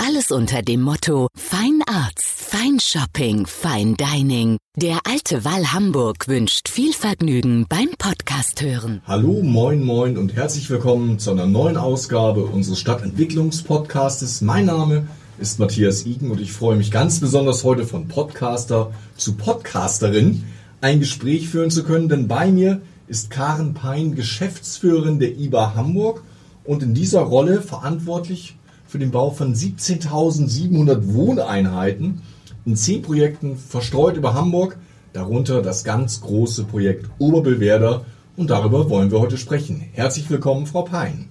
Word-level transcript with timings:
Alles 0.00 0.30
unter 0.30 0.62
dem 0.62 0.80
Motto 0.82 1.28
Fine 1.34 1.82
Arts, 1.86 2.22
Fine 2.24 2.78
Shopping, 2.80 3.46
Fine 3.46 3.96
Dining. 3.96 4.56
Der 4.76 5.00
alte 5.04 5.44
Wall 5.44 5.72
Hamburg 5.72 6.28
wünscht 6.28 6.68
viel 6.68 6.92
Vergnügen 6.92 7.66
beim 7.68 7.88
Podcast 7.98 8.62
hören. 8.62 9.02
Hallo, 9.06 9.42
moin, 9.42 9.84
moin 9.84 10.16
und 10.16 10.36
herzlich 10.36 10.70
willkommen 10.70 11.18
zu 11.18 11.32
einer 11.32 11.46
neuen 11.46 11.76
Ausgabe 11.76 12.44
unseres 12.44 12.78
Stadtentwicklungspodcastes. 12.78 14.40
Mein 14.40 14.66
Name 14.66 15.08
ist 15.38 15.58
Matthias 15.58 16.06
Iken 16.06 16.30
und 16.30 16.40
ich 16.40 16.52
freue 16.52 16.76
mich 16.76 16.92
ganz 16.92 17.18
besonders 17.18 17.64
heute 17.64 17.84
von 17.84 18.06
Podcaster 18.06 18.92
zu 19.16 19.34
Podcasterin 19.34 20.44
ein 20.80 21.00
Gespräch 21.00 21.48
führen 21.48 21.70
zu 21.70 21.82
können, 21.82 22.08
denn 22.08 22.28
bei 22.28 22.52
mir 22.52 22.80
ist 23.08 23.30
Karen 23.30 23.74
Pein, 23.74 24.14
Geschäftsführerin 24.14 25.18
der 25.18 25.36
IBA 25.36 25.74
Hamburg 25.74 26.22
und 26.64 26.82
in 26.84 26.94
dieser 26.94 27.22
Rolle 27.22 27.62
verantwortlich 27.62 28.57
für 28.88 28.98
den 28.98 29.10
Bau 29.10 29.30
von 29.30 29.54
17.700 29.54 31.12
Wohneinheiten 31.12 32.22
in 32.64 32.74
zehn 32.74 33.02
Projekten 33.02 33.56
verstreut 33.56 34.16
über 34.16 34.32
Hamburg, 34.32 34.78
darunter 35.12 35.62
das 35.62 35.84
ganz 35.84 36.22
große 36.22 36.64
Projekt 36.64 37.08
Oberbillwerder 37.18 38.06
und 38.36 38.50
darüber 38.50 38.88
wollen 38.88 39.10
wir 39.10 39.20
heute 39.20 39.36
sprechen. 39.36 39.84
Herzlich 39.92 40.30
willkommen, 40.30 40.66
Frau 40.66 40.82
Pein. 40.82 41.28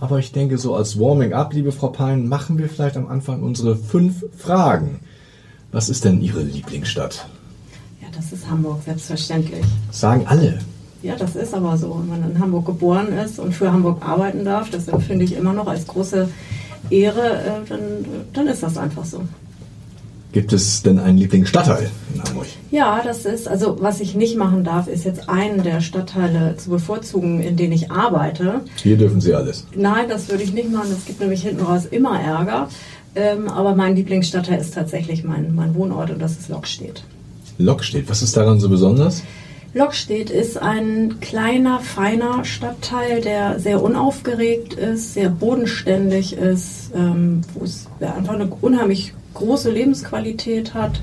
Aber 0.00 0.18
ich 0.18 0.32
denke, 0.32 0.58
so 0.58 0.74
als 0.74 0.98
Warming-up, 0.98 1.54
liebe 1.54 1.72
Frau 1.72 1.88
Pein, 1.88 2.28
machen 2.28 2.58
wir 2.58 2.68
vielleicht 2.68 2.98
am 2.98 3.08
Anfang 3.08 3.42
unsere 3.42 3.74
fünf 3.74 4.24
Fragen. 4.36 5.00
Was 5.72 5.88
ist 5.88 6.04
denn 6.04 6.20
Ihre 6.20 6.42
Lieblingsstadt? 6.42 7.26
Ja, 8.02 8.08
das 8.14 8.32
ist 8.32 8.50
Hamburg, 8.50 8.82
selbstverständlich. 8.84 9.64
Sagen 9.90 10.26
alle. 10.26 10.58
Ja, 11.04 11.16
das 11.16 11.36
ist 11.36 11.52
aber 11.52 11.76
so. 11.76 12.00
Wenn 12.00 12.08
man 12.08 12.30
in 12.30 12.38
Hamburg 12.38 12.64
geboren 12.64 13.08
ist 13.12 13.38
und 13.38 13.54
für 13.54 13.70
Hamburg 13.70 13.98
arbeiten 14.00 14.42
darf, 14.46 14.70
das 14.70 14.88
empfinde 14.88 15.26
ich 15.26 15.36
immer 15.36 15.52
noch 15.52 15.66
als 15.66 15.86
große 15.86 16.28
Ehre, 16.88 17.20
äh, 17.20 17.68
dann, 17.68 17.80
dann 18.32 18.46
ist 18.46 18.62
das 18.62 18.78
einfach 18.78 19.04
so. 19.04 19.20
Gibt 20.32 20.54
es 20.54 20.82
denn 20.82 20.98
einen 20.98 21.18
Lieblingsstadtteil 21.18 21.90
in 22.14 22.24
Hamburg? 22.24 22.46
Ja, 22.70 23.02
das 23.04 23.26
ist, 23.26 23.46
also 23.46 23.76
was 23.80 24.00
ich 24.00 24.14
nicht 24.14 24.38
machen 24.38 24.64
darf, 24.64 24.88
ist 24.88 25.04
jetzt 25.04 25.28
einen 25.28 25.62
der 25.62 25.82
Stadtteile 25.82 26.56
zu 26.56 26.70
bevorzugen, 26.70 27.40
in 27.40 27.58
denen 27.58 27.74
ich 27.74 27.90
arbeite. 27.90 28.62
Hier 28.76 28.96
dürfen 28.96 29.20
Sie 29.20 29.34
alles. 29.34 29.66
Nein, 29.76 30.06
das 30.08 30.30
würde 30.30 30.42
ich 30.42 30.54
nicht 30.54 30.72
machen. 30.72 30.88
Es 30.90 31.04
gibt 31.04 31.20
nämlich 31.20 31.42
hinten 31.42 31.64
raus 31.64 31.82
immer 31.84 32.18
Ärger. 32.18 32.68
Ähm, 33.14 33.48
aber 33.48 33.76
mein 33.76 33.94
Lieblingsstadtteil 33.94 34.58
ist 34.58 34.72
tatsächlich 34.72 35.22
mein, 35.22 35.54
mein 35.54 35.74
Wohnort 35.74 36.10
und 36.10 36.20
das 36.20 36.32
ist 36.32 36.48
Lockstedt. 36.48 37.04
Lockstedt, 37.58 38.08
was 38.08 38.22
ist 38.22 38.36
daran 38.36 38.58
so 38.58 38.70
besonders? 38.70 39.22
Lockstedt 39.74 40.30
ist 40.30 40.56
ein 40.56 41.18
kleiner, 41.20 41.80
feiner 41.80 42.44
Stadtteil, 42.44 43.20
der 43.20 43.58
sehr 43.58 43.82
unaufgeregt 43.82 44.74
ist, 44.74 45.14
sehr 45.14 45.30
bodenständig 45.30 46.36
ist, 46.36 46.92
ähm, 46.94 47.40
wo 47.54 47.64
es 47.64 47.88
einfach 48.00 48.34
eine 48.34 48.46
unheimlich 48.60 49.14
große 49.34 49.72
Lebensqualität 49.72 50.74
hat. 50.74 51.02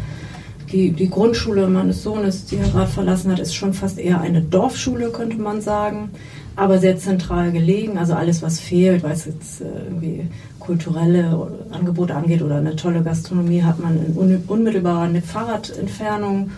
Die, 0.72 0.92
die 0.92 1.10
Grundschule 1.10 1.68
meines 1.68 2.02
Sohnes, 2.02 2.46
die 2.46 2.56
er 2.56 2.70
gerade 2.70 2.90
verlassen 2.90 3.30
hat, 3.30 3.40
ist 3.40 3.54
schon 3.54 3.74
fast 3.74 4.00
eher 4.00 4.22
eine 4.22 4.42
Dorfschule, 4.42 5.10
könnte 5.10 5.36
man 5.36 5.60
sagen, 5.60 6.12
aber 6.56 6.80
sehr 6.80 6.98
zentral 6.98 7.52
gelegen. 7.52 7.98
Also 7.98 8.14
alles, 8.14 8.42
was 8.42 8.62
fehlt, 8.62 9.04
es 9.04 9.26
jetzt 9.26 9.60
äh, 9.60 9.66
irgendwie 9.66 10.28
kulturelle 10.60 11.60
Angebote 11.72 12.16
angeht 12.16 12.42
oder 12.42 12.56
eine 12.56 12.78
tolle 12.78 13.04
Gastronomie, 13.04 13.64
hat 13.64 13.80
man 13.80 13.98
in 13.98 14.44
unmittelbarer 14.48 15.10
Fahrradentfernung 15.22 16.52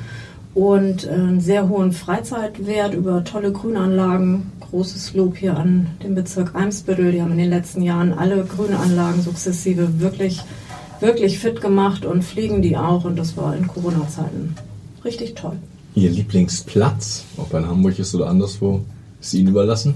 und 0.55 1.07
einen 1.07 1.41
sehr 1.41 1.67
hohen 1.67 1.91
Freizeitwert 1.91 2.93
über 2.93 3.23
tolle 3.23 3.51
Grünanlagen. 3.51 4.51
Großes 4.59 5.13
Lob 5.13 5.37
hier 5.37 5.57
an 5.57 5.87
den 6.03 6.15
Bezirk 6.15 6.55
Eimsbüttel. 6.55 7.11
Die 7.11 7.21
haben 7.21 7.31
in 7.31 7.37
den 7.37 7.49
letzten 7.49 7.81
Jahren 7.81 8.13
alle 8.13 8.43
Grünanlagen 8.43 9.21
sukzessive 9.21 9.99
wirklich, 9.99 10.41
wirklich 10.99 11.39
fit 11.39 11.61
gemacht 11.61 12.05
und 12.05 12.23
pflegen 12.23 12.61
die 12.61 12.77
auch. 12.77 13.03
Und 13.03 13.17
das 13.17 13.35
war 13.35 13.55
in 13.55 13.67
Corona-Zeiten 13.67 14.55
richtig 15.03 15.35
toll. 15.35 15.57
Ihr 15.95 16.09
Lieblingsplatz, 16.09 17.23
ob 17.37 17.53
in 17.53 17.67
Hamburg 17.67 17.99
ist 17.99 18.15
oder 18.15 18.27
anderswo, 18.27 18.81
ist 19.21 19.33
Ihnen 19.33 19.49
überlassen? 19.49 19.93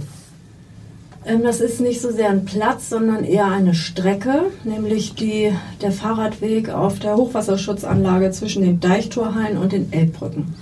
Ähm, 1.27 1.43
das 1.43 1.59
ist 1.59 1.81
nicht 1.81 2.01
so 2.01 2.11
sehr 2.11 2.29
ein 2.29 2.45
Platz, 2.45 2.89
sondern 2.89 3.23
eher 3.25 3.47
eine 3.47 3.73
Strecke, 3.73 4.45
nämlich 4.63 5.13
die, 5.15 5.51
der 5.81 5.91
Fahrradweg 5.91 6.69
auf 6.69 6.99
der 6.99 7.17
Hochwasserschutzanlage 7.17 8.31
zwischen 8.31 8.63
den 8.63 8.79
Deichtorhallen 8.79 9.57
und 9.57 9.73
den 9.73 9.91
Elbbrücken. 9.91 10.55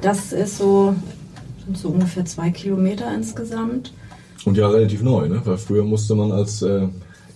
Das 0.00 0.32
ist 0.32 0.58
so, 0.58 0.94
sind 1.64 1.76
so 1.76 1.88
ungefähr 1.88 2.24
zwei 2.24 2.50
Kilometer 2.50 3.12
insgesamt. 3.12 3.92
Und 4.44 4.56
ja, 4.56 4.68
relativ 4.68 5.02
neu, 5.02 5.28
ne? 5.28 5.42
weil 5.44 5.58
früher 5.58 5.82
musste 5.82 6.14
man 6.14 6.30
als 6.30 6.62
äh, 6.62 6.86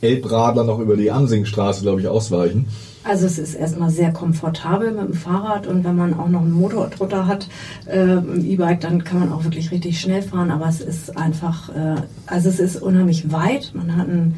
Elbradler 0.00 0.62
noch 0.62 0.78
über 0.78 0.96
die 0.96 1.10
Amsingstraße, 1.10 1.82
glaube 1.82 2.00
ich, 2.00 2.06
ausweichen. 2.06 2.68
Also 3.02 3.26
es 3.26 3.38
ist 3.38 3.54
erstmal 3.54 3.90
sehr 3.90 4.12
komfortabel 4.12 4.92
mit 4.92 5.08
dem 5.08 5.14
Fahrrad 5.14 5.66
und 5.66 5.84
wenn 5.84 5.96
man 5.96 6.12
auch 6.18 6.28
noch 6.28 6.42
einen 6.42 6.52
Motor 6.52 6.88
drunter 6.88 7.26
hat 7.26 7.48
äh, 7.86 8.16
E-Bike, 8.16 8.80
dann 8.80 9.04
kann 9.04 9.20
man 9.20 9.32
auch 9.32 9.44
wirklich 9.44 9.70
richtig 9.70 9.98
schnell 10.00 10.20
fahren. 10.20 10.50
Aber 10.50 10.68
es 10.68 10.80
ist 10.80 11.16
einfach, 11.16 11.70
äh, 11.70 11.96
also 12.26 12.50
es 12.50 12.60
ist 12.60 12.76
unheimlich 12.76 13.32
weit. 13.32 13.72
Man 13.74 13.96
hat 13.96 14.08
einen, 14.08 14.34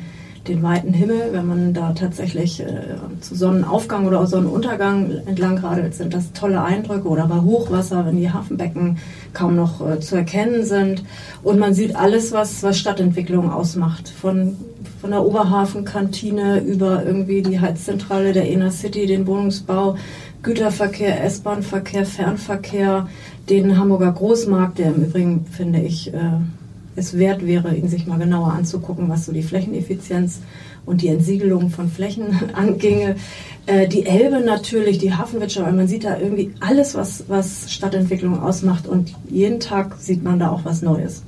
den 0.47 0.62
weiten 0.62 0.93
Himmel, 0.93 1.31
wenn 1.33 1.47
man 1.47 1.75
da 1.75 1.93
tatsächlich 1.93 2.61
äh, 2.61 2.97
zu 3.21 3.34
Sonnenaufgang 3.34 4.06
oder 4.06 4.27
Sonnenuntergang 4.27 5.11
entlang 5.27 5.59
radelt, 5.59 5.94
sind 5.94 6.15
das 6.15 6.33
tolle 6.33 6.62
Eindrücke. 6.62 7.09
Oder 7.09 7.27
bei 7.27 7.41
Hochwasser, 7.41 8.06
wenn 8.06 8.17
die 8.17 8.31
Hafenbecken 8.31 8.99
kaum 9.33 9.56
noch 9.56 9.84
äh, 9.84 9.99
zu 9.99 10.15
erkennen 10.15 10.65
sind. 10.65 11.03
Und 11.43 11.59
man 11.59 11.75
sieht 11.75 11.97
alles, 11.97 12.31
was, 12.31 12.62
was 12.62 12.79
Stadtentwicklung 12.79 13.50
ausmacht. 13.50 14.09
Von 14.09 14.56
von 15.02 15.10
der 15.10 15.26
Oberhafenkantine 15.26 16.60
über 16.60 17.04
irgendwie 17.04 17.42
die 17.42 17.58
Heizzentrale 17.58 18.32
der 18.32 18.48
Inner 18.48 18.70
City, 18.70 19.04
den 19.06 19.26
Wohnungsbau, 19.26 19.96
Güterverkehr, 20.44 21.24
S-Bahn-Verkehr, 21.24 22.06
Fernverkehr, 22.06 23.08
den 23.50 23.76
Hamburger 23.76 24.12
Großmarkt, 24.12 24.78
der 24.78 24.94
im 24.94 25.02
Übrigen, 25.02 25.44
finde 25.46 25.80
ich, 25.80 26.14
äh, 26.14 26.38
es 26.94 27.18
wert 27.18 27.44
wäre, 27.44 27.74
ihn 27.74 27.88
sich 27.88 28.06
mal 28.06 28.20
genauer 28.20 28.52
anzugucken, 28.52 29.08
was 29.08 29.26
so 29.26 29.32
die 29.32 29.42
Flächeneffizienz 29.42 30.40
und 30.86 31.02
die 31.02 31.08
Entsiegelung 31.08 31.70
von 31.70 31.88
Flächen 31.88 32.38
anginge. 32.52 33.16
Äh, 33.66 33.88
die 33.88 34.06
Elbe 34.06 34.38
natürlich, 34.38 34.98
die 34.98 35.14
Hafenwirtschaft, 35.14 35.66
weil 35.66 35.74
man 35.74 35.88
sieht 35.88 36.04
da 36.04 36.16
irgendwie 36.16 36.52
alles, 36.60 36.94
was, 36.94 37.24
was 37.26 37.72
Stadtentwicklung 37.72 38.40
ausmacht 38.40 38.86
und 38.86 39.14
jeden 39.28 39.58
Tag 39.58 39.96
sieht 39.98 40.22
man 40.22 40.38
da 40.38 40.50
auch 40.50 40.64
was 40.64 40.80
Neues. 40.80 41.24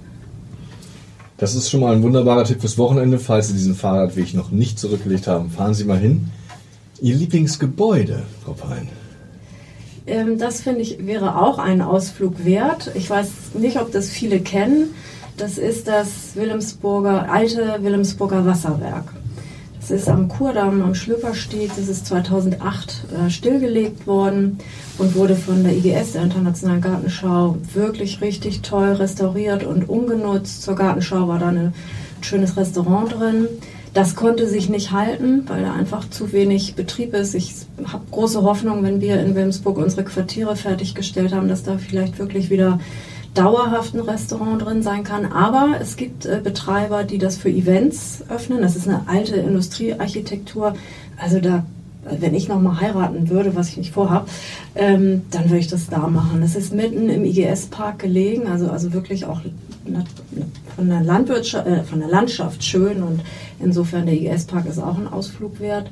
Das 1.37 1.55
ist 1.55 1.69
schon 1.69 1.81
mal 1.81 1.95
ein 1.95 2.03
wunderbarer 2.03 2.45
Tipp 2.45 2.61
fürs 2.61 2.79
Wochenende. 2.79 3.19
Falls 3.19 3.49
Sie 3.49 3.55
diesen 3.55 3.75
Fahrradweg 3.75 4.35
noch 4.35 4.51
nicht 4.51 4.79
zurückgelegt 4.79 5.27
haben, 5.27 5.51
fahren 5.51 5.75
Sie 5.75 5.85
mal 5.85 5.99
hin. 5.99 6.31
Ihr 7.01 7.17
Lieblingsgebäude, 7.17 8.23
Frau 8.45 8.53
Pein? 8.53 8.89
Ähm, 10.07 10.39
das 10.39 10.61
finde 10.61 10.83
ich 10.83 11.07
wäre 11.07 11.41
auch 11.41 11.59
ein 11.59 11.83
Ausflug 11.83 12.45
wert. 12.45 12.93
Ich 12.95 13.11
weiß 13.11 13.55
nicht, 13.55 13.81
ob 13.81 13.91
das 13.91 14.11
viele 14.11 14.41
kennen. 14.41 14.95
Das 15.37 15.59
ist 15.59 15.89
das 15.89 16.37
Wilhelmsburger, 16.37 17.31
alte 17.31 17.79
Wilhelmsburger 17.81 18.47
Wasserwerk. 18.47 19.13
Das 19.87 20.01
ist 20.01 20.09
am 20.09 20.29
Kurdamm, 20.29 20.81
am 20.81 20.95
Schlüppersteg. 20.95 21.71
Das 21.77 21.89
ist 21.89 22.07
2008 22.07 23.05
äh, 23.27 23.29
stillgelegt 23.29 24.07
worden 24.07 24.57
und 24.97 25.15
wurde 25.15 25.37
von 25.37 25.63
der 25.63 25.77
IGS, 25.77 26.13
der 26.13 26.23
Internationalen 26.23 26.81
Gartenschau, 26.81 27.59
wirklich 27.75 28.23
richtig 28.23 28.63
toll 28.63 28.93
restauriert 28.93 29.63
und 29.63 29.87
umgenutzt. 29.91 30.63
Zur 30.63 30.75
Gartenschau 30.75 31.29
war 31.29 31.39
da 31.39 31.49
ein 31.49 31.75
schönes 32.23 32.57
Restaurant 32.57 33.13
drin. 33.13 33.47
Das 33.93 34.17
konnte 34.17 34.49
sich 34.49 34.71
nicht 34.71 34.91
halten, 34.91 35.45
weil 35.49 35.61
da 35.61 35.75
einfach 35.75 36.09
zu 36.09 36.33
wenig 36.33 36.77
Betrieb 36.77 37.13
ist. 37.13 37.35
Ich 37.35 37.55
habe 37.85 38.05
große 38.11 38.43
Hoffnung, 38.43 38.83
wenn 38.85 39.03
wir 39.03 39.21
in 39.21 39.35
Wilmsburg 39.35 39.77
unsere 39.77 40.05
Quartiere 40.05 40.57
fertiggestellt 40.57 41.35
haben, 41.35 41.49
dass 41.49 41.63
da 41.63 41.77
vielleicht 41.77 42.19
wirklich 42.19 42.49
wieder 42.49 42.81
dauerhaft 43.35 43.95
ein 43.95 44.01
Restaurant 44.01 44.65
drin 44.65 44.83
sein 44.83 45.05
kann. 45.05 45.31
Aber 45.31 45.77
es 45.81 45.97
gibt 45.97 46.25
äh, 46.25 46.41
Betreiber, 46.43 47.05
die 47.05 47.19
das 47.19 47.37
für 47.37 47.51
Events 47.51 48.23
öffnen. 48.29 48.63
Das 48.63 48.77
ist 48.77 48.89
eine 48.89 49.09
alte 49.09 49.37
Industriearchitektur. 49.37 50.75
Also 51.19 51.41
da, 51.41 51.65
wenn 52.05 52.35
ich 52.35 52.49
nochmal 52.49 52.81
heiraten 52.81 53.29
würde, 53.29 53.55
was 53.57 53.71
ich 53.71 53.77
nicht 53.77 53.93
vorhabe, 53.93 54.29
ähm, 54.75 55.23
dann 55.31 55.45
würde 55.45 55.59
ich 55.59 55.69
das 55.69 55.89
da 55.89 56.07
machen. 56.07 56.41
Das 56.41 56.55
ist 56.55 56.73
mitten 56.73 57.09
im 57.09 57.25
IGS-Park 57.25 57.99
gelegen, 57.99 58.47
also, 58.47 58.71
also 58.71 58.93
wirklich 58.93 59.25
auch 59.27 59.41
von 60.77 60.89
der, 60.89 61.03
Landwirtschaft, 61.03 61.67
äh, 61.67 61.83
von 61.83 62.01
der 62.01 62.09
Landschaft 62.09 62.65
schön 62.65 63.03
und 63.03 63.21
insofern 63.61 64.07
der 64.07 64.15
IGS-Park 64.15 64.67
ist 64.67 64.79
auch 64.79 64.97
ein 64.97 65.09
Ausflug 65.09 65.61
wert. 65.61 65.91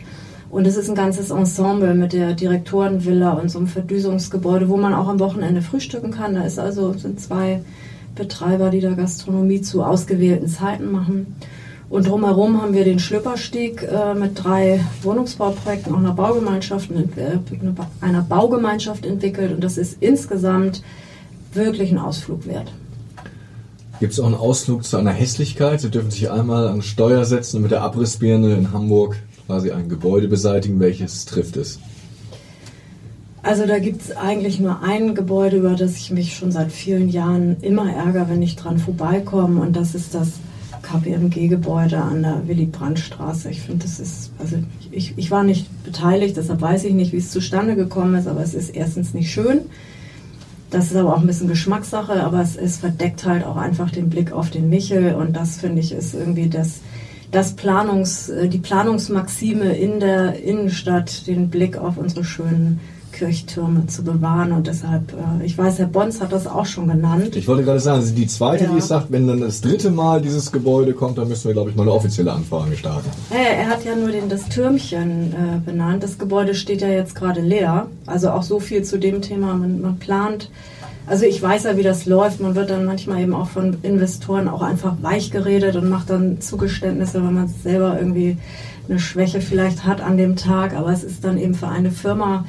Und 0.52 0.66
es 0.66 0.76
ist 0.76 0.90
ein 0.90 0.94
ganzes 0.94 1.30
Ensemble 1.30 1.94
mit 1.94 2.12
der 2.12 2.34
Direktorenvilla 2.34 3.32
und 3.32 3.50
so 3.50 3.56
einem 3.56 3.68
Verdüsungsgebäude, 3.68 4.68
wo 4.68 4.76
man 4.76 4.92
auch 4.92 5.08
am 5.08 5.18
Wochenende 5.18 5.62
frühstücken 5.62 6.10
kann. 6.10 6.34
Da 6.34 6.42
ist 6.42 6.58
also, 6.58 6.92
sind 6.92 7.18
zwei 7.18 7.62
Betreiber, 8.14 8.68
die 8.68 8.80
da 8.80 8.92
Gastronomie 8.92 9.62
zu 9.62 9.82
ausgewählten 9.82 10.48
Zeiten 10.48 10.92
machen. 10.92 11.36
Und 11.88 12.06
drumherum 12.06 12.60
haben 12.60 12.74
wir 12.74 12.84
den 12.84 12.98
Schlüpperstieg 12.98 13.82
äh, 13.82 14.12
mit 14.12 14.44
drei 14.44 14.84
Wohnungsbauprojekten, 15.00 15.94
auch 15.94 15.98
einer 15.98 16.12
Baugemeinschaft, 16.12 16.90
äh, 16.90 17.38
einer 18.02 18.20
Baugemeinschaft 18.20 19.06
entwickelt. 19.06 19.54
Und 19.54 19.64
das 19.64 19.78
ist 19.78 20.02
insgesamt 20.02 20.82
wirklich 21.54 21.92
ein 21.92 21.98
Ausflug 21.98 22.46
wert. 22.46 22.70
Gibt 24.00 24.12
es 24.12 24.20
auch 24.20 24.26
einen 24.26 24.34
Ausflug 24.34 24.84
zu 24.84 24.98
einer 24.98 25.12
Hässlichkeit? 25.12 25.80
Sie 25.80 25.90
dürfen 25.90 26.10
sich 26.10 26.30
einmal 26.30 26.68
an 26.68 26.82
Steuer 26.82 27.24
setzen 27.24 27.56
und 27.56 27.62
mit 27.62 27.70
der 27.70 27.80
Abrissbirne 27.80 28.54
in 28.54 28.74
Hamburg 28.74 29.16
quasi 29.52 29.70
ein 29.70 29.90
Gebäude 29.90 30.28
beseitigen. 30.28 30.80
Welches 30.80 31.26
trifft 31.26 31.58
es? 31.58 31.78
Also 33.42 33.66
da 33.66 33.78
gibt 33.78 34.00
es 34.00 34.16
eigentlich 34.16 34.58
nur 34.60 34.82
ein 34.82 35.14
Gebäude, 35.14 35.58
über 35.58 35.74
das 35.74 35.96
ich 35.96 36.10
mich 36.10 36.34
schon 36.34 36.50
seit 36.50 36.72
vielen 36.72 37.10
Jahren 37.10 37.58
immer 37.60 37.92
ärgere, 37.92 38.30
wenn 38.30 38.40
ich 38.40 38.56
dran 38.56 38.78
vorbeikomme. 38.78 39.60
Und 39.60 39.76
das 39.76 39.94
ist 39.94 40.14
das 40.14 40.38
KPMG-Gebäude 40.80 41.98
an 41.98 42.22
der 42.22 42.48
Willy-Brandt-Straße. 42.48 43.50
Ich 43.50 43.60
finde, 43.60 43.84
das 43.84 44.00
ist, 44.00 44.30
also 44.38 44.56
ich, 44.90 45.18
ich 45.18 45.30
war 45.30 45.42
nicht 45.42 45.66
beteiligt, 45.84 46.38
deshalb 46.38 46.62
weiß 46.62 46.84
ich 46.84 46.94
nicht, 46.94 47.12
wie 47.12 47.18
es 47.18 47.30
zustande 47.30 47.76
gekommen 47.76 48.14
ist, 48.14 48.28
aber 48.28 48.40
es 48.40 48.54
ist 48.54 48.70
erstens 48.70 49.12
nicht 49.12 49.30
schön. 49.30 49.60
Das 50.70 50.86
ist 50.86 50.96
aber 50.96 51.14
auch 51.14 51.20
ein 51.20 51.26
bisschen 51.26 51.48
Geschmackssache, 51.48 52.24
aber 52.24 52.40
es, 52.40 52.56
es 52.56 52.78
verdeckt 52.78 53.26
halt 53.26 53.44
auch 53.44 53.56
einfach 53.56 53.90
den 53.90 54.08
Blick 54.08 54.32
auf 54.32 54.48
den 54.48 54.70
Michel 54.70 55.14
und 55.14 55.36
das 55.36 55.56
finde 55.56 55.80
ich 55.80 55.92
ist 55.92 56.14
irgendwie 56.14 56.48
das, 56.48 56.80
das 57.32 57.54
Planungs, 57.54 58.28
äh, 58.28 58.48
die 58.48 58.58
Planungsmaxime 58.58 59.76
in 59.76 59.98
der 59.98 60.40
Innenstadt, 60.40 61.26
den 61.26 61.50
Blick 61.50 61.76
auf 61.76 61.96
unsere 61.96 62.24
schönen 62.24 62.78
Kirchtürme 63.10 63.86
zu 63.86 64.04
bewahren. 64.04 64.52
Und 64.52 64.66
deshalb, 64.66 65.12
äh, 65.12 65.44
ich 65.44 65.56
weiß, 65.56 65.78
Herr 65.78 65.86
Bons 65.86 66.20
hat 66.20 66.32
das 66.32 66.46
auch 66.46 66.66
schon 66.66 66.88
genannt. 66.88 67.34
Ich 67.34 67.48
wollte 67.48 67.64
gerade 67.64 67.80
sagen, 67.80 68.02
die 68.14 68.26
zweite, 68.26 68.64
ja. 68.64 68.70
die 68.74 68.80
sagt, 68.80 69.10
wenn 69.10 69.26
dann 69.26 69.40
das 69.40 69.60
dritte 69.60 69.90
Mal 69.90 70.20
dieses 70.20 70.52
Gebäude 70.52 70.92
kommt, 70.92 71.18
dann 71.18 71.28
müssen 71.28 71.46
wir, 71.48 71.54
glaube 71.54 71.70
ich, 71.70 71.76
mal 71.76 71.82
eine 71.82 71.92
offizielle 71.92 72.32
Anfrage 72.32 72.76
starten. 72.76 73.08
Er, 73.30 73.58
er 73.58 73.66
hat 73.68 73.84
ja 73.84 73.96
nur 73.96 74.10
den, 74.10 74.28
das 74.28 74.48
Türmchen 74.48 75.32
äh, 75.32 75.58
benannt. 75.64 76.02
Das 76.02 76.18
Gebäude 76.18 76.54
steht 76.54 76.82
ja 76.82 76.88
jetzt 76.88 77.14
gerade 77.14 77.40
leer. 77.40 77.86
Also 78.06 78.30
auch 78.30 78.42
so 78.42 78.60
viel 78.60 78.82
zu 78.82 78.98
dem 78.98 79.22
Thema. 79.22 79.54
Man, 79.54 79.80
man 79.80 79.98
plant 79.98 80.50
also 81.06 81.24
ich 81.24 81.42
weiß 81.42 81.64
ja, 81.64 81.76
wie 81.76 81.82
das 81.82 82.06
läuft. 82.06 82.40
Man 82.40 82.54
wird 82.54 82.70
dann 82.70 82.84
manchmal 82.84 83.20
eben 83.20 83.34
auch 83.34 83.48
von 83.48 83.76
Investoren 83.82 84.48
auch 84.48 84.62
einfach 84.62 84.96
weich 85.02 85.30
geredet 85.30 85.76
und 85.76 85.88
macht 85.88 86.10
dann 86.10 86.40
Zugeständnisse, 86.40 87.22
wenn 87.24 87.34
man 87.34 87.48
selber 87.48 87.98
irgendwie 87.98 88.36
eine 88.88 88.98
Schwäche 88.98 89.40
vielleicht 89.40 89.84
hat 89.84 90.00
an 90.00 90.16
dem 90.16 90.36
Tag. 90.36 90.74
Aber 90.74 90.92
es 90.92 91.02
ist 91.02 91.24
dann 91.24 91.38
eben 91.38 91.54
für 91.54 91.68
eine 91.68 91.90
Firma 91.90 92.44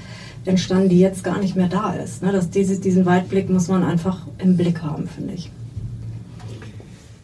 entstanden, 0.46 0.90
die 0.90 1.00
jetzt 1.00 1.24
gar 1.24 1.40
nicht 1.40 1.56
mehr 1.56 1.68
da 1.68 1.94
ist. 1.94 2.22
Ne? 2.22 2.32
Das, 2.32 2.50
diese, 2.50 2.80
diesen 2.80 3.06
Weitblick 3.06 3.50
muss 3.50 3.68
man 3.70 3.84
einfach 3.84 4.28
im 4.38 4.58
Blick 4.58 4.82
haben, 4.82 5.08
finde 5.08 5.34
ich. 5.34 5.50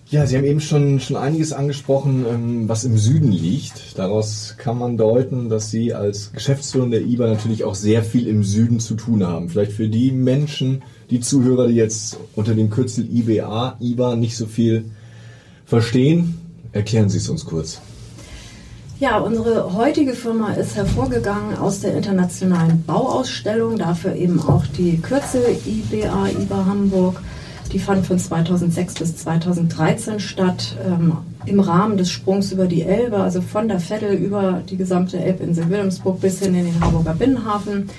Ja, 0.09 0.25
Sie 0.25 0.35
haben 0.35 0.45
eben 0.45 0.59
schon, 0.59 0.99
schon 0.99 1.17
einiges 1.17 1.53
angesprochen, 1.53 2.25
ähm, 2.27 2.67
was 2.67 2.83
im 2.83 2.97
Süden 2.97 3.31
liegt. 3.31 3.99
Daraus 3.99 4.55
kann 4.57 4.79
man 4.79 4.97
deuten, 4.97 5.49
dass 5.49 5.69
Sie 5.69 5.93
als 5.93 6.33
Geschäftsführer 6.33 6.87
der 6.87 7.01
IBA 7.01 7.27
natürlich 7.27 7.63
auch 7.63 7.75
sehr 7.75 8.01
viel 8.01 8.27
im 8.27 8.43
Süden 8.43 8.79
zu 8.79 8.95
tun 8.95 9.23
haben. 9.23 9.49
Vielleicht 9.49 9.73
für 9.73 9.87
die 9.87 10.11
Menschen, 10.11 10.81
die 11.09 11.19
Zuhörer, 11.19 11.67
die 11.67 11.75
jetzt 11.75 12.17
unter 12.35 12.53
dem 12.55 12.69
Kürzel 12.69 13.07
IBA, 13.11 13.77
IBA 13.79 14.15
nicht 14.15 14.37
so 14.37 14.45
viel 14.45 14.85
verstehen, 15.65 16.39
erklären 16.71 17.09
Sie 17.09 17.17
es 17.17 17.29
uns 17.29 17.45
kurz. 17.45 17.81
Ja, 18.99 19.17
unsere 19.17 19.73
heutige 19.75 20.13
Firma 20.13 20.51
ist 20.53 20.75
hervorgegangen 20.75 21.57
aus 21.57 21.79
der 21.79 21.95
internationalen 21.95 22.83
Bauausstellung, 22.83 23.77
dafür 23.77 24.13
eben 24.15 24.41
auch 24.41 24.65
die 24.77 24.97
Kürzel 24.97 25.57
IBA, 25.65 26.27
IBA 26.29 26.65
Hamburg. 26.65 27.21
Die 27.71 27.79
fand 27.79 28.05
von 28.05 28.19
2006 28.19 28.95
bis 28.95 29.15
2013 29.17 30.19
statt, 30.19 30.75
ähm, 30.85 31.13
im 31.45 31.59
Rahmen 31.59 31.97
des 31.97 32.11
Sprungs 32.11 32.51
über 32.51 32.65
die 32.65 32.81
Elbe, 32.81 33.17
also 33.17 33.41
von 33.41 33.67
der 33.67 33.79
Veddel 33.79 34.15
über 34.15 34.61
die 34.69 34.75
gesamte 34.75 35.17
Elbinsel 35.17 35.69
Wilhelmsburg 35.69 36.19
bis 36.19 36.39
hin 36.39 36.55
in 36.55 36.65
den 36.65 36.79
Hamburger 36.81 37.13
Binnenhafen. 37.13 37.89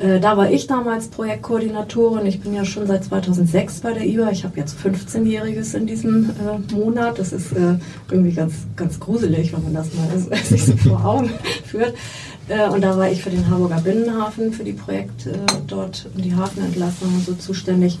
Äh, 0.00 0.18
da 0.18 0.36
war 0.36 0.50
ich 0.50 0.66
damals 0.66 1.08
Projektkoordinatorin. 1.08 2.24
Ich 2.26 2.40
bin 2.40 2.54
ja 2.54 2.64
schon 2.64 2.86
seit 2.86 3.04
2006 3.04 3.80
bei 3.80 3.92
der 3.92 4.06
IBA. 4.06 4.30
Ich 4.30 4.44
habe 4.44 4.58
jetzt 4.58 4.76
15-Jähriges 4.78 5.74
in 5.74 5.86
diesem 5.86 6.30
äh, 6.30 6.74
Monat. 6.74 7.18
Das 7.18 7.32
ist 7.32 7.52
äh, 7.52 7.74
irgendwie 8.10 8.32
ganz, 8.32 8.54
ganz 8.76 8.98
gruselig, 8.98 9.52
wenn 9.52 9.62
man 9.62 9.74
das 9.74 9.88
mal 9.94 10.38
sich 10.44 10.64
so 10.64 10.76
vor 10.76 11.04
Augen 11.04 11.30
führt. 11.66 11.94
Äh, 12.48 12.68
und 12.68 12.82
da 12.82 12.96
war 12.96 13.10
ich 13.10 13.22
für 13.22 13.30
den 13.30 13.48
Hamburger 13.50 13.80
Binnenhafen, 13.82 14.52
für 14.52 14.64
die 14.64 14.72
Projekte 14.72 15.34
dort 15.66 16.08
und 16.14 16.24
die 16.24 16.34
Hafenentlassung 16.34 17.08
und 17.14 17.26
so 17.26 17.34
zuständig. 17.34 17.98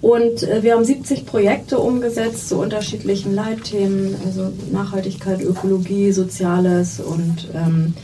Und 0.00 0.44
äh, 0.44 0.62
wir 0.62 0.74
haben 0.74 0.84
70 0.84 1.26
Projekte 1.26 1.78
umgesetzt 1.80 2.48
zu 2.48 2.58
unterschiedlichen 2.58 3.34
Leitthemen, 3.34 4.14
also 4.24 4.52
Nachhaltigkeit, 4.70 5.42
Ökologie, 5.42 6.12
Soziales 6.12 7.00
und 7.00 7.48
ähm, 7.52 7.94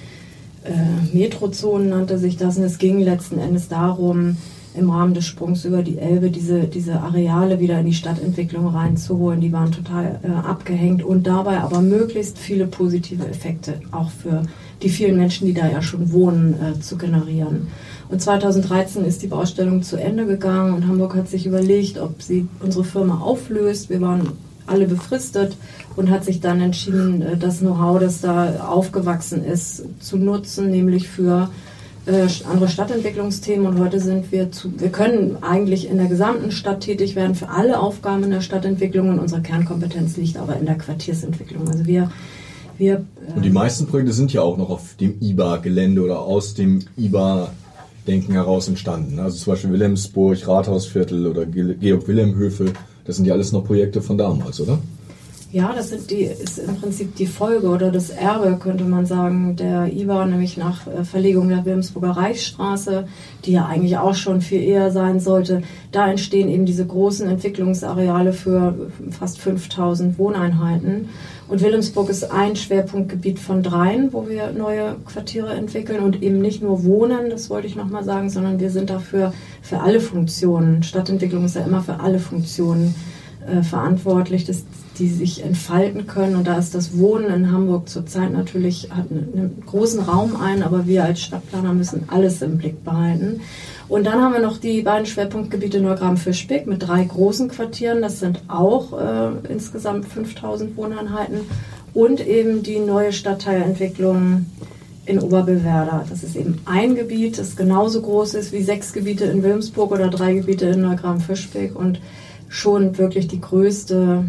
äh, 0.64 1.16
Metrozonen 1.16 1.90
nannte 1.90 2.18
sich 2.18 2.36
das. 2.36 2.56
Und 2.58 2.64
es 2.64 2.78
ging 2.78 3.00
letzten 3.00 3.38
Endes 3.38 3.68
darum, 3.68 4.36
im 4.74 4.90
Rahmen 4.90 5.14
des 5.14 5.26
Sprungs 5.26 5.64
über 5.64 5.82
die 5.82 5.98
Elbe 5.98 6.30
diese, 6.30 6.62
diese 6.62 7.00
Areale 7.00 7.60
wieder 7.60 7.80
in 7.80 7.86
die 7.86 7.94
Stadtentwicklung 7.94 8.68
reinzuholen. 8.68 9.40
Die 9.40 9.52
waren 9.52 9.72
total 9.72 10.20
äh, 10.22 10.28
abgehängt 10.28 11.02
und 11.02 11.26
dabei 11.26 11.58
aber 11.58 11.80
möglichst 11.82 12.38
viele 12.38 12.66
positive 12.66 13.26
Effekte 13.26 13.80
auch 13.90 14.10
für 14.10 14.42
die 14.82 14.88
vielen 14.88 15.16
Menschen, 15.16 15.46
die 15.46 15.54
da 15.54 15.68
ja 15.68 15.82
schon 15.82 16.12
wohnen, 16.12 16.54
äh, 16.54 16.80
zu 16.80 16.96
generieren. 16.96 17.68
Und 18.08 18.20
2013 18.20 19.04
ist 19.04 19.22
die 19.22 19.26
Baustellung 19.26 19.82
zu 19.82 19.96
Ende 19.96 20.26
gegangen 20.26 20.74
und 20.74 20.86
Hamburg 20.86 21.14
hat 21.14 21.28
sich 21.28 21.46
überlegt, 21.46 21.98
ob 21.98 22.22
sie 22.22 22.46
unsere 22.60 22.84
Firma 22.84 23.20
auflöst. 23.20 23.90
Wir 23.90 24.00
waren 24.00 24.28
alle 24.72 24.86
befristet 24.86 25.56
und 25.96 26.10
hat 26.10 26.24
sich 26.24 26.40
dann 26.40 26.60
entschieden, 26.60 27.22
äh, 27.22 27.36
das 27.36 27.58
Know-how, 27.58 28.00
das 28.00 28.20
da 28.20 28.66
aufgewachsen 28.66 29.44
ist, 29.44 29.84
zu 30.00 30.16
nutzen, 30.16 30.70
nämlich 30.70 31.08
für 31.08 31.50
äh, 32.06 32.26
andere 32.50 32.68
Stadtentwicklungsthemen. 32.68 33.66
Und 33.66 33.78
heute 33.78 34.00
sind 34.00 34.32
wir 34.32 34.50
zu, 34.50 34.72
wir 34.78 34.90
können 34.90 35.36
eigentlich 35.42 35.88
in 35.88 35.98
der 35.98 36.06
gesamten 36.06 36.50
Stadt 36.50 36.80
tätig 36.80 37.14
werden 37.14 37.34
für 37.34 37.48
alle 37.48 37.78
Aufgaben 37.78 38.24
in 38.24 38.30
der 38.30 38.40
Stadtentwicklung 38.40 39.10
und 39.10 39.18
unsere 39.18 39.42
Kernkompetenz 39.42 40.16
liegt 40.16 40.36
aber 40.36 40.56
in 40.56 40.66
der 40.66 40.78
Quartiersentwicklung. 40.78 41.68
Also 41.68 41.86
wir 41.86 42.10
wir, 42.78 43.04
äh 43.28 43.36
und 43.36 43.44
die 43.44 43.50
meisten 43.50 43.86
Projekte 43.86 44.12
sind 44.12 44.32
ja 44.32 44.42
auch 44.42 44.56
noch 44.56 44.70
auf 44.70 44.96
dem 44.96 45.20
IBA-Gelände 45.20 46.02
oder 46.02 46.20
aus 46.20 46.54
dem 46.54 46.80
IBA-Denken 46.96 48.32
heraus 48.32 48.68
entstanden. 48.68 49.18
Also 49.18 49.36
zum 49.36 49.52
Beispiel 49.52 49.72
Wilhelmsburg, 49.72 50.46
Rathausviertel 50.46 51.26
oder 51.26 51.46
Georg-Wilhelm-Höfe. 51.46 52.72
Das 53.04 53.16
sind 53.16 53.24
ja 53.24 53.34
alles 53.34 53.52
noch 53.52 53.64
Projekte 53.64 54.00
von 54.00 54.16
damals, 54.16 54.60
oder? 54.60 54.78
Ja, 55.52 55.74
das 55.74 55.90
sind 55.90 56.10
die, 56.10 56.22
ist 56.22 56.56
im 56.56 56.76
Prinzip 56.76 57.14
die 57.16 57.26
Folge 57.26 57.68
oder 57.68 57.90
das 57.90 58.08
Erbe, 58.08 58.56
könnte 58.58 58.84
man 58.84 59.04
sagen, 59.04 59.54
der 59.54 59.92
IBA, 59.92 60.24
nämlich 60.24 60.56
nach 60.56 60.86
äh, 60.86 61.04
Verlegung 61.04 61.50
der 61.50 61.66
Wilhelmsburger 61.66 62.12
Reichsstraße, 62.12 63.06
die 63.44 63.52
ja 63.52 63.66
eigentlich 63.66 63.98
auch 63.98 64.14
schon 64.14 64.40
viel 64.40 64.62
eher 64.62 64.90
sein 64.90 65.20
sollte. 65.20 65.60
Da 65.90 66.08
entstehen 66.08 66.48
eben 66.48 66.64
diese 66.64 66.86
großen 66.86 67.28
Entwicklungsareale 67.28 68.32
für 68.32 68.90
fast 69.10 69.40
5000 69.40 70.18
Wohneinheiten. 70.18 71.10
Und 71.48 71.60
Wilhelmsburg 71.60 72.08
ist 72.08 72.32
ein 72.32 72.56
Schwerpunktgebiet 72.56 73.38
von 73.38 73.62
dreien, 73.62 74.10
wo 74.14 74.30
wir 74.30 74.52
neue 74.52 74.96
Quartiere 75.04 75.52
entwickeln 75.52 76.02
und 76.02 76.22
eben 76.22 76.40
nicht 76.40 76.62
nur 76.62 76.82
Wohnen, 76.82 77.28
das 77.28 77.50
wollte 77.50 77.66
ich 77.66 77.76
nochmal 77.76 78.04
sagen, 78.04 78.30
sondern 78.30 78.58
wir 78.58 78.70
sind 78.70 78.88
dafür 78.88 79.34
für 79.60 79.80
alle 79.80 80.00
Funktionen. 80.00 80.82
Stadtentwicklung 80.82 81.44
ist 81.44 81.56
ja 81.56 81.62
immer 81.66 81.82
für 81.82 82.00
alle 82.00 82.20
Funktionen 82.20 82.94
äh, 83.46 83.62
verantwortlich. 83.62 84.46
Das 84.46 84.64
die 84.98 85.08
sich 85.08 85.42
entfalten 85.42 86.06
können. 86.06 86.36
Und 86.36 86.46
da 86.46 86.58
ist 86.58 86.74
das 86.74 86.98
Wohnen 86.98 87.32
in 87.32 87.52
Hamburg 87.52 87.88
zurzeit 87.88 88.32
natürlich, 88.32 88.88
hat 88.90 89.10
einen 89.10 89.62
großen 89.66 90.00
Raum 90.00 90.36
ein, 90.36 90.62
aber 90.62 90.86
wir 90.86 91.04
als 91.04 91.20
Stadtplaner 91.20 91.72
müssen 91.72 92.04
alles 92.08 92.42
im 92.42 92.58
Blick 92.58 92.84
behalten. 92.84 93.40
Und 93.88 94.04
dann 94.04 94.20
haben 94.20 94.32
wir 94.32 94.40
noch 94.40 94.58
die 94.58 94.82
beiden 94.82 95.06
Schwerpunktgebiete 95.06 95.80
Neugraben-Fischbeck 95.80 96.66
mit 96.66 96.86
drei 96.86 97.04
großen 97.04 97.48
Quartieren. 97.48 98.02
Das 98.02 98.20
sind 98.20 98.42
auch 98.48 98.98
äh, 98.98 99.30
insgesamt 99.48 100.06
5000 100.06 100.76
Wohneinheiten. 100.76 101.40
Und 101.94 102.26
eben 102.26 102.62
die 102.62 102.78
neue 102.78 103.12
Stadtteilentwicklung 103.12 104.46
in 105.04 105.18
Oberbillwerder. 105.18 106.04
Das 106.08 106.22
ist 106.22 106.36
eben 106.36 106.60
ein 106.64 106.94
Gebiet, 106.94 107.38
das 107.38 107.56
genauso 107.56 108.02
groß 108.02 108.34
ist 108.34 108.52
wie 108.52 108.62
sechs 108.62 108.92
Gebiete 108.92 109.24
in 109.24 109.42
Wilmsburg 109.42 109.90
oder 109.90 110.08
drei 110.08 110.34
Gebiete 110.34 110.66
in 110.66 110.82
Neugraben-Fischbeck 110.82 111.74
und 111.74 112.00
schon 112.48 112.96
wirklich 112.98 113.28
die 113.28 113.40
größte 113.40 114.24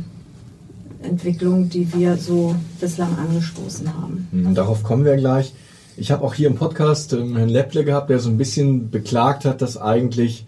Entwicklung, 1.04 1.70
die 1.70 1.94
wir 1.94 2.18
so 2.18 2.56
bislang 2.80 3.18
angestoßen 3.18 3.94
haben. 3.94 4.28
Und 4.32 4.44
mhm, 4.44 4.56
darauf 4.56 4.84
kommen 4.84 5.06
wir 5.06 5.16
gleich. 5.16 5.54
Ich 5.96 6.12
habe 6.12 6.24
auch 6.24 6.34
hier 6.34 6.48
im 6.48 6.56
Podcast 6.56 7.14
ähm, 7.14 7.38
Herrn 7.38 7.50
Lepple 7.50 7.84
gehabt, 7.84 8.10
der 8.10 8.20
so 8.20 8.30
ein 8.30 8.38
bisschen 8.38 8.90
beklagt 8.90 9.46
hat, 9.46 9.62
dass 9.62 9.78
eigentlich 9.78 10.46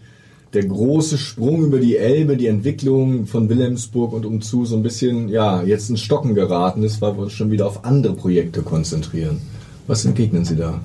der 0.54 0.66
große 0.66 1.18
Sprung 1.18 1.66
über 1.66 1.80
die 1.80 1.98
Elbe, 1.98 2.38
die 2.38 2.48
Entwicklung 2.48 3.28
von 3.28 3.50
Wilhelmsburg 3.50 4.14
und 4.14 4.26
umzu 4.26 4.66
so 4.66 4.76
ein 4.78 4.84
bisschen, 4.84 5.28
ja, 5.30 5.62
jetzt 5.64 5.90
ins 5.90 6.02
Stocken 6.02 6.34
geraten 6.34 6.82
ist, 6.84 7.02
weil 7.02 7.16
wir 7.18 7.24
uns 7.24 7.34
schon 7.34 7.52
wieder 7.52 7.68
auf 7.68 7.84
andere 7.84 8.14
Projekte 8.14 8.62
konzentrieren. 8.62 9.42
Was 9.88 10.06
entgegnen 10.06 10.46
Sie 10.46 10.56
da? 10.56 10.80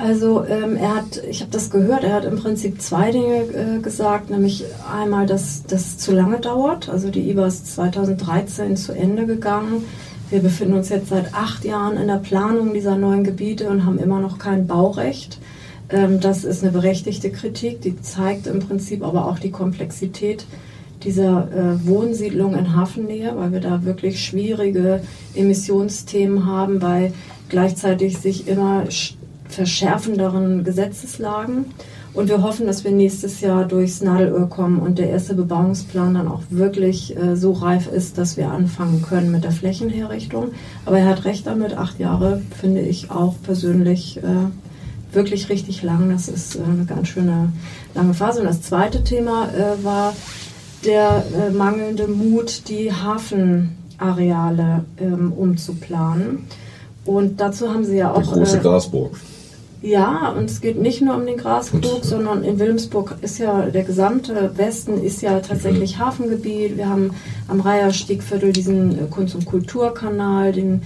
Also 0.00 0.46
ähm, 0.46 0.76
er 0.76 0.96
hat, 0.96 1.22
ich 1.28 1.42
habe 1.42 1.50
das 1.50 1.70
gehört, 1.70 2.04
er 2.04 2.14
hat 2.14 2.24
im 2.24 2.36
Prinzip 2.36 2.80
zwei 2.80 3.10
Dinge 3.10 3.42
äh, 3.42 3.80
gesagt, 3.82 4.30
nämlich 4.30 4.64
einmal, 4.90 5.26
dass 5.26 5.64
das 5.64 5.98
zu 5.98 6.12
lange 6.12 6.40
dauert. 6.40 6.88
Also 6.88 7.10
die 7.10 7.28
IBA 7.30 7.46
ist 7.46 7.74
2013 7.74 8.78
zu 8.78 8.92
Ende 8.92 9.26
gegangen. 9.26 9.84
Wir 10.30 10.40
befinden 10.40 10.74
uns 10.74 10.88
jetzt 10.88 11.10
seit 11.10 11.34
acht 11.34 11.66
Jahren 11.66 11.98
in 11.98 12.06
der 12.06 12.16
Planung 12.16 12.72
dieser 12.72 12.96
neuen 12.96 13.24
Gebiete 13.24 13.68
und 13.68 13.84
haben 13.84 13.98
immer 13.98 14.20
noch 14.20 14.38
kein 14.38 14.66
Baurecht. 14.66 15.38
Ähm, 15.90 16.18
das 16.18 16.44
ist 16.44 16.62
eine 16.62 16.72
berechtigte 16.72 17.30
Kritik, 17.30 17.82
die 17.82 18.00
zeigt 18.00 18.46
im 18.46 18.60
Prinzip 18.60 19.02
aber 19.04 19.26
auch 19.26 19.38
die 19.38 19.50
Komplexität 19.50 20.46
dieser 21.02 21.48
äh, 21.52 21.86
Wohnsiedlung 21.86 22.54
in 22.54 22.74
Hafennähe, 22.74 23.32
weil 23.36 23.52
wir 23.52 23.60
da 23.60 23.84
wirklich 23.84 24.24
schwierige 24.24 25.02
Emissionsthemen 25.34 26.46
haben, 26.46 26.78
bei 26.78 27.12
gleichzeitig 27.50 28.16
sich 28.16 28.48
immer 28.48 28.84
verschärfenderen 29.50 30.64
Gesetzeslagen. 30.64 31.66
Und 32.12 32.28
wir 32.28 32.42
hoffen, 32.42 32.66
dass 32.66 32.82
wir 32.82 32.90
nächstes 32.90 33.40
Jahr 33.40 33.64
durchs 33.64 34.00
Nadelöhr 34.00 34.48
kommen 34.48 34.80
und 34.80 34.98
der 34.98 35.10
erste 35.10 35.34
Bebauungsplan 35.34 36.14
dann 36.14 36.26
auch 36.26 36.42
wirklich 36.50 37.16
äh, 37.16 37.36
so 37.36 37.52
reif 37.52 37.86
ist, 37.86 38.18
dass 38.18 38.36
wir 38.36 38.50
anfangen 38.50 39.02
können 39.02 39.30
mit 39.30 39.44
der 39.44 39.52
Flächenherrichtung. 39.52 40.48
Aber 40.86 40.98
er 40.98 41.06
hat 41.06 41.24
recht 41.24 41.46
damit, 41.46 41.76
acht 41.76 42.00
Jahre 42.00 42.42
finde 42.60 42.80
ich 42.80 43.12
auch 43.12 43.34
persönlich 43.44 44.18
äh, 44.18 45.14
wirklich 45.14 45.50
richtig 45.50 45.82
lang. 45.82 46.10
Das 46.10 46.28
ist 46.28 46.56
äh, 46.56 46.62
eine 46.64 46.84
ganz 46.84 47.08
schöne 47.08 47.52
lange 47.94 48.14
Phase. 48.14 48.40
Und 48.40 48.46
das 48.46 48.62
zweite 48.62 49.04
Thema 49.04 49.48
äh, 49.48 49.84
war 49.84 50.12
der 50.84 51.24
äh, 51.36 51.50
mangelnde 51.50 52.08
Mut, 52.08 52.68
die 52.68 52.92
Hafenareale 52.92 54.84
ähm, 54.98 55.32
umzuplanen. 55.32 56.46
Und 57.04 57.40
dazu 57.40 57.70
haben 57.70 57.84
sie 57.84 57.96
ja 57.96 58.12
auch. 58.12 58.22
Die 58.22 58.38
große 58.40 58.58
äh, 58.58 58.60
Grasburg. 58.60 59.12
Ja, 59.82 60.34
und 60.36 60.50
es 60.50 60.60
geht 60.60 60.78
nicht 60.78 61.00
nur 61.00 61.14
um 61.14 61.24
den 61.24 61.38
Grasburg, 61.38 62.04
sondern 62.04 62.44
in 62.44 62.58
Wilhelmsburg 62.58 63.16
ist 63.22 63.38
ja 63.38 63.62
der 63.62 63.82
gesamte 63.82 64.52
Westen 64.56 65.02
ist 65.02 65.22
ja 65.22 65.40
tatsächlich 65.40 65.96
mhm. 65.96 66.00
Hafengebiet. 66.00 66.76
Wir 66.76 66.88
haben 66.88 67.14
am 67.48 67.60
Reiherstiegviertel 67.60 68.52
diesen 68.52 68.92
äh, 68.92 69.06
Kunst- 69.10 69.34
und 69.34 69.46
Kulturkanal, 69.46 70.52
den, 70.52 70.82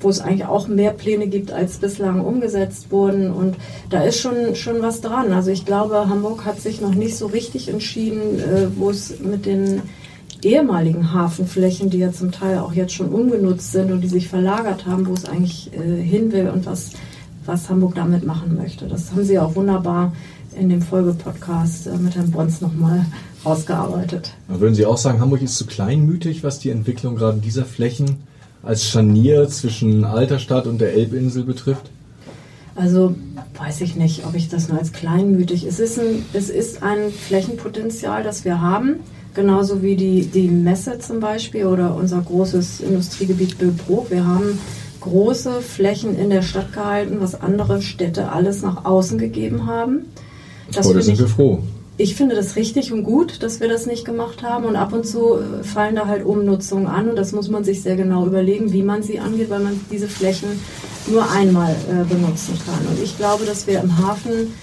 wo 0.00 0.10
es 0.10 0.20
eigentlich 0.20 0.44
auch 0.44 0.68
mehr 0.68 0.90
Pläne 0.90 1.28
gibt, 1.28 1.50
als 1.50 1.78
bislang 1.78 2.20
umgesetzt 2.20 2.92
wurden. 2.92 3.30
Und 3.30 3.56
da 3.88 4.02
ist 4.02 4.20
schon, 4.20 4.54
schon 4.54 4.82
was 4.82 5.00
dran. 5.00 5.32
Also 5.32 5.50
ich 5.50 5.64
glaube, 5.64 6.10
Hamburg 6.10 6.44
hat 6.44 6.60
sich 6.60 6.82
noch 6.82 6.94
nicht 6.94 7.16
so 7.16 7.26
richtig 7.26 7.68
entschieden, 7.68 8.38
äh, 8.38 8.66
wo 8.76 8.90
es 8.90 9.18
mit 9.20 9.46
den 9.46 9.80
ehemaligen 10.42 11.12
Hafenflächen, 11.12 11.90
die 11.90 11.98
ja 11.98 12.12
zum 12.12 12.32
Teil 12.32 12.58
auch 12.58 12.72
jetzt 12.72 12.94
schon 12.94 13.08
ungenutzt 13.08 13.72
sind 13.72 13.90
und 13.92 14.00
die 14.00 14.08
sich 14.08 14.28
verlagert 14.28 14.86
haben, 14.86 15.06
wo 15.06 15.14
es 15.14 15.24
eigentlich 15.24 15.70
äh, 15.72 16.02
hin 16.02 16.32
will 16.32 16.48
und 16.48 16.66
was, 16.66 16.92
was 17.44 17.68
Hamburg 17.68 17.94
damit 17.94 18.24
machen 18.26 18.56
möchte. 18.56 18.86
Das 18.86 19.12
haben 19.12 19.24
Sie 19.24 19.38
auch 19.38 19.54
wunderbar 19.54 20.12
in 20.58 20.68
dem 20.68 20.82
Folgepodcast 20.82 21.86
äh, 21.86 21.96
mit 21.96 22.16
Herrn 22.16 22.30
Bons 22.30 22.60
nochmal 22.60 23.06
rausgearbeitet. 23.44 24.34
Würden 24.48 24.74
Sie 24.74 24.86
auch 24.86 24.98
sagen, 24.98 25.20
Hamburg 25.20 25.42
ist 25.42 25.56
zu 25.56 25.66
kleinmütig, 25.66 26.42
was 26.42 26.58
die 26.58 26.70
Entwicklung 26.70 27.16
gerade 27.16 27.38
dieser 27.38 27.64
Flächen 27.64 28.16
als 28.62 28.84
Scharnier 28.84 29.48
zwischen 29.48 30.04
Alterstadt 30.04 30.66
und 30.66 30.80
der 30.80 30.94
Elbinsel 30.94 31.44
betrifft? 31.44 31.90
Also 32.74 33.14
weiß 33.56 33.80
ich 33.80 33.96
nicht, 33.96 34.26
ob 34.26 34.34
ich 34.34 34.48
das 34.48 34.68
nur 34.68 34.78
als 34.78 34.92
kleinmütig. 34.92 35.64
Es 35.64 35.80
ist 35.80 35.98
ein, 35.98 36.24
es 36.34 36.50
ist 36.50 36.82
ein 36.82 37.10
Flächenpotenzial, 37.10 38.22
das 38.22 38.44
wir 38.44 38.60
haben. 38.60 38.96
Genauso 39.36 39.82
wie 39.82 39.96
die, 39.96 40.24
die 40.24 40.48
Messe 40.48 40.98
zum 40.98 41.20
Beispiel 41.20 41.66
oder 41.66 41.94
unser 41.94 42.22
großes 42.22 42.80
Industriegebiet 42.80 43.58
Böbrook. 43.58 44.10
Wir 44.10 44.26
haben 44.26 44.58
große 45.02 45.60
Flächen 45.60 46.18
in 46.18 46.30
der 46.30 46.40
Stadt 46.40 46.72
gehalten, 46.72 47.18
was 47.20 47.38
andere 47.38 47.82
Städte 47.82 48.32
alles 48.32 48.62
nach 48.62 48.86
außen 48.86 49.18
gegeben 49.18 49.66
haben. 49.66 50.06
Das 50.72 50.86
Heute 50.86 51.02
sind 51.02 51.14
ich, 51.14 51.20
wir 51.20 51.28
froh. 51.28 51.58
Ich 51.98 52.16
finde 52.16 52.34
das 52.34 52.56
richtig 52.56 52.94
und 52.94 53.04
gut, 53.04 53.42
dass 53.42 53.60
wir 53.60 53.68
das 53.68 53.84
nicht 53.84 54.06
gemacht 54.06 54.42
haben. 54.42 54.64
Und 54.64 54.74
ab 54.74 54.94
und 54.94 55.06
zu 55.06 55.34
äh, 55.34 55.62
fallen 55.62 55.96
da 55.96 56.06
halt 56.06 56.24
Umnutzungen 56.24 56.86
an. 56.86 57.10
Und 57.10 57.16
das 57.16 57.32
muss 57.32 57.50
man 57.50 57.62
sich 57.62 57.82
sehr 57.82 57.96
genau 57.96 58.24
überlegen, 58.24 58.72
wie 58.72 58.82
man 58.82 59.02
sie 59.02 59.18
angeht, 59.18 59.50
weil 59.50 59.60
man 59.60 59.78
diese 59.92 60.08
Flächen 60.08 60.48
nur 61.08 61.30
einmal 61.30 61.76
äh, 61.90 62.04
benutzen 62.04 62.58
kann. 62.64 62.86
Und 62.90 63.02
ich 63.04 63.18
glaube, 63.18 63.44
dass 63.44 63.66
wir 63.66 63.80
im 63.80 63.98
Hafen 63.98 64.54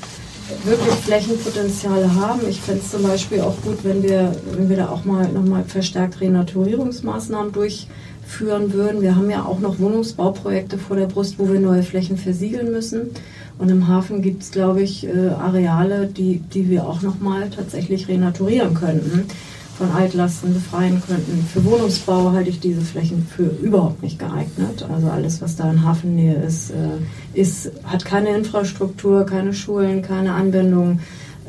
wirklich 0.64 0.96
Flächenpotenziale 0.96 2.14
haben. 2.16 2.42
Ich 2.50 2.62
fände 2.62 2.82
es 2.82 2.92
zum 2.92 3.04
Beispiel 3.04 3.42
auch 3.42 3.56
gut, 3.62 3.80
wenn 3.84 4.04
wir, 4.04 4.36
wenn 4.52 4.70
wir 4.70 4.78
da 4.78 4.90
auch 4.90 5.06
mal 5.06 5.28
nochmal 5.30 5.64
verstärkt 5.64 6.22
Renaturierungsmaßnahmen 6.22 7.52
durchführen 7.52 8.74
würden. 8.74 9.02
Wir 9.02 9.16
haben 9.16 9.30
ja 9.30 9.46
auch 9.46 9.60
noch 9.60 9.80
Wohnungsbauprojekte 9.80 10.78
vor 10.78 10.96
der 10.96 11.08
Brust, 11.08 11.40
wo 11.40 11.52
wir 11.52 11.60
neue 11.60 11.84
Flächen 11.84 12.18
versiegeln 12.18 12.72
müssen. 12.72 13.12
Und 13.60 13.70
im 13.70 13.88
Hafen 13.88 14.22
gibt 14.22 14.44
es, 14.44 14.52
glaube 14.52 14.82
ich, 14.82 15.06
äh, 15.06 15.30
Areale, 15.30 16.08
die, 16.08 16.40
die 16.40 16.70
wir 16.70 16.88
auch 16.88 17.02
nochmal 17.02 17.50
tatsächlich 17.50 18.08
renaturieren 18.08 18.74
könnten 18.74 19.28
von 19.77 19.92
Altlasten 19.92 20.53
befreien 20.53 21.01
könnten. 21.06 21.46
Für 21.51 21.63
Wohnungsbau 21.65 22.32
halte 22.32 22.50
ich 22.50 22.60
diese 22.60 22.82
Flächen 22.82 23.25
für 23.25 23.44
überhaupt 23.44 24.03
nicht 24.03 24.20
geeignet. 24.20 24.86
Also 24.94 25.08
alles, 25.10 25.42
was 25.42 25.56
da 25.56 25.70
in 25.70 25.84
Hafennähe 25.84 26.36
ist, 26.36 26.72
äh, 26.72 27.39
ist 27.39 27.72
hat 27.84 28.06
keine 28.06 28.30
Infrastruktur, 28.30 29.25
keine 29.25 29.53
Schulen, 29.53 30.01
keine 30.01 30.34
Anbindung. 30.34 31.00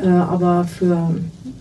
Äh, 0.03 0.09
aber 0.09 0.65
für, 0.65 1.15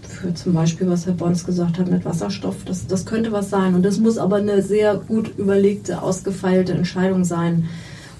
für 0.07 0.33
zum 0.33 0.53
Beispiel, 0.53 0.89
was 0.89 1.05
Herr 1.05 1.13
Bons 1.13 1.45
gesagt 1.45 1.79
hat 1.79 1.91
mit 1.91 2.05
Wasserstoff, 2.05 2.63
das, 2.65 2.87
das 2.87 3.05
könnte 3.05 3.31
was 3.31 3.49
sein. 3.49 3.75
Und 3.75 3.83
das 3.83 3.99
muss 3.99 4.17
aber 4.17 4.37
eine 4.37 4.61
sehr 4.61 4.95
gut 4.95 5.37
überlegte, 5.37 6.01
ausgefeilte 6.01 6.71
Entscheidung 6.71 7.25
sein. 7.25 7.67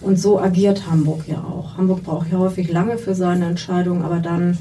Und 0.02 0.20
so 0.20 0.38
agiert 0.38 0.90
Hamburg 0.92 1.24
ja 1.28 1.38
auch. 1.38 1.78
Hamburg 1.78 2.04
braucht 2.04 2.30
ja 2.30 2.38
häufig 2.38 2.70
lange 2.70 2.98
für 2.98 3.16
seine 3.16 3.46
Entscheidungen, 3.46 4.04
aber 4.04 4.20
dann 4.20 4.58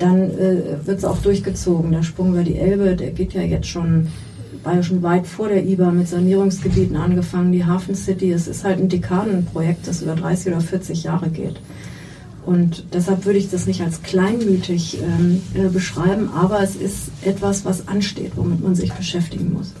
dann 0.00 0.30
äh, 0.30 0.86
wird 0.86 0.98
es 0.98 1.04
auch 1.04 1.18
durchgezogen. 1.18 1.92
Der 1.92 2.02
Sprung 2.02 2.32
über 2.32 2.42
die 2.42 2.56
Elbe, 2.56 2.96
der 2.96 3.10
geht 3.10 3.34
ja 3.34 3.42
jetzt 3.42 3.68
schon, 3.68 4.08
war 4.64 4.74
ja 4.74 4.82
schon 4.82 5.02
weit 5.02 5.26
vor 5.26 5.48
der 5.48 5.64
IBA 5.64 5.90
mit 5.92 6.08
Sanierungsgebieten 6.08 6.96
angefangen. 6.96 7.52
Die 7.52 7.64
Hafen 7.64 7.94
City, 7.94 8.32
es 8.32 8.48
ist 8.48 8.64
halt 8.64 8.78
ein 8.78 8.88
Dekadenprojekt, 8.88 9.86
das 9.86 10.02
über 10.02 10.14
30 10.16 10.52
oder 10.52 10.60
40 10.60 11.04
Jahre 11.04 11.28
geht. 11.28 11.60
Und 12.46 12.86
deshalb 12.94 13.26
würde 13.26 13.38
ich 13.38 13.50
das 13.50 13.66
nicht 13.66 13.82
als 13.82 14.02
kleinmütig 14.02 14.98
ähm, 15.02 15.42
äh, 15.54 15.68
beschreiben, 15.68 16.30
aber 16.34 16.62
es 16.62 16.74
ist 16.74 17.10
etwas, 17.22 17.66
was 17.66 17.86
ansteht, 17.86 18.32
womit 18.36 18.62
man 18.62 18.74
sich 18.74 18.92
beschäftigen 18.92 19.52
muss. 19.52 19.74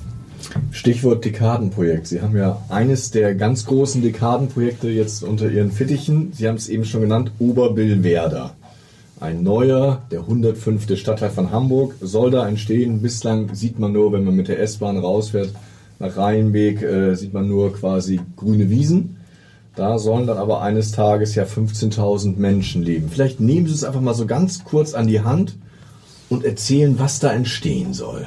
Stichwort 0.70 1.24
Dekadenprojekt. 1.24 2.06
Sie 2.06 2.20
haben 2.20 2.36
ja 2.36 2.60
eines 2.68 3.10
der 3.10 3.34
ganz 3.34 3.64
großen 3.64 4.02
Dekadenprojekte 4.02 4.88
jetzt 4.88 5.22
unter 5.22 5.50
Ihren 5.50 5.72
Fittichen. 5.72 6.32
Sie 6.34 6.46
haben 6.46 6.56
es 6.56 6.68
eben 6.68 6.84
schon 6.84 7.00
genannt, 7.00 7.32
Oberbillwerder. 7.38 8.54
Ein 9.20 9.42
neuer, 9.42 10.00
der 10.10 10.20
105. 10.20 10.96
Stadtteil 10.98 11.28
von 11.28 11.50
Hamburg 11.50 11.94
soll 12.00 12.30
da 12.30 12.48
entstehen. 12.48 13.02
Bislang 13.02 13.54
sieht 13.54 13.78
man 13.78 13.92
nur, 13.92 14.12
wenn 14.12 14.24
man 14.24 14.34
mit 14.34 14.48
der 14.48 14.60
S-Bahn 14.60 14.96
rausfährt, 14.96 15.50
nach 15.98 16.16
Rheinweg, 16.16 16.80
äh, 16.80 17.14
sieht 17.14 17.34
man 17.34 17.46
nur 17.46 17.74
quasi 17.74 18.18
grüne 18.36 18.70
Wiesen. 18.70 19.18
Da 19.76 19.98
sollen 19.98 20.26
dann 20.26 20.38
aber 20.38 20.62
eines 20.62 20.92
Tages 20.92 21.34
ja 21.34 21.44
15.000 21.44 22.38
Menschen 22.38 22.82
leben. 22.82 23.10
Vielleicht 23.10 23.40
nehmen 23.40 23.66
Sie 23.66 23.74
es 23.74 23.84
einfach 23.84 24.00
mal 24.00 24.14
so 24.14 24.24
ganz 24.24 24.64
kurz 24.64 24.94
an 24.94 25.06
die 25.06 25.20
Hand 25.20 25.58
und 26.30 26.42
erzählen, 26.42 26.98
was 26.98 27.20
da 27.20 27.30
entstehen 27.30 27.92
soll. 27.92 28.26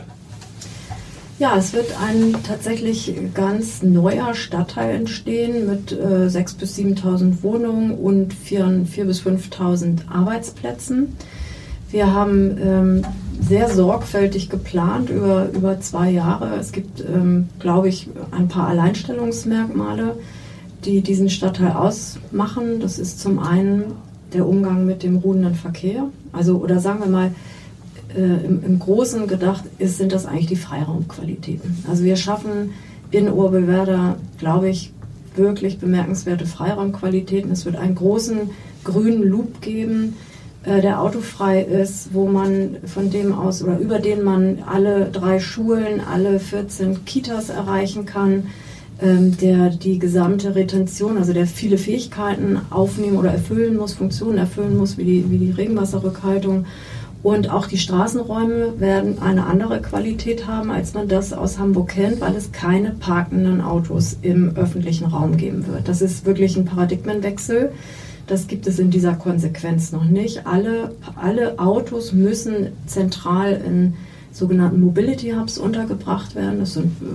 Ja, 1.43 1.57
es 1.57 1.73
wird 1.73 1.87
ein 2.01 2.33
tatsächlich 2.47 3.13
ganz 3.33 3.83
neuer 3.83 4.33
Stadtteil 4.33 4.95
entstehen 4.95 5.67
mit 5.67 5.91
äh, 5.91 6.27
6.000 6.27 6.57
bis 6.57 6.77
7.000 6.77 7.43
Wohnungen 7.43 7.91
und 7.97 8.33
4.000 8.33 9.03
bis 9.03 9.23
5.000 9.23 10.07
Arbeitsplätzen. 10.09 11.17
Wir 11.91 12.13
haben 12.13 12.57
ähm, 12.63 13.01
sehr 13.41 13.69
sorgfältig 13.69 14.49
geplant 14.49 15.09
über, 15.09 15.49
über 15.53 15.81
zwei 15.81 16.11
Jahre. 16.11 16.55
Es 16.55 16.71
gibt, 16.71 17.01
ähm, 17.01 17.49
glaube 17.59 17.89
ich, 17.89 18.07
ein 18.31 18.47
paar 18.47 18.69
Alleinstellungsmerkmale, 18.69 20.15
die 20.85 21.01
diesen 21.01 21.29
Stadtteil 21.29 21.73
ausmachen. 21.73 22.79
Das 22.79 22.97
ist 22.97 23.19
zum 23.19 23.39
einen 23.39 23.95
der 24.31 24.47
Umgang 24.47 24.85
mit 24.85 25.03
dem 25.03 25.17
ruhenden 25.17 25.55
Verkehr. 25.55 26.05
Also, 26.31 26.55
oder 26.59 26.79
sagen 26.79 27.01
wir 27.01 27.09
mal, 27.09 27.31
äh, 28.15 28.45
im, 28.45 28.63
im, 28.63 28.79
Großen 28.79 29.27
gedacht 29.27 29.63
ist, 29.77 29.97
sind 29.97 30.11
das 30.11 30.25
eigentlich 30.25 30.47
die 30.47 30.55
Freiraumqualitäten. 30.55 31.83
Also 31.89 32.03
wir 32.03 32.15
schaffen 32.15 32.71
in 33.11 33.29
Oberwerder, 33.29 34.17
glaube 34.37 34.69
ich, 34.69 34.91
wirklich 35.35 35.79
bemerkenswerte 35.79 36.45
Freiraumqualitäten. 36.45 37.51
Es 37.51 37.65
wird 37.65 37.75
einen 37.75 37.95
großen 37.95 38.51
grünen 38.83 39.23
Loop 39.23 39.61
geben, 39.61 40.15
äh, 40.63 40.81
der 40.81 41.01
autofrei 41.01 41.61
ist, 41.61 42.13
wo 42.13 42.27
man 42.27 42.77
von 42.85 43.09
dem 43.09 43.33
aus 43.33 43.63
oder 43.63 43.79
über 43.79 43.99
den 43.99 44.23
man 44.23 44.59
alle 44.65 45.09
drei 45.11 45.39
Schulen, 45.39 46.01
alle 46.01 46.39
14 46.39 47.05
Kitas 47.05 47.49
erreichen 47.49 48.05
kann, 48.05 48.47
ähm, 49.01 49.35
der 49.37 49.69
die 49.69 49.99
gesamte 49.99 50.55
Retention, 50.55 51.17
also 51.17 51.33
der 51.33 51.47
viele 51.47 51.77
Fähigkeiten 51.77 52.61
aufnehmen 52.69 53.17
oder 53.17 53.31
erfüllen 53.31 53.75
muss, 53.75 53.93
Funktionen 53.93 54.37
erfüllen 54.37 54.77
muss, 54.77 54.97
wie 54.97 55.03
die, 55.03 55.31
wie 55.31 55.37
die 55.37 55.51
Regenwasserrückhaltung 55.51 56.65
Und 57.23 57.49
auch 57.49 57.67
die 57.67 57.77
Straßenräume 57.77 58.81
werden 58.81 59.21
eine 59.21 59.45
andere 59.45 59.81
Qualität 59.81 60.45
haben, 60.45 60.69
als 60.71 60.93
man 60.93 61.07
das 61.07 61.31
aus 61.31 61.57
Hamburg 61.57 61.89
kennt, 61.91 62.19
weil 62.19 62.35
es 62.35 62.51
keine 62.51 62.91
parkenden 62.91 63.61
Autos 63.61 64.17
im 64.21 64.57
öffentlichen 64.57 65.05
Raum 65.05 65.37
geben 65.37 65.65
wird. 65.65 65.87
Das 65.87 66.01
ist 66.01 66.25
wirklich 66.25 66.57
ein 66.57 66.65
Paradigmenwechsel. 66.65 67.71
Das 68.27 68.47
gibt 68.47 68.67
es 68.67 68.77
in 68.77 68.91
dieser 68.91 69.13
Konsequenz 69.13 69.93
noch 69.93 70.03
nicht. 70.03 70.45
Alle, 70.45 70.91
alle 71.15 71.59
Autos 71.59 72.11
müssen 72.11 72.73
zentral 72.87 73.61
in 73.65 73.93
sogenannten 74.33 74.81
Mobility 74.81 75.31
Hubs 75.31 75.57
untergebracht 75.57 76.35
werden. 76.35 76.59
Das 76.59 76.73
sind 76.73 76.87
äh, 77.01 77.05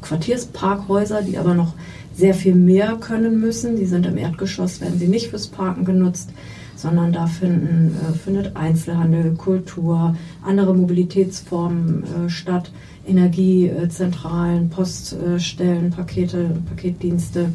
Quartiersparkhäuser, 0.00 1.20
die 1.20 1.36
aber 1.36 1.52
noch 1.52 1.74
sehr 2.14 2.32
viel 2.32 2.54
mehr 2.54 2.96
können 2.98 3.40
müssen. 3.40 3.76
Die 3.76 3.86
sind 3.86 4.06
im 4.06 4.16
Erdgeschoss, 4.16 4.80
werden 4.80 4.98
sie 4.98 5.08
nicht 5.08 5.28
fürs 5.28 5.48
Parken 5.48 5.84
genutzt 5.84 6.30
sondern 6.80 7.12
da 7.12 7.26
finden, 7.26 7.96
äh, 7.96 8.12
findet 8.16 8.56
Einzelhandel, 8.56 9.34
Kultur, 9.34 10.16
andere 10.42 10.74
Mobilitätsformen 10.74 12.04
äh, 12.04 12.30
statt, 12.30 12.72
Energiezentralen, 13.06 14.70
Poststellen, 14.70 15.90
Pakete, 15.90 16.50
Paketdienste. 16.68 17.52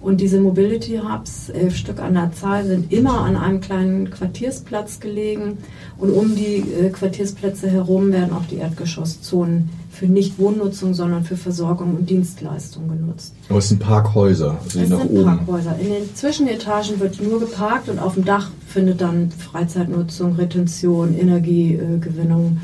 Und 0.00 0.20
diese 0.20 0.40
Mobility 0.40 0.98
Hubs, 0.98 1.48
elf 1.48 1.76
Stück 1.76 2.00
an 2.00 2.14
der 2.14 2.32
Zahl, 2.32 2.66
sind 2.66 2.92
immer 2.92 3.20
an 3.20 3.36
einem 3.36 3.60
kleinen 3.60 4.10
Quartiersplatz 4.10 4.98
gelegen. 4.98 5.58
Und 5.96 6.10
um 6.10 6.34
die 6.34 6.56
äh, 6.56 6.90
Quartiersplätze 6.90 7.70
herum 7.70 8.10
werden 8.10 8.32
auch 8.32 8.46
die 8.46 8.56
Erdgeschosszonen 8.56 9.70
für 9.92 10.06
nicht 10.06 10.38
Wohnnutzung, 10.38 10.94
sondern 10.94 11.22
für 11.22 11.36
Versorgung 11.36 11.94
und 11.94 12.08
Dienstleistung 12.08 12.88
genutzt. 12.88 13.34
Aber 13.50 13.58
es 13.58 13.68
sind 13.68 13.78
Parkhäuser, 13.78 14.58
also 14.64 14.80
es 14.80 14.88
nach 14.88 15.00
sind 15.00 15.10
oben. 15.10 15.24
Parkhäuser. 15.24 15.78
In 15.78 15.90
den 15.90 16.14
Zwischenetagen 16.14 16.98
wird 16.98 17.20
nur 17.20 17.38
geparkt 17.38 17.90
und 17.90 17.98
auf 17.98 18.14
dem 18.14 18.24
Dach 18.24 18.50
findet 18.66 19.02
dann 19.02 19.30
Freizeitnutzung, 19.30 20.36
Retention, 20.36 21.14
Energiegewinnung 21.16 22.58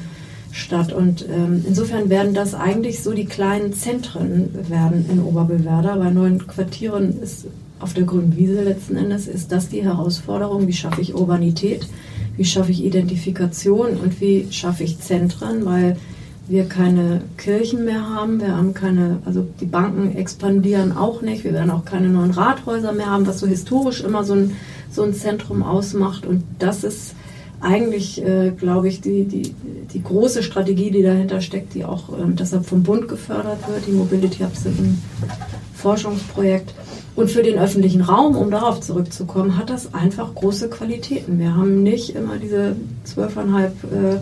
statt. 0.53 0.91
Und 0.91 1.27
ähm, 1.29 1.65
insofern 1.69 2.09
werden 2.09 2.33
das 2.33 2.55
eigentlich 2.55 3.03
so 3.03 3.13
die 3.13 3.27
kleinen 3.27 3.75
Zentren 3.75 4.49
werden 4.69 5.05
in 5.11 5.23
Oberbillwerder. 5.23 5.97
Bei 5.97 6.11
neuen 6.11 6.47
Quartieren 6.47 7.21
ist 7.23 7.47
auf 7.79 7.93
der 7.93 8.05
grünen 8.05 8.37
Wiese 8.37 8.63
letzten 8.63 8.97
Endes 8.97 9.29
ist 9.29 9.53
das 9.53 9.69
die 9.69 9.85
Herausforderung. 9.85 10.67
Wie 10.67 10.73
schaffe 10.73 11.03
ich 11.03 11.15
Urbanität? 11.15 11.87
Wie 12.39 12.45
schaffe 12.47 12.73
ich 12.73 12.85
Identifikation 12.85 13.99
und 13.99 14.21
wie 14.21 14.49
schaffe 14.51 14.83
ich 14.83 14.99
Zentren? 14.99 15.67
Weil 15.67 15.97
wir 16.49 16.65
keine 16.65 17.21
Kirchen 17.37 17.85
mehr 17.85 18.09
haben, 18.09 18.41
wir 18.41 18.57
haben 18.57 18.73
keine, 18.73 19.19
also 19.27 19.47
die 19.61 19.67
Banken 19.67 20.17
expandieren 20.17 20.97
auch 20.97 21.21
nicht, 21.21 21.45
wir 21.45 21.53
werden 21.53 21.71
auch 21.71 21.85
keine 21.85 22.09
neuen 22.09 22.31
Rathäuser 22.31 22.93
mehr 22.93 23.11
haben, 23.11 23.27
was 23.27 23.41
so 23.41 23.47
historisch 23.47 24.03
immer 24.03 24.25
so 24.25 24.33
ein, 24.35 24.57
so 24.91 25.03
ein 25.03 25.13
Zentrum 25.13 25.63
ausmacht. 25.63 26.25
Und 26.25 26.43
das 26.59 26.85
ist 26.85 27.15
eigentlich, 27.61 28.25
äh, 28.25 28.51
glaube 28.51 28.89
ich, 28.89 29.01
die, 29.03 29.25
die, 29.25 29.55
die 29.93 30.03
große 30.03 30.43
Strategie, 30.43 30.91
die 30.91 31.03
dahinter 31.03 31.41
steckt, 31.43 31.75
die 31.75 31.85
auch 31.85 32.19
ähm, 32.19 32.35
deshalb 32.37 32.65
vom 32.65 32.83
Bund 32.83 33.09
gefördert 33.09 33.69
wird. 33.69 33.87
Die 33.87 33.93
Mobility 33.93 34.39
Hubs 34.39 34.63
sind 34.63 34.79
ein 34.79 35.03
Forschungsprojekt. 35.75 36.73
Und 37.15 37.31
für 37.31 37.43
den 37.43 37.59
öffentlichen 37.59 38.01
Raum, 38.01 38.37
um 38.37 38.51
darauf 38.51 38.81
zurückzukommen, 38.81 39.59
hat 39.59 39.71
das 39.71 39.93
einfach 39.93 40.35
große 40.35 40.71
Qualitäten. 40.71 41.41
Wir 41.41 41.57
haben 41.57 41.83
nicht 41.83 42.15
immer 42.15 42.39
diese 42.39 42.77
zwölfeinhalb 43.05 43.75
äh, 43.93 44.19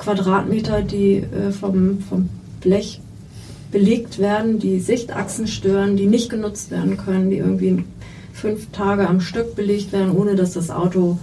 Quadratmeter, 0.00 0.82
die 0.82 1.18
äh, 1.18 1.52
vom, 1.52 2.00
vom 2.00 2.28
Blech 2.60 3.00
belegt 3.70 4.18
werden, 4.18 4.58
die 4.58 4.80
Sichtachsen 4.80 5.46
stören, 5.46 5.96
die 5.96 6.06
nicht 6.06 6.30
genutzt 6.30 6.70
werden 6.70 6.96
können, 6.96 7.30
die 7.30 7.36
irgendwie 7.36 7.84
fünf 8.32 8.70
Tage 8.72 9.08
am 9.08 9.20
Stück 9.20 9.54
belegt 9.54 9.92
werden, 9.92 10.12
ohne 10.12 10.34
dass 10.34 10.54
das 10.54 10.70
Auto 10.70 11.18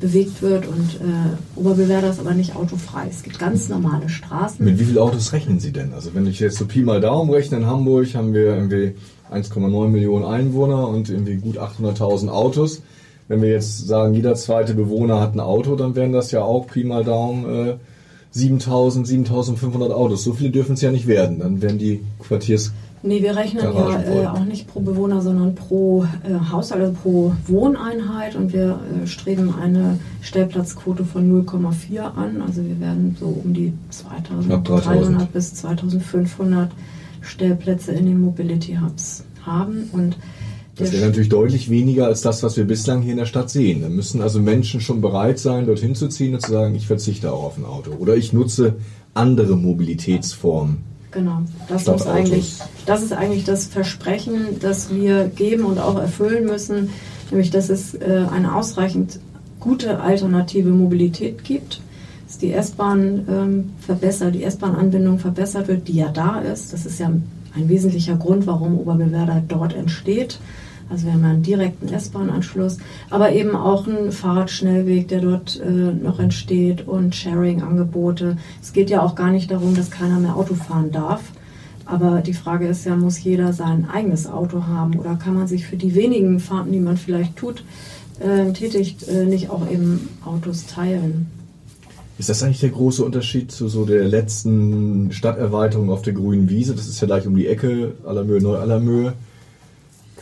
bewegt 0.00 0.42
wird. 0.42 0.66
Und 0.66 1.00
äh, 1.00 1.58
Oberbewerder 1.58 2.10
ist 2.10 2.20
aber 2.20 2.34
nicht 2.34 2.56
autofrei. 2.56 3.06
Es 3.10 3.22
gibt 3.22 3.38
ganz 3.38 3.68
normale 3.68 4.08
Straßen. 4.08 4.64
Mit 4.64 4.78
wie 4.78 4.84
vielen 4.84 4.98
Autos 4.98 5.32
rechnen 5.32 5.60
Sie 5.60 5.72
denn? 5.72 5.92
Also 5.92 6.14
wenn 6.14 6.26
ich 6.26 6.40
jetzt 6.40 6.56
so 6.56 6.66
Pi 6.66 6.82
mal 6.82 7.00
Daumen 7.00 7.30
rechne, 7.30 7.58
in 7.58 7.66
Hamburg 7.66 8.14
haben 8.14 8.32
wir 8.32 8.56
irgendwie 8.56 8.94
1,9 9.30 9.88
Millionen 9.88 10.24
Einwohner 10.24 10.88
und 10.88 11.08
irgendwie 11.08 11.36
gut 11.36 11.58
800.000 11.58 12.28
Autos. 12.28 12.82
Wenn 13.28 13.42
wir 13.42 13.50
jetzt 13.50 13.86
sagen, 13.86 14.14
jeder 14.14 14.34
zweite 14.34 14.74
Bewohner 14.74 15.20
hat 15.20 15.34
ein 15.34 15.40
Auto, 15.40 15.76
dann 15.76 15.94
wären 15.94 16.12
das 16.12 16.32
ja 16.32 16.42
auch 16.42 16.66
Pi 16.66 16.84
mal 16.84 17.04
Daumen 17.04 17.68
äh, 17.68 17.74
7000, 18.32 19.06
7500 19.06 19.92
Autos. 19.92 20.24
So 20.24 20.32
viele 20.32 20.50
dürfen 20.50 20.72
es 20.74 20.80
ja 20.80 20.90
nicht 20.90 21.06
werden. 21.06 21.38
Dann 21.38 21.62
werden 21.62 21.78
die 21.78 22.00
Quartiers. 22.18 22.72
Nee, 23.04 23.20
wir 23.20 23.34
rechnen 23.34 23.64
ja 23.64 24.00
äh, 24.00 24.26
auch 24.26 24.44
nicht 24.44 24.68
pro 24.68 24.78
Bewohner, 24.80 25.22
sondern 25.22 25.56
pro 25.56 26.04
äh, 26.04 26.50
Haushalt, 26.50 26.82
also 26.82 26.94
pro 27.02 27.32
Wohneinheit. 27.48 28.36
Und 28.36 28.52
wir 28.52 28.78
äh, 29.02 29.06
streben 29.06 29.54
eine 29.60 29.98
Stellplatzquote 30.20 31.04
von 31.04 31.44
0,4 31.44 32.00
an. 32.00 32.40
Also 32.46 32.64
wir 32.64 32.78
werden 32.80 33.16
so 33.18 33.26
um 33.26 33.52
die 33.52 33.72
2300 33.90 35.32
bis 35.32 35.54
2500 35.54 36.70
Stellplätze 37.20 37.92
in 37.92 38.06
den 38.06 38.20
Mobility 38.20 38.78
Hubs 38.80 39.24
haben. 39.44 39.90
Und 39.92 40.16
das 40.76 40.92
wäre 40.92 41.06
natürlich 41.06 41.28
deutlich 41.28 41.68
weniger 41.68 42.06
als 42.06 42.22
das, 42.22 42.42
was 42.42 42.56
wir 42.56 42.64
bislang 42.64 43.02
hier 43.02 43.12
in 43.12 43.18
der 43.18 43.26
Stadt 43.26 43.50
sehen. 43.50 43.82
Da 43.82 43.88
müssen 43.90 44.22
also 44.22 44.40
Menschen 44.40 44.80
schon 44.80 45.02
bereit 45.02 45.38
sein, 45.38 45.66
dorthin 45.66 45.94
zu 45.94 46.08
ziehen 46.08 46.34
und 46.34 46.40
zu 46.40 46.50
sagen, 46.50 46.74
ich 46.74 46.86
verzichte 46.86 47.32
auch 47.32 47.44
auf 47.44 47.58
ein 47.58 47.66
Auto. 47.66 47.92
Oder 47.92 48.16
ich 48.16 48.32
nutze 48.32 48.76
andere 49.12 49.56
Mobilitätsformen. 49.56 50.78
Genau, 51.10 51.42
das, 51.68 51.86
ist 51.86 52.06
eigentlich, 52.06 52.54
das 52.86 53.02
ist 53.02 53.12
eigentlich 53.12 53.44
das 53.44 53.66
Versprechen, 53.66 54.58
das 54.60 54.94
wir 54.94 55.26
geben 55.26 55.64
und 55.64 55.78
auch 55.78 55.98
erfüllen 55.98 56.46
müssen, 56.46 56.88
nämlich 57.30 57.50
dass 57.50 57.68
es 57.68 57.94
äh, 57.94 58.24
eine 58.32 58.56
ausreichend 58.56 59.20
gute 59.60 60.00
alternative 60.00 60.70
Mobilität 60.70 61.44
gibt, 61.44 61.82
dass 62.26 62.38
die 62.38 62.52
S-Bahn 62.52 63.26
ähm, 63.28 63.70
verbessert, 63.78 64.34
die 64.34 64.42
S-Bahn-Anbindung 64.42 65.18
verbessert 65.18 65.68
wird, 65.68 65.86
die 65.86 65.96
ja 65.96 66.08
da 66.08 66.40
ist. 66.40 66.72
Das 66.72 66.86
ist 66.86 66.98
ja 66.98 67.08
ein 67.08 67.68
wesentlicher 67.68 68.16
Grund, 68.16 68.46
warum 68.46 68.78
Oberbewerder 68.78 69.42
dort 69.46 69.74
entsteht. 69.74 70.38
Also 70.92 71.06
wir 71.06 71.14
haben 71.14 71.24
einen 71.24 71.42
direkten 71.42 71.88
S-Bahn-Anschluss, 71.88 72.76
aber 73.08 73.32
eben 73.32 73.56
auch 73.56 73.88
einen 73.88 74.12
Fahrradschnellweg, 74.12 75.08
der 75.08 75.22
dort 75.22 75.58
äh, 75.58 75.70
noch 75.70 76.18
entsteht 76.18 76.86
und 76.86 77.14
Sharing-Angebote. 77.14 78.36
Es 78.60 78.74
geht 78.74 78.90
ja 78.90 79.00
auch 79.00 79.14
gar 79.14 79.30
nicht 79.30 79.50
darum, 79.50 79.74
dass 79.74 79.90
keiner 79.90 80.18
mehr 80.18 80.36
Auto 80.36 80.54
fahren 80.54 80.92
darf. 80.92 81.22
Aber 81.86 82.20
die 82.20 82.34
Frage 82.34 82.68
ist 82.68 82.84
ja, 82.84 82.94
muss 82.94 83.22
jeder 83.24 83.54
sein 83.54 83.88
eigenes 83.90 84.26
Auto 84.26 84.66
haben 84.66 84.98
oder 84.98 85.14
kann 85.14 85.34
man 85.34 85.48
sich 85.48 85.66
für 85.66 85.78
die 85.78 85.94
wenigen 85.94 86.40
Fahrten, 86.40 86.72
die 86.72 86.78
man 86.78 86.98
vielleicht 86.98 87.36
tut, 87.36 87.64
äh, 88.20 88.52
tätigt, 88.52 89.08
äh, 89.08 89.24
nicht 89.24 89.48
auch 89.48 89.70
eben 89.70 90.10
Autos 90.26 90.66
teilen? 90.66 91.26
Ist 92.18 92.28
das 92.28 92.42
eigentlich 92.42 92.60
der 92.60 92.68
große 92.68 93.02
Unterschied 93.02 93.50
zu 93.50 93.66
so 93.68 93.86
der 93.86 94.06
letzten 94.06 95.10
Stadterweiterung 95.10 95.88
auf 95.88 96.02
der 96.02 96.12
grünen 96.12 96.50
Wiese? 96.50 96.74
Das 96.74 96.86
ist 96.86 97.00
ja 97.00 97.06
gleich 97.06 97.26
um 97.26 97.34
die 97.34 97.46
Ecke, 97.46 97.94
Allermöhe, 98.04 98.42
Neu-Allermöhe 98.42 99.14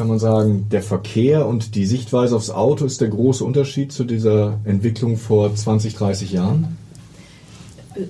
kann 0.01 0.09
man 0.09 0.19
sagen, 0.19 0.65
der 0.73 0.83
Verkehr 0.83 1.47
und 1.47 1.75
die 1.75 1.85
Sichtweise 1.85 2.35
aufs 2.35 2.49
Auto 2.49 2.87
ist 2.87 3.03
der 3.03 3.09
große 3.09 3.45
Unterschied 3.45 3.93
zu 3.93 4.05
dieser 4.05 4.59
Entwicklung 4.65 5.19
vor 5.19 5.55
20, 5.55 5.95
30 5.95 6.33
Jahren? 6.33 6.79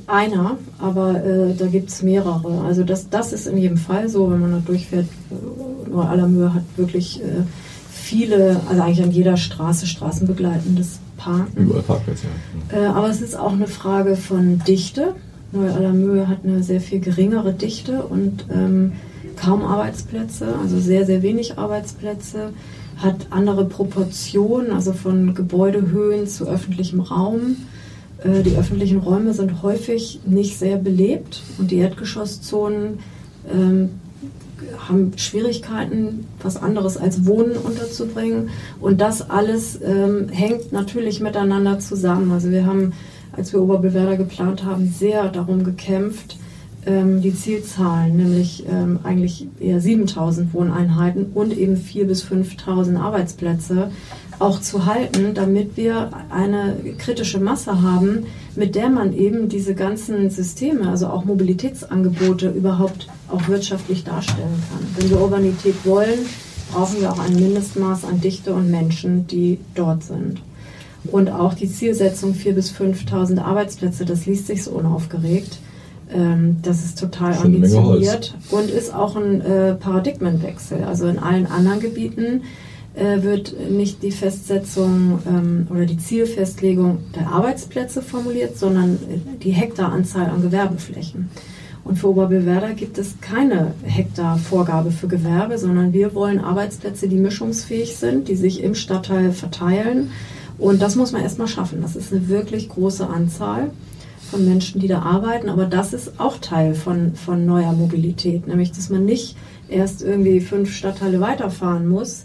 Einer, 0.06 0.56
aber 0.78 1.24
äh, 1.24 1.52
da 1.52 1.66
gibt 1.66 1.88
es 1.88 2.04
mehrere. 2.04 2.62
Also 2.64 2.84
das, 2.84 3.10
das 3.10 3.32
ist 3.32 3.48
in 3.48 3.56
jedem 3.56 3.76
Fall 3.76 4.08
so, 4.08 4.30
wenn 4.30 4.38
man 4.38 4.52
da 4.52 4.62
durchfährt. 4.64 5.06
Äh, 5.92 5.98
Allermöhe 5.98 6.54
hat 6.54 6.62
wirklich 6.76 7.20
äh, 7.24 7.42
viele, 7.90 8.60
also 8.68 8.82
eigentlich 8.82 9.02
an 9.02 9.10
jeder 9.10 9.36
Straße 9.36 9.88
straßenbegleitendes 9.88 11.00
Parken. 11.16 11.60
Überall 11.60 11.82
Parkplätze, 11.82 12.26
ja. 12.70 12.82
Äh, 12.82 12.86
aber 12.86 13.10
es 13.10 13.20
ist 13.20 13.36
auch 13.36 13.52
eine 13.52 13.66
Frage 13.66 14.14
von 14.14 14.60
Dichte. 14.60 15.16
Neu-Allermöhe 15.50 16.28
hat 16.28 16.44
eine 16.44 16.62
sehr 16.62 16.80
viel 16.80 17.00
geringere 17.00 17.52
Dichte 17.52 18.04
und 18.04 18.46
ähm, 18.48 18.92
kaum 19.40 19.62
Arbeitsplätze, 19.62 20.54
also 20.60 20.78
sehr, 20.78 21.06
sehr 21.06 21.22
wenig 21.22 21.58
Arbeitsplätze, 21.58 22.52
hat 22.96 23.28
andere 23.30 23.64
Proportionen, 23.64 24.72
also 24.72 24.92
von 24.92 25.34
Gebäudehöhen 25.34 26.26
zu 26.26 26.46
öffentlichem 26.46 27.00
Raum. 27.00 27.56
Äh, 28.22 28.42
die 28.42 28.56
öffentlichen 28.56 28.98
Räume 28.98 29.32
sind 29.32 29.62
häufig 29.62 30.20
nicht 30.26 30.58
sehr 30.58 30.76
belebt 30.76 31.42
und 31.58 31.70
die 31.70 31.78
Erdgeschosszonen 31.78 32.98
ähm, 33.50 33.90
haben 34.88 35.12
Schwierigkeiten, 35.16 36.26
was 36.42 36.56
anderes 36.56 36.98
als 36.98 37.24
Wohnen 37.26 37.56
unterzubringen. 37.56 38.50
Und 38.80 39.00
das 39.00 39.30
alles 39.30 39.80
ähm, 39.82 40.28
hängt 40.28 40.72
natürlich 40.72 41.20
miteinander 41.20 41.78
zusammen. 41.78 42.30
Also 42.30 42.50
wir 42.50 42.66
haben, 42.66 42.92
als 43.32 43.52
wir 43.52 43.62
Oberbewerder 43.62 44.16
geplant 44.16 44.64
haben, 44.64 44.86
sehr 44.86 45.28
darum 45.28 45.64
gekämpft, 45.64 46.36
ähm, 46.86 47.20
die 47.20 47.34
Zielzahlen, 47.34 48.16
nämlich 48.16 48.64
ähm, 48.68 49.00
eigentlich 49.02 49.46
eher 49.58 49.80
7000 49.80 50.54
Wohneinheiten 50.54 51.26
und 51.34 51.56
eben 51.56 51.76
4.000 51.76 52.04
bis 52.04 52.24
5.000 52.24 52.98
Arbeitsplätze 52.98 53.90
auch 54.38 54.60
zu 54.60 54.86
halten, 54.86 55.34
damit 55.34 55.76
wir 55.76 56.10
eine 56.30 56.76
kritische 56.96 57.38
Masse 57.40 57.82
haben, 57.82 58.24
mit 58.56 58.74
der 58.74 58.88
man 58.88 59.12
eben 59.12 59.50
diese 59.50 59.74
ganzen 59.74 60.30
Systeme, 60.30 60.88
also 60.88 61.08
auch 61.08 61.24
Mobilitätsangebote 61.26 62.48
überhaupt 62.48 63.08
auch 63.28 63.48
wirtschaftlich 63.48 64.04
darstellen 64.04 64.62
kann. 64.70 64.86
Wenn 64.96 65.10
wir 65.10 65.20
Urbanität 65.20 65.74
wollen, 65.84 66.20
brauchen 66.72 67.00
wir 67.00 67.12
auch 67.12 67.18
ein 67.18 67.34
Mindestmaß 67.34 68.04
an 68.04 68.20
Dichte 68.20 68.54
und 68.54 68.70
Menschen, 68.70 69.26
die 69.26 69.58
dort 69.74 70.04
sind. 70.04 70.40
Und 71.04 71.30
auch 71.30 71.54
die 71.54 71.70
Zielsetzung 71.70 72.32
4.000 72.32 72.52
bis 72.52 72.72
5.000 72.72 73.40
Arbeitsplätze, 73.40 74.06
das 74.06 74.24
liest 74.24 74.46
sich 74.46 74.64
so 74.64 74.70
unaufgeregt. 74.72 75.58
Ähm, 76.12 76.56
das 76.62 76.84
ist 76.84 76.98
total 76.98 77.34
Schon 77.34 77.54
ambitioniert 77.54 78.34
und 78.50 78.70
ist 78.70 78.94
auch 78.94 79.16
ein 79.16 79.40
äh, 79.40 79.74
Paradigmenwechsel. 79.74 80.84
Also 80.84 81.06
in 81.06 81.18
allen 81.18 81.46
anderen 81.46 81.80
Gebieten 81.80 82.42
äh, 82.94 83.22
wird 83.22 83.54
nicht 83.70 84.02
die 84.02 84.10
Festsetzung 84.10 85.20
ähm, 85.26 85.66
oder 85.70 85.86
die 85.86 85.98
Zielfestlegung 85.98 86.98
der 87.14 87.28
Arbeitsplätze 87.28 88.02
formuliert, 88.02 88.58
sondern 88.58 88.98
die 89.42 89.52
Hektaranzahl 89.52 90.26
an 90.26 90.42
Gewerbeflächen. 90.42 91.30
Und 91.84 91.98
für 91.98 92.10
Oberbillwerder 92.10 92.74
gibt 92.74 92.98
es 92.98 93.20
keine 93.20 93.72
Hektarvorgabe 93.84 94.90
für 94.90 95.08
Gewerbe, 95.08 95.58
sondern 95.58 95.92
wir 95.92 96.14
wollen 96.14 96.38
Arbeitsplätze, 96.38 97.08
die 97.08 97.16
mischungsfähig 97.16 97.96
sind, 97.96 98.28
die 98.28 98.36
sich 98.36 98.62
im 98.62 98.74
Stadtteil 98.74 99.32
verteilen. 99.32 100.10
Und 100.58 100.82
das 100.82 100.94
muss 100.94 101.12
man 101.12 101.22
erstmal 101.22 101.48
schaffen. 101.48 101.80
Das 101.80 101.96
ist 101.96 102.12
eine 102.12 102.28
wirklich 102.28 102.68
große 102.68 103.06
Anzahl 103.06 103.70
von 104.30 104.44
Menschen, 104.44 104.80
die 104.80 104.88
da 104.88 105.00
arbeiten. 105.02 105.48
Aber 105.48 105.66
das 105.66 105.92
ist 105.92 106.18
auch 106.18 106.38
Teil 106.38 106.74
von, 106.74 107.14
von 107.14 107.44
neuer 107.46 107.72
Mobilität, 107.72 108.46
nämlich 108.46 108.72
dass 108.72 108.90
man 108.90 109.04
nicht 109.04 109.36
erst 109.68 110.02
irgendwie 110.02 110.40
fünf 110.40 110.74
Stadtteile 110.74 111.20
weiterfahren 111.20 111.88
muss, 111.88 112.24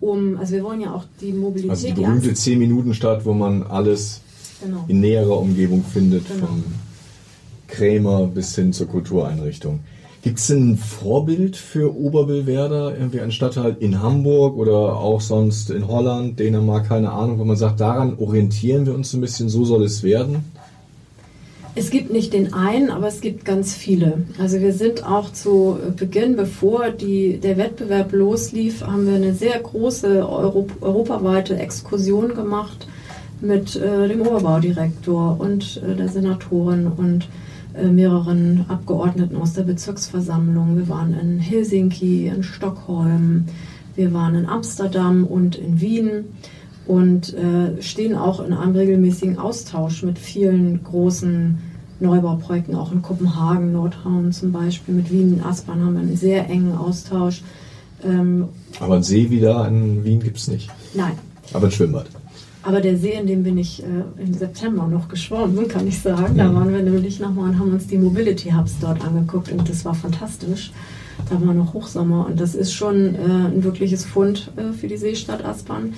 um, 0.00 0.36
also 0.38 0.52
wir 0.54 0.62
wollen 0.62 0.80
ja 0.80 0.92
auch 0.94 1.04
die 1.20 1.32
Mobilität. 1.32 1.70
Also 1.70 1.86
die 1.88 1.92
berühmte 1.94 2.30
10-Minuten-Stadt, 2.30 3.24
wo 3.24 3.32
man 3.32 3.62
alles 3.62 4.20
Genau. 4.62 4.84
in 4.88 5.00
näherer 5.00 5.38
Umgebung 5.38 5.84
findet, 5.84 6.28
Genau. 6.28 6.46
vom 6.46 6.64
Krämer 7.68 8.26
bis 8.26 8.54
hin 8.54 8.72
zur 8.72 8.86
Kultureinrichtung. 8.88 9.80
Gibt 10.22 10.38
es 10.38 10.48
ein 10.50 10.76
Vorbild 10.76 11.56
für 11.56 11.94
Oberbillwerder, 11.96 12.96
irgendwie 12.96 13.20
ein 13.20 13.30
Stadtteil 13.30 13.76
in 13.80 14.02
Hamburg 14.02 14.56
oder 14.56 14.96
auch 14.96 15.20
sonst 15.20 15.70
in 15.70 15.86
Holland, 15.86 16.38
Dänemark, 16.38 16.88
keine 16.88 17.12
Ahnung, 17.12 17.38
wo 17.38 17.44
man 17.44 17.56
sagt, 17.56 17.80
daran 17.80 18.18
orientieren 18.18 18.86
wir 18.86 18.94
uns 18.94 19.12
ein 19.14 19.20
bisschen, 19.20 19.48
so 19.48 19.64
soll 19.64 19.84
es 19.84 20.02
werden? 20.02 20.44
Es 21.78 21.90
gibt 21.90 22.10
nicht 22.10 22.32
den 22.32 22.54
einen, 22.54 22.90
aber 22.90 23.06
es 23.06 23.20
gibt 23.20 23.44
ganz 23.44 23.74
viele. 23.74 24.24
Also 24.38 24.60
wir 24.60 24.72
sind 24.72 25.04
auch 25.04 25.30
zu 25.30 25.76
Beginn, 25.94 26.34
bevor 26.34 26.88
die, 26.88 27.36
der 27.36 27.58
Wettbewerb 27.58 28.12
loslief, 28.12 28.80
haben 28.80 29.06
wir 29.06 29.16
eine 29.16 29.34
sehr 29.34 29.58
große 29.58 30.26
Euro, 30.26 30.68
europaweite 30.80 31.58
Exkursion 31.58 32.34
gemacht 32.34 32.88
mit 33.42 33.76
äh, 33.76 34.08
dem 34.08 34.22
Oberbaudirektor 34.22 35.38
und 35.38 35.82
äh, 35.86 35.94
der 35.94 36.08
Senatorin 36.08 36.86
und 36.86 37.28
äh, 37.74 37.86
mehreren 37.88 38.64
Abgeordneten 38.68 39.36
aus 39.36 39.52
der 39.52 39.64
Bezirksversammlung. 39.64 40.78
Wir 40.78 40.88
waren 40.88 41.12
in 41.12 41.38
Helsinki, 41.40 42.28
in 42.28 42.42
Stockholm, 42.42 43.44
wir 43.96 44.14
waren 44.14 44.34
in 44.34 44.46
Amsterdam 44.46 45.24
und 45.24 45.56
in 45.56 45.78
Wien 45.78 46.24
und 46.86 47.34
äh, 47.34 47.80
stehen 47.82 48.14
auch 48.14 48.40
in 48.44 48.52
einem 48.52 48.74
regelmäßigen 48.76 49.38
Austausch 49.38 50.02
mit 50.02 50.18
vielen 50.18 50.82
großen 50.84 51.58
Neubauprojekten, 51.98 52.74
auch 52.74 52.92
in 52.92 53.02
Kopenhagen, 53.02 53.72
Nordhorn 53.72 54.30
zum 54.32 54.52
Beispiel, 54.52 54.94
mit 54.94 55.10
Wien, 55.10 55.40
Aspern 55.42 55.80
haben 55.82 55.94
wir 55.94 56.00
einen 56.00 56.16
sehr 56.16 56.48
engen 56.48 56.76
Austausch. 56.76 57.42
Ähm, 58.04 58.48
Aber 58.80 58.94
einen 58.94 59.02
See 59.02 59.30
wie 59.30 59.40
da 59.40 59.66
in 59.66 60.04
Wien 60.04 60.20
gibt 60.20 60.36
es 60.36 60.48
nicht. 60.48 60.70
nein, 60.94 61.12
Aber 61.54 61.66
ein 61.66 61.70
Schwimmbad. 61.72 62.06
aber 62.62 62.80
der 62.82 62.98
See, 62.98 63.14
in 63.18 63.26
dem 63.26 63.42
bin 63.42 63.56
ich 63.56 63.82
äh, 63.82 64.22
im 64.22 64.34
September 64.34 64.86
noch 64.86 65.08
geschwommen, 65.08 65.66
kann 65.68 65.86
ich 65.86 65.98
sagen. 66.00 66.36
Da 66.36 66.52
waren 66.52 66.72
wir 66.72 66.82
nämlich 66.82 67.18
nochmal 67.18 67.50
und 67.50 67.58
haben 67.58 67.72
uns 67.72 67.86
die 67.86 67.96
Mobility 67.98 68.50
Hubs 68.50 68.74
dort 68.80 69.02
angeguckt 69.02 69.50
und 69.50 69.66
das 69.68 69.84
war 69.86 69.94
fantastisch. 69.94 70.72
Da 71.30 71.40
war 71.46 71.54
noch 71.54 71.72
Hochsommer 71.72 72.26
und 72.26 72.38
das 72.38 72.54
ist 72.54 72.74
schon 72.74 73.14
äh, 73.14 73.18
ein 73.18 73.64
wirkliches 73.64 74.04
Fund 74.04 74.52
äh, 74.56 74.74
für 74.78 74.86
die 74.86 74.98
Seestadt 74.98 75.42
Aspern. 75.44 75.94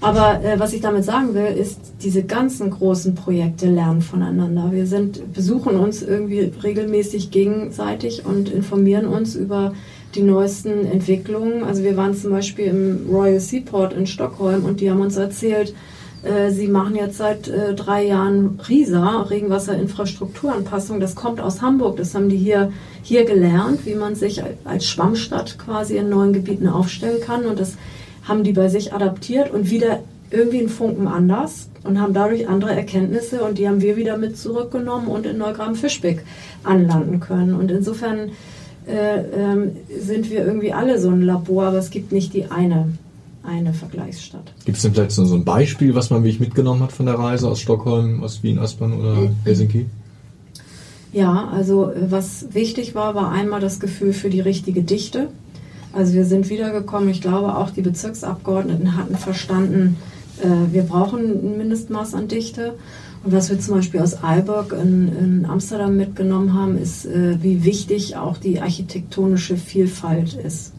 Aber 0.00 0.44
äh, 0.44 0.60
was 0.60 0.72
ich 0.72 0.80
damit 0.80 1.04
sagen 1.04 1.34
will, 1.34 1.46
ist, 1.46 1.80
diese 2.02 2.22
ganzen 2.22 2.70
großen 2.70 3.14
Projekte 3.14 3.66
lernen 3.66 4.00
voneinander. 4.00 4.70
Wir 4.70 4.86
sind, 4.86 5.32
besuchen 5.32 5.76
uns 5.76 6.02
irgendwie 6.02 6.52
regelmäßig 6.62 7.30
gegenseitig 7.30 8.24
und 8.24 8.48
informieren 8.48 9.06
uns 9.06 9.34
über 9.34 9.74
die 10.14 10.22
neuesten 10.22 10.86
Entwicklungen. 10.86 11.64
Also 11.64 11.82
wir 11.82 11.96
waren 11.96 12.14
zum 12.14 12.30
Beispiel 12.30 12.66
im 12.66 13.06
Royal 13.10 13.40
Seaport 13.40 13.92
in 13.92 14.06
Stockholm 14.06 14.64
und 14.64 14.80
die 14.80 14.90
haben 14.90 15.00
uns 15.00 15.16
erzählt, 15.16 15.74
äh, 16.22 16.50
sie 16.50 16.68
machen 16.68 16.94
jetzt 16.94 17.18
seit 17.18 17.48
äh, 17.48 17.74
drei 17.74 18.04
Jahren 18.06 18.60
RISA, 18.68 19.22
Regenwasserinfrastrukturanpassung. 19.22 21.00
Das 21.00 21.14
kommt 21.14 21.40
aus 21.40 21.60
Hamburg. 21.60 21.96
Das 21.96 22.14
haben 22.14 22.28
die 22.28 22.36
hier, 22.36 22.72
hier 23.02 23.24
gelernt, 23.24 23.84
wie 23.84 23.94
man 23.94 24.14
sich 24.14 24.42
als 24.64 24.86
Schwammstadt 24.86 25.58
quasi 25.58 25.96
in 25.96 26.08
neuen 26.08 26.32
Gebieten 26.32 26.68
aufstellen 26.68 27.20
kann. 27.20 27.46
Und 27.46 27.58
das 27.58 27.76
haben 28.28 28.44
die 28.44 28.52
bei 28.52 28.68
sich 28.68 28.92
adaptiert 28.92 29.50
und 29.50 29.70
wieder 29.70 30.00
irgendwie 30.30 30.58
einen 30.58 30.68
Funken 30.68 31.08
anders 31.08 31.68
und 31.84 32.00
haben 32.00 32.12
dadurch 32.12 32.48
andere 32.48 32.72
Erkenntnisse 32.72 33.42
und 33.42 33.58
die 33.58 33.66
haben 33.66 33.80
wir 33.80 33.96
wieder 33.96 34.18
mit 34.18 34.36
zurückgenommen 34.36 35.08
und 35.08 35.26
in 35.26 35.38
Neugraben-Fischbeck 35.38 36.22
anlanden 36.64 37.20
können. 37.20 37.54
Und 37.54 37.70
insofern 37.70 38.30
äh, 38.86 39.20
ähm, 39.34 39.72
sind 39.98 40.30
wir 40.30 40.44
irgendwie 40.44 40.72
alle 40.72 41.00
so 41.00 41.08
ein 41.08 41.22
Labor, 41.22 41.66
aber 41.66 41.78
es 41.78 41.90
gibt 41.90 42.12
nicht 42.12 42.34
die 42.34 42.50
eine, 42.50 42.92
eine 43.42 43.72
Vergleichsstadt. 43.72 44.52
Gibt 44.66 44.76
es 44.76 44.82
denn 44.82 44.92
vielleicht 44.92 45.12
so 45.12 45.22
ein 45.34 45.44
Beispiel, 45.44 45.94
was 45.94 46.10
man 46.10 46.22
wirklich 46.22 46.40
mitgenommen 46.40 46.82
hat 46.82 46.92
von 46.92 47.06
der 47.06 47.18
Reise 47.18 47.48
aus 47.48 47.60
Stockholm, 47.60 48.22
aus 48.22 48.42
Wien, 48.42 48.58
Aspern 48.58 48.92
oder 48.92 49.30
Helsinki? 49.44 49.86
Ja, 51.12 51.48
also 51.48 51.90
äh, 51.90 52.10
was 52.10 52.48
wichtig 52.52 52.94
war, 52.94 53.14
war 53.14 53.32
einmal 53.32 53.60
das 53.60 53.80
Gefühl 53.80 54.12
für 54.12 54.28
die 54.28 54.40
richtige 54.40 54.82
Dichte. 54.82 55.28
Also 55.92 56.14
wir 56.14 56.24
sind 56.24 56.48
wiedergekommen. 56.50 57.08
Ich 57.08 57.20
glaube, 57.20 57.56
auch 57.56 57.70
die 57.70 57.82
Bezirksabgeordneten 57.82 58.96
hatten 58.96 59.16
verstanden, 59.16 59.96
äh, 60.42 60.72
wir 60.72 60.82
brauchen 60.82 61.20
ein 61.20 61.58
Mindestmaß 61.58 62.14
an 62.14 62.28
Dichte. 62.28 62.74
Und 63.24 63.32
was 63.32 63.50
wir 63.50 63.58
zum 63.58 63.74
Beispiel 63.74 64.00
aus 64.00 64.22
Aalborg 64.22 64.72
in, 64.72 65.08
in 65.16 65.46
Amsterdam 65.46 65.96
mitgenommen 65.96 66.54
haben, 66.54 66.78
ist, 66.78 67.04
äh, 67.06 67.42
wie 67.42 67.64
wichtig 67.64 68.16
auch 68.16 68.38
die 68.38 68.60
architektonische 68.60 69.56
Vielfalt 69.56 70.34
ist. 70.34 70.72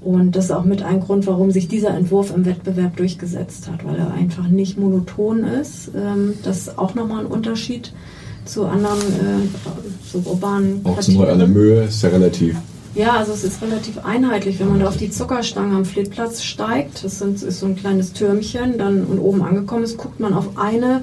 Und 0.00 0.34
das 0.34 0.46
ist 0.46 0.50
auch 0.50 0.64
mit 0.64 0.82
ein 0.82 1.00
Grund, 1.00 1.26
warum 1.26 1.50
sich 1.50 1.68
dieser 1.68 1.90
Entwurf 1.90 2.34
im 2.34 2.46
Wettbewerb 2.46 2.96
durchgesetzt 2.96 3.70
hat, 3.70 3.84
weil 3.84 3.96
er 3.96 4.12
einfach 4.12 4.48
nicht 4.48 4.78
monoton 4.78 5.44
ist. 5.44 5.90
Ähm, 5.94 6.34
das 6.42 6.58
ist 6.58 6.78
auch 6.78 6.94
nochmal 6.94 7.20
ein 7.20 7.30
Unterschied 7.30 7.92
zu 8.46 8.64
anderen 8.64 8.98
äh, 8.98 9.46
so 10.10 10.18
urbanen 10.18 10.80
Auch 10.84 10.98
zu 11.00 11.12
Neu 11.12 11.30
an 11.30 11.38
der 11.38 11.48
Möhe 11.48 11.84
ist 11.84 12.02
ja 12.02 12.08
relativ. 12.08 12.56
Ja, 12.94 13.12
also 13.12 13.32
es 13.32 13.44
ist 13.44 13.62
relativ 13.62 13.98
einheitlich, 13.98 14.58
wenn 14.58 14.68
man 14.68 14.80
da 14.80 14.88
auf 14.88 14.96
die 14.96 15.10
Zuckerstange 15.10 15.76
am 15.76 15.84
Fleetplatz 15.84 16.42
steigt, 16.42 17.04
das 17.04 17.18
sind, 17.18 17.42
ist 17.42 17.60
so 17.60 17.66
ein 17.66 17.76
kleines 17.76 18.12
Türmchen, 18.12 18.78
dann 18.78 19.04
und 19.04 19.18
oben 19.18 19.42
angekommen 19.42 19.84
ist, 19.84 19.96
guckt 19.96 20.18
man 20.18 20.34
auf 20.34 20.58
eine 20.58 21.02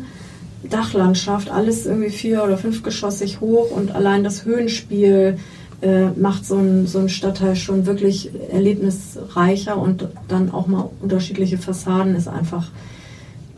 Dachlandschaft, 0.69 1.49
alles 1.49 1.85
irgendwie 1.85 2.09
vier- 2.09 2.43
oder 2.43 2.57
fünfgeschossig 2.57 3.39
hoch 3.39 3.71
und 3.71 3.95
allein 3.95 4.23
das 4.23 4.43
Höhenspiel 4.43 5.37
äh, 5.81 6.07
macht 6.17 6.45
so 6.45 6.57
ein, 6.57 6.87
so 6.87 6.99
ein 6.99 7.09
Stadtteil 7.09 7.55
schon 7.55 7.85
wirklich 7.85 8.31
erlebnisreicher 8.51 9.77
und 9.77 10.09
dann 10.27 10.51
auch 10.51 10.67
mal 10.67 10.89
unterschiedliche 11.01 11.57
Fassaden 11.57 12.15
ist 12.15 12.27
einfach. 12.27 12.69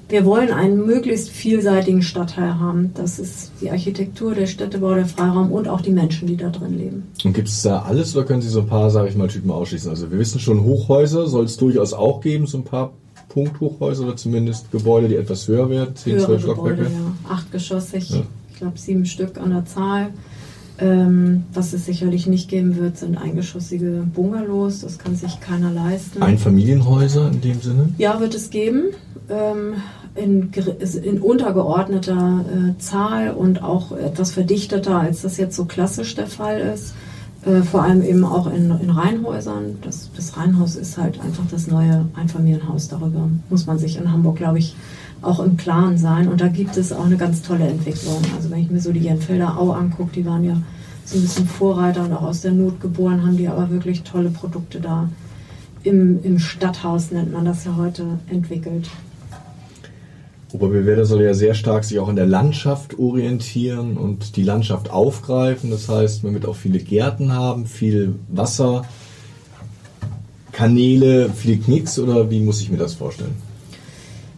Wir 0.10 0.26
wollen 0.26 0.52
einen 0.52 0.86
möglichst 0.88 1.30
vielseitigen 1.30 2.02
Stadtteil 2.02 2.60
haben. 2.60 2.92
Das 2.96 3.20
ist 3.20 3.52
die 3.62 3.70
Architektur, 3.70 4.34
der 4.34 4.48
Städtebau, 4.48 4.96
der 4.96 5.06
Freiraum 5.06 5.52
und 5.52 5.68
auch 5.68 5.82
die 5.82 5.92
Menschen, 5.92 6.28
die 6.28 6.36
da 6.36 6.50
drin 6.50 6.78
leben. 6.78 7.04
Und 7.24 7.34
gibt 7.34 7.48
es 7.48 7.62
da 7.62 7.84
alles 7.84 8.16
oder 8.16 8.26
können 8.26 8.42
Sie 8.42 8.50
so 8.50 8.62
ein 8.62 8.68
paar, 8.68 8.90
sage 8.90 9.10
ich 9.10 9.16
mal, 9.16 9.28
Typen 9.28 9.52
ausschließen? 9.52 9.90
Also 9.90 10.12
wir 10.12 10.18
wissen 10.18 10.40
schon, 10.40 10.64
Hochhäuser 10.64 11.28
soll 11.28 11.46
es 11.46 11.58
durchaus 11.58 11.94
auch 11.94 12.22
geben, 12.22 12.48
so 12.48 12.58
ein 12.58 12.64
paar 12.64 12.92
Punkthochhäuser 13.30 14.04
oder 14.06 14.16
zumindest 14.16 14.72
Gebäude, 14.72 15.08
die 15.10 15.16
etwas 15.16 15.48
höher 15.48 15.70
werden, 15.70 15.96
10, 15.96 16.14
höhere 16.16 16.26
12 16.26 16.42
Gebäude, 16.42 16.76
Stockwerke. 16.76 16.92
ja. 16.92 17.32
Achtgeschossig, 17.32 18.10
Ja. 18.10 18.22
ich 18.52 18.58
glaube 18.58 18.78
sieben 18.80 19.06
Stück 19.06 19.38
an 19.40 19.52
der 19.52 19.66
Zahl. 19.66 20.10
Ähm, 20.82 21.44
was 21.54 21.74
es 21.74 21.86
sicherlich 21.86 22.26
nicht 22.26 22.50
geben 22.50 22.78
wird, 22.78 22.98
sind 22.98 23.18
eingeschossige 23.18 24.08
Bungalows. 24.12 24.80
Das 24.82 24.98
kann 24.98 25.14
sich 25.16 25.40
keiner 25.42 25.72
leisten. 25.72 26.24
Einfamilienhäuser 26.24 27.30
in 27.32 27.42
dem 27.42 27.62
Sinne? 27.62 27.90
ja, 27.98 28.20
wird 28.20 28.34
es 28.34 28.50
geben. 28.50 28.86
Ähm, 29.30 29.74
in, 30.22 30.52
in 31.04 31.22
untergeordneter 31.22 32.46
äh, 32.46 32.78
Zahl 32.80 33.32
und 33.32 33.64
auch 33.64 33.92
etwas 33.92 34.32
verdichteter, 34.32 35.00
als 35.00 35.22
das 35.22 35.38
jetzt 35.38 35.56
so 35.56 35.66
klassisch 35.66 36.16
der 36.16 36.28
Fall 36.28 36.60
ist. 36.60 36.94
Äh, 37.46 37.62
vor 37.62 37.84
allem 37.84 38.04
eben 38.04 38.26
auch 38.26 38.48
in, 38.48 38.72
in 38.82 38.90
Reihenhäusern. 38.90 39.78
Das, 39.82 40.10
das 40.16 40.36
Reihenhaus 40.36 40.76
ist 40.76 40.98
halt 40.98 41.22
einfach 41.22 41.46
das 41.50 41.68
neue 41.68 42.06
Einfamilienhaus. 42.14 42.90
Darüber 42.90 43.30
muss 43.50 43.66
man 43.66 43.80
sich 43.80 43.98
in 43.98 44.12
Hamburg, 44.12 44.38
glaube 44.38 44.60
ich, 44.60 44.76
auch 45.22 45.40
im 45.40 45.56
Klaren 45.56 45.98
sein. 45.98 46.28
Und 46.28 46.42
da 46.42 46.48
gibt 46.48 46.76
es 46.76 46.92
auch 46.92 47.06
eine 47.06 47.18
ganz 47.18 47.42
tolle 47.42 47.68
Entwicklung. 47.68 48.22
Also 48.36 48.50
wenn 48.50 48.60
ich 48.60 48.70
mir 48.70 48.82
so 48.82 48.92
die 48.92 49.00
Jenfelder 49.00 49.58
Au 49.58 49.72
angucke, 49.72 50.12
die 50.14 50.26
waren 50.26 50.44
ja 50.44 50.58
so 51.06 51.18
ein 51.18 51.22
bisschen 51.22 51.48
Vorreiter 51.48 52.04
und 52.04 52.14
auch 52.14 52.24
aus 52.24 52.42
der 52.42 52.52
Not 52.52 52.82
geboren, 52.82 53.26
haben 53.26 53.38
die 53.38 53.48
aber 53.48 53.70
wirklich 53.70 54.04
tolle 54.04 54.30
Produkte 54.30 54.80
da 54.80 55.10
im, 55.84 56.22
im 56.24 56.40
Stadthaus, 56.40 57.12
nennt 57.12 57.32
man 57.32 57.46
das 57.46 57.64
ja 57.64 57.76
heute, 57.78 58.20
entwickelt. 58.30 58.90
Oberbillwerder 60.52 61.06
soll 61.06 61.22
ja 61.22 61.34
sehr 61.34 61.54
stark 61.54 61.84
sich 61.84 62.00
auch 62.00 62.10
in 62.10 62.16
der 62.16 62.26
Landschaft 62.26 62.98
orientieren 62.98 63.98
und 63.98 64.36
die 64.36 64.44
Landschaft 64.44 64.90
aufgreifen. 64.90 65.70
Das 65.70 65.88
heißt, 65.88 66.24
man 66.24 66.34
wird 66.34 66.48
auch 66.48 66.56
viele 66.56 66.80
Gärten 66.80 67.34
haben, 67.34 67.68
viel 67.68 68.16
Wasser, 68.30 68.84
Kanäle, 70.52 71.30
viel 71.30 71.60
Knicks 71.60 72.00
oder 72.00 72.32
wie 72.32 72.40
muss 72.40 72.62
ich 72.62 72.72
mir 72.72 72.78
das 72.78 72.96
vorstellen? 72.96 73.36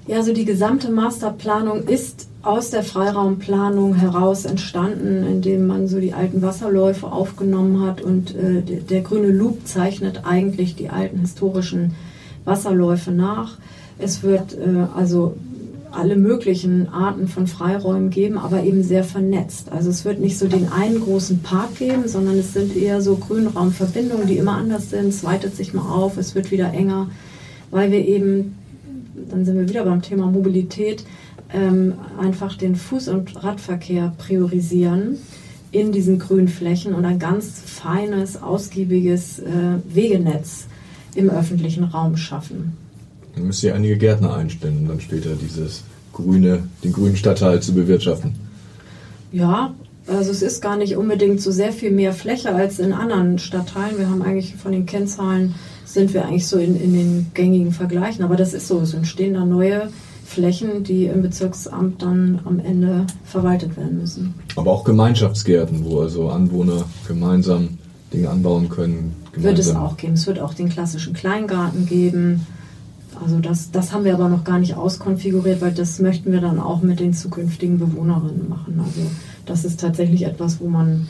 Ja, 0.07 0.17
also 0.17 0.33
die 0.33 0.45
gesamte 0.45 0.91
Masterplanung 0.91 1.83
ist 1.87 2.27
aus 2.41 2.71
der 2.71 2.83
Freiraumplanung 2.83 3.95
heraus 3.95 4.45
entstanden, 4.45 5.25
indem 5.25 5.67
man 5.67 5.87
so 5.87 5.99
die 5.99 6.13
alten 6.13 6.41
Wasserläufe 6.41 7.07
aufgenommen 7.07 7.85
hat 7.85 8.01
und 8.01 8.35
äh, 8.35 8.61
der, 8.61 8.79
der, 8.81 9.01
grüne 9.01 9.31
Loop 9.31 9.65
zeichnet 9.65 10.25
eigentlich 10.25 10.75
die 10.75 10.89
alten 10.89 11.19
historischen 11.19 11.95
Wasserläufe 12.43 13.11
nach. 13.11 13.57
Es 13.99 14.23
wird 14.23 14.57
äh, 14.57 14.87
also 14.95 15.35
alle 15.91 16.15
möglichen 16.15 16.89
Arten 16.89 17.27
von 17.27 17.47
Freiräumen 17.47 18.09
geben, 18.09 18.37
aber 18.37 18.63
eben 18.63 18.83
sehr 18.83 19.03
vernetzt. 19.03 19.71
Also 19.71 19.89
es 19.89 20.05
wird 20.05 20.19
nicht 20.19 20.37
so 20.37 20.47
den 20.47 20.71
einen 20.71 21.01
großen 21.01 21.39
Park 21.41 21.77
geben, 21.77 22.07
sondern 22.07 22.37
es 22.37 22.53
sind 22.53 22.75
eher 22.75 23.01
so 23.01 23.17
Grünraumverbindungen, 23.17 24.27
die 24.27 24.37
immer 24.37 24.53
anders 24.53 24.89
sind. 24.89 25.09
Es 25.09 25.23
weitet 25.23 25.55
sich 25.55 25.73
mal 25.73 25.89
auf, 25.89 26.17
es 26.17 26.33
wird 26.33 26.51
wieder 26.51 26.73
enger, 26.73 27.09
weil 27.71 27.91
wir 27.91 28.05
eben, 28.05 28.55
dann 29.29 29.45
sind 29.45 29.57
wir 29.57 29.69
wieder 29.69 29.83
beim 29.83 30.01
Thema 30.01 30.27
Mobilität, 30.27 31.03
ähm, 31.53 31.93
einfach 32.17 32.57
den 32.57 32.75
Fuß- 32.75 33.09
und 33.09 33.43
Radverkehr 33.43 34.13
priorisieren 34.17 35.17
in 35.71 35.91
diesen 35.91 36.19
grünen 36.19 36.47
Flächen 36.47 36.93
und 36.93 37.05
ein 37.05 37.19
ganz 37.19 37.61
feines, 37.65 38.41
ausgiebiges 38.41 39.39
äh, 39.39 39.45
Wegenetz 39.93 40.67
im 41.15 41.29
öffentlichen 41.29 41.83
Raum 41.83 42.17
schaffen. 42.17 42.77
Dann 43.35 43.47
müsst 43.47 43.63
ihr 43.63 43.75
einige 43.75 43.97
Gärtner 43.97 44.35
einstellen, 44.35 44.79
um 44.79 44.87
dann 44.87 45.01
später 45.01 45.31
dieses 45.35 45.83
grüne, 46.13 46.63
den 46.83 46.93
grünen 46.93 47.15
Stadtteil 47.15 47.61
zu 47.61 47.73
bewirtschaften. 47.73 48.35
Ja, 49.31 49.73
also 50.07 50.31
es 50.31 50.41
ist 50.41 50.61
gar 50.61 50.77
nicht 50.77 50.97
unbedingt 50.97 51.41
so 51.41 51.51
sehr 51.51 51.71
viel 51.71 51.91
mehr 51.91 52.13
Fläche 52.13 52.53
als 52.53 52.79
in 52.79 52.91
anderen 52.91 53.39
Stadtteilen. 53.39 53.97
Wir 53.97 54.09
haben 54.09 54.21
eigentlich 54.21 54.55
von 54.55 54.71
den 54.71 54.85
Kennzahlen 54.85 55.55
sind 55.85 56.13
wir 56.13 56.25
eigentlich 56.25 56.47
so 56.47 56.57
in, 56.57 56.79
in 56.79 56.93
den 56.93 57.27
gängigen 57.33 57.71
Vergleichen, 57.71 58.23
aber 58.23 58.35
das 58.35 58.53
ist 58.53 58.67
so, 58.67 58.79
es 58.79 58.93
entstehen 58.93 59.33
da 59.33 59.45
neue 59.45 59.89
Flächen, 60.25 60.83
die 60.83 61.05
im 61.05 61.21
Bezirksamt 61.21 62.01
dann 62.01 62.39
am 62.45 62.59
Ende 62.59 63.05
verwaltet 63.25 63.75
werden 63.75 63.99
müssen. 63.99 64.33
Aber 64.55 64.71
auch 64.71 64.85
Gemeinschaftsgärten, 64.85 65.83
wo 65.83 65.99
also 65.99 66.29
Anwohner 66.29 66.85
gemeinsam 67.07 67.77
Dinge 68.13 68.29
anbauen 68.29 68.69
können. 68.69 69.13
Wird 69.35 69.59
es 69.59 69.75
auch 69.75 69.97
geben. 69.97 70.13
Es 70.13 70.27
wird 70.27 70.39
auch 70.39 70.53
den 70.53 70.69
klassischen 70.69 71.13
Kleingarten 71.13 71.85
geben. 71.85 72.47
Also 73.21 73.39
das, 73.39 73.71
das 73.71 73.93
haben 73.93 74.03
wir 74.03 74.13
aber 74.13 74.29
noch 74.29 74.43
gar 74.43 74.59
nicht 74.59 74.75
auskonfiguriert, 74.75 75.61
weil 75.61 75.71
das 75.71 75.99
möchten 75.99 76.31
wir 76.31 76.41
dann 76.41 76.59
auch 76.59 76.81
mit 76.81 76.99
den 76.99 77.13
zukünftigen 77.13 77.77
Bewohnerinnen 77.77 78.49
machen. 78.49 78.81
Also 78.83 79.01
das 79.45 79.65
ist 79.65 79.79
tatsächlich 79.79 80.25
etwas, 80.25 80.59
wo 80.59 80.67
man, 80.67 81.07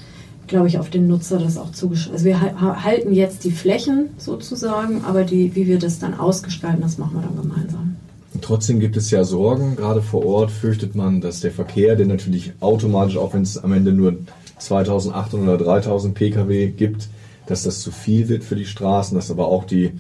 glaube 0.48 0.68
ich, 0.68 0.78
auf 0.78 0.90
den 0.90 1.08
Nutzer 1.08 1.40
das 1.40 1.58
auch 1.58 1.72
zugeschrieben. 1.72 2.14
Also 2.14 2.26
wir 2.26 2.84
halten 2.84 3.14
jetzt 3.14 3.44
die 3.44 3.52
Flächen 3.52 4.10
sozusagen, 4.18 5.04
aber 5.06 5.24
die, 5.24 5.56
wie 5.56 5.68
wir 5.68 5.80
das 5.80 6.00
dann 6.00 6.14
ausgestalten, 6.14 6.82
das 6.82 6.98
machen 6.98 7.16
wir 7.16 7.22
dann 7.22 7.38
gemeinsam. 7.38 7.96
Trotzdem 8.42 8.80
gibt 8.80 8.98
es 8.98 9.12
ja 9.12 9.24
Sorgen, 9.24 9.76
gerade 9.76 10.02
vor 10.02 10.26
Ort 10.26 10.52
fürchtet 10.52 10.96
man, 10.96 11.22
dass 11.22 11.42
der 11.42 11.52
Verkehr, 11.52 11.96
der 11.96 12.08
natürlich 12.08 12.54
automatisch, 12.60 13.18
auch 13.18 13.34
wenn 13.34 13.42
es 13.42 13.58
am 13.58 13.74
Ende 13.74 13.92
nur 13.92 14.18
2800 14.58 15.56
oder 15.56 15.64
3000 15.64 16.14
Pkw 16.14 16.68
gibt, 16.68 17.10
dass 17.48 17.64
das 17.64 17.82
zu 17.82 17.92
viel 17.92 18.30
wird 18.30 18.44
für 18.44 18.56
die 18.56 18.66
Straßen, 18.66 19.16
dass 19.16 19.32
aber 19.32 19.48
auch 19.48 19.66
die 19.66 19.92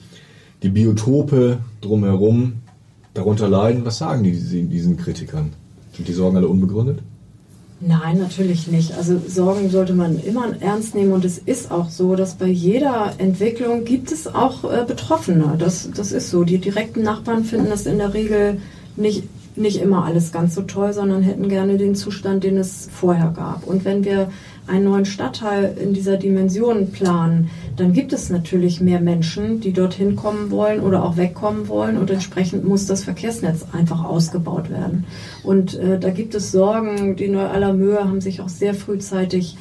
die 0.63 0.69
Biotope 0.69 1.59
drumherum 1.81 2.53
darunter 3.13 3.49
leiden. 3.49 3.85
Was 3.85 3.97
sagen 3.97 4.23
die 4.23 4.31
diesen 4.31 4.97
Kritikern? 4.97 5.53
Sind 5.93 6.07
die 6.07 6.13
Sorgen 6.13 6.37
alle 6.37 6.47
unbegründet? 6.47 6.99
Nein, 7.83 8.19
natürlich 8.19 8.67
nicht. 8.67 8.95
Also 8.95 9.19
Sorgen 9.27 9.71
sollte 9.71 9.93
man 9.93 10.19
immer 10.19 10.53
ernst 10.61 10.93
nehmen 10.93 11.13
und 11.13 11.25
es 11.25 11.39
ist 11.39 11.71
auch 11.71 11.89
so, 11.89 12.15
dass 12.15 12.35
bei 12.35 12.45
jeder 12.45 13.13
Entwicklung 13.17 13.85
gibt 13.85 14.11
es 14.11 14.27
auch 14.27 14.71
äh, 14.71 14.85
Betroffene. 14.85 15.55
Das, 15.57 15.89
das 15.91 16.11
ist 16.11 16.29
so. 16.29 16.43
Die 16.43 16.59
direkten 16.59 17.01
Nachbarn 17.01 17.43
finden 17.43 17.71
das 17.71 17.87
in 17.87 17.97
der 17.97 18.13
Regel 18.13 18.59
nicht, 18.97 19.23
nicht 19.57 19.81
immer 19.81 20.05
alles 20.05 20.31
ganz 20.31 20.53
so 20.53 20.61
toll, 20.61 20.93
sondern 20.93 21.23
hätten 21.23 21.49
gerne 21.49 21.77
den 21.77 21.95
Zustand, 21.95 22.43
den 22.43 22.57
es 22.57 22.87
vorher 22.91 23.33
gab. 23.35 23.65
Und 23.65 23.83
wenn 23.83 24.05
wir 24.05 24.29
einen 24.67 24.85
neuen 24.85 25.05
Stadtteil 25.05 25.75
in 25.81 25.93
dieser 25.93 26.17
Dimension 26.17 26.91
planen, 26.91 27.49
dann 27.77 27.93
gibt 27.93 28.13
es 28.13 28.29
natürlich 28.29 28.79
mehr 28.81 29.01
Menschen, 29.01 29.59
die 29.59 29.73
dorthin 29.73 30.15
kommen 30.15 30.51
wollen 30.51 30.81
oder 30.81 31.03
auch 31.03 31.17
wegkommen 31.17 31.67
wollen 31.67 31.97
und 31.97 32.09
entsprechend 32.11 32.65
muss 32.65 32.85
das 32.85 33.03
Verkehrsnetz 33.03 33.65
einfach 33.73 34.03
ausgebaut 34.03 34.69
werden. 34.69 35.05
Und 35.43 35.77
äh, 35.79 35.99
da 35.99 36.09
gibt 36.09 36.35
es 36.35 36.51
Sorgen, 36.51 37.15
die 37.15 37.27
Neu-Allermöhe 37.27 38.03
haben 38.03 38.21
sich 38.21 38.41
auch 38.41 38.49
sehr 38.49 38.73
frühzeitig 38.73 39.57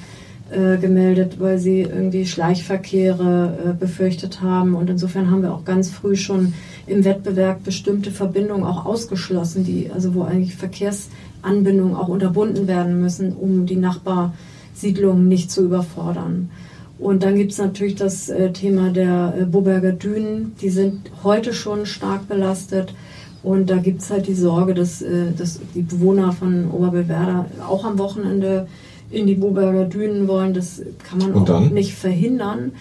äh, 0.51 0.79
gemeldet, 0.79 1.37
weil 1.39 1.59
sie 1.59 1.83
irgendwie 1.83 2.27
Schleichverkehre 2.27 3.59
äh, 3.67 3.73
befürchtet 3.73 4.43
haben. 4.43 4.75
Und 4.75 4.91
insofern 4.91 5.31
haben 5.31 5.43
wir 5.43 5.55
auch 5.55 5.65
ganz 5.65 5.91
früh 5.91 6.17
schon 6.17 6.55
im 6.89 7.05
Wettbewerb 7.05 7.63
bestimmte 7.63 8.11
Verbindungen 8.11 8.65
auch 8.65 8.85
ausgeschlossen, 8.85 9.63
die, 9.63 9.91
also 9.95 10.13
wo 10.15 10.23
eigentlich 10.23 10.57
Verkehrsanbindungen 10.57 11.95
auch 11.95 12.09
unterbunden 12.09 12.67
werden 12.67 13.01
müssen, 13.01 13.33
um 13.33 13.65
die 13.67 13.77
Nachbar 13.77 14.35
Siedlungen 14.81 15.29
nicht 15.29 15.51
zu 15.51 15.64
überfordern. 15.64 16.51
Und 16.99 17.23
dann 17.23 17.35
gibt 17.35 17.53
es 17.53 17.59
natürlich 17.59 17.95
das 17.95 18.29
äh, 18.29 18.53
Thema 18.53 18.90
der 18.90 19.35
äh, 19.38 19.45
Boberger 19.45 19.93
Dünen. 19.93 20.53
Die 20.61 20.69
sind 20.69 21.11
heute 21.25 21.55
schon 21.55 21.87
stark 21.87 22.29
belastet. 22.29 22.95
Und 23.43 23.71
da 23.71 23.77
gibt 23.77 24.03
es 24.03 24.11
halt 24.11 24.27
die 24.27 24.35
Sorge, 24.35 24.75
dass, 24.75 25.01
äh, 25.01 25.33
dass 25.37 25.61
die 25.75 25.81
Bewohner 25.81 26.33
von 26.33 26.71
Oberbillwerder 26.71 27.47
auch 27.66 27.87
am 27.87 27.99
Wochenende 27.99 28.66
in 29.11 29.27
die 29.27 29.35
Boberger 29.35 29.87
Dünen 29.87 30.29
wollen. 30.29 30.53
Das 30.53 30.83
kann 31.09 31.19
man 31.19 31.49
auch 31.49 31.71
nicht 31.71 31.95
verhindern. 31.95 32.73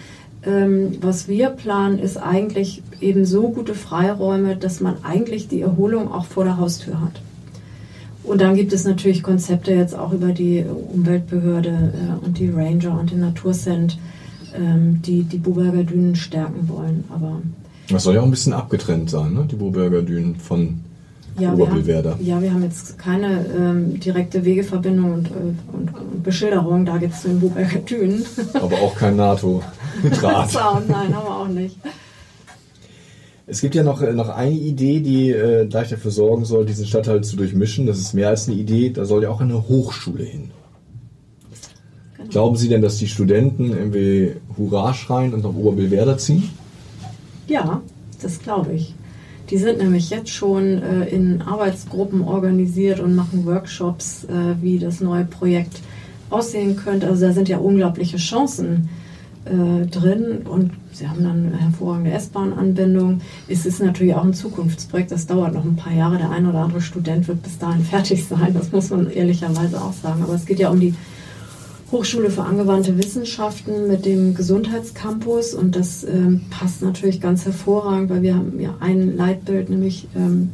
Ähm, 0.42 0.98
was 1.00 1.28
wir 1.28 1.48
planen, 1.48 1.98
ist 1.98 2.18
eigentlich 2.18 2.82
eben 3.00 3.24
so 3.24 3.48
gute 3.48 3.74
Freiräume, 3.74 4.56
dass 4.56 4.80
man 4.80 4.96
eigentlich 5.02 5.48
die 5.48 5.62
Erholung 5.62 6.12
auch 6.12 6.26
vor 6.26 6.44
der 6.44 6.58
Haustür 6.58 7.00
hat. 7.00 7.20
Und 8.22 8.40
dann 8.40 8.54
gibt 8.54 8.72
es 8.72 8.84
natürlich 8.84 9.22
Konzepte 9.22 9.72
jetzt 9.72 9.96
auch 9.96 10.12
über 10.12 10.32
die 10.32 10.64
Umweltbehörde 10.92 11.68
äh, 11.68 12.24
und 12.24 12.38
die 12.38 12.50
Ranger 12.50 12.98
und 12.98 13.10
den 13.10 13.20
Naturcent, 13.20 13.98
ähm, 14.54 15.00
die 15.02 15.22
die 15.22 15.38
Buberger 15.38 15.84
Dünen 15.84 16.16
stärken 16.16 16.68
wollen. 16.68 17.04
Aber 17.10 17.40
das 17.88 18.04
soll 18.04 18.14
ja 18.14 18.20
auch 18.20 18.24
ein 18.24 18.30
bisschen 18.30 18.52
abgetrennt 18.52 19.10
sein, 19.10 19.34
ne? 19.34 19.46
die 19.50 19.56
Buberger 19.56 20.02
Dünen 20.02 20.36
von 20.36 20.80
ja, 21.38 21.52
Oberbillwerder. 21.52 22.18
ja, 22.20 22.42
wir 22.42 22.52
haben 22.52 22.62
jetzt 22.62 22.98
keine 22.98 23.46
ähm, 23.56 23.98
direkte 23.98 24.44
Wegeverbindung 24.44 25.14
und, 25.14 25.26
äh, 25.28 25.32
und, 25.72 25.94
und 25.94 26.22
Beschilderung, 26.22 26.84
da 26.84 26.98
gibt 26.98 27.14
es 27.14 27.22
den 27.22 27.40
Buberger 27.40 27.78
Dünen. 27.78 28.24
Aber 28.54 28.76
auch 28.76 28.94
kein 28.94 29.16
NATO-Draht. 29.16 30.52
Nein, 30.88 31.14
haben 31.14 31.26
wir 31.26 31.36
auch 31.36 31.48
nicht. 31.48 31.76
Es 33.50 33.60
gibt 33.60 33.74
ja 33.74 33.82
noch, 33.82 34.00
äh, 34.00 34.12
noch 34.12 34.28
eine 34.28 34.54
Idee, 34.54 35.00
die 35.00 35.30
äh, 35.30 35.66
gleich 35.66 35.88
dafür 35.88 36.12
sorgen 36.12 36.44
soll, 36.44 36.64
diesen 36.64 36.86
Stadtteil 36.86 37.24
zu 37.24 37.36
durchmischen. 37.36 37.84
Das 37.84 37.98
ist 37.98 38.14
mehr 38.14 38.28
als 38.28 38.46
eine 38.46 38.56
Idee. 38.56 38.90
Da 38.90 39.04
soll 39.04 39.24
ja 39.24 39.30
auch 39.30 39.40
eine 39.40 39.68
Hochschule 39.68 40.22
hin. 40.22 40.52
Genau. 42.16 42.30
Glauben 42.30 42.56
Sie 42.56 42.68
denn, 42.68 42.80
dass 42.80 42.98
die 42.98 43.08
Studenten 43.08 43.70
irgendwie 43.70 44.36
Hurra 44.56 44.94
schreien 44.94 45.34
und 45.34 45.42
nach 45.42 45.52
Oberbillwerder 45.52 46.16
ziehen? 46.16 46.48
Ja, 47.48 47.82
das 48.22 48.40
glaube 48.40 48.74
ich. 48.74 48.94
Die 49.50 49.58
sind 49.58 49.78
nämlich 49.78 50.10
jetzt 50.10 50.30
schon 50.30 50.80
äh, 50.80 51.08
in 51.08 51.42
Arbeitsgruppen 51.42 52.22
organisiert 52.22 53.00
und 53.00 53.16
machen 53.16 53.46
Workshops, 53.46 54.26
äh, 54.26 54.62
wie 54.62 54.78
das 54.78 55.00
neue 55.00 55.24
Projekt 55.24 55.80
aussehen 56.30 56.76
könnte. 56.76 57.08
Also 57.08 57.26
da 57.26 57.32
sind 57.32 57.48
ja 57.48 57.58
unglaubliche 57.58 58.18
Chancen 58.18 58.88
äh, 59.44 59.86
drin 59.86 60.42
und 60.44 60.72
sie 60.92 61.08
haben 61.08 61.24
dann 61.24 61.46
eine 61.46 61.58
hervorragende 61.58 62.12
S-Bahn-Anbindung. 62.12 63.20
Es 63.48 63.64
ist 63.66 63.80
natürlich 63.80 64.14
auch 64.14 64.24
ein 64.24 64.34
Zukunftsprojekt, 64.34 65.10
das 65.12 65.26
dauert 65.26 65.54
noch 65.54 65.64
ein 65.64 65.76
paar 65.76 65.92
Jahre. 65.92 66.18
Der 66.18 66.30
ein 66.30 66.46
oder 66.46 66.60
andere 66.60 66.80
Student 66.80 67.26
wird 67.28 67.42
bis 67.42 67.58
dahin 67.58 67.84
fertig 67.84 68.26
sein, 68.26 68.54
das 68.54 68.72
muss 68.72 68.90
man 68.90 69.10
ehrlicherweise 69.10 69.80
auch 69.80 69.92
sagen. 69.94 70.22
Aber 70.22 70.34
es 70.34 70.46
geht 70.46 70.58
ja 70.58 70.70
um 70.70 70.80
die 70.80 70.94
Hochschule 71.90 72.30
für 72.30 72.44
angewandte 72.44 72.96
Wissenschaften 72.98 73.88
mit 73.88 74.04
dem 74.06 74.34
Gesundheitscampus 74.34 75.54
und 75.54 75.74
das 75.74 76.04
ähm, 76.04 76.42
passt 76.50 76.82
natürlich 76.82 77.20
ganz 77.20 77.44
hervorragend, 77.44 78.10
weil 78.10 78.22
wir 78.22 78.36
haben 78.36 78.60
ja 78.60 78.76
ein 78.78 79.16
Leitbild, 79.16 79.70
nämlich 79.70 80.06
ähm, 80.14 80.50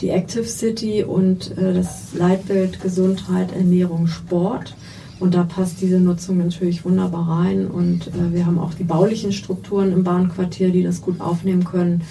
die 0.00 0.08
Active 0.08 0.44
City 0.44 1.04
und 1.04 1.56
äh, 1.56 1.72
das 1.72 2.12
Leitbild 2.14 2.82
Gesundheit, 2.82 3.52
Ernährung, 3.54 4.08
Sport. 4.08 4.74
Und 5.22 5.34
da 5.34 5.44
passt 5.44 5.80
diese 5.80 6.00
Nutzung 6.00 6.38
natürlich 6.38 6.84
wunderbar 6.84 7.28
rein. 7.28 7.68
Und 7.68 8.08
äh, 8.08 8.34
wir 8.34 8.44
haben 8.44 8.58
auch 8.58 8.74
die 8.74 8.82
baulichen 8.82 9.30
Strukturen 9.30 9.92
im 9.92 10.02
Bahnquartier, 10.02 10.70
die 10.70 10.82
das 10.82 11.00
gut 11.00 11.20
aufnehmen 11.20 11.62
können. 11.62 12.02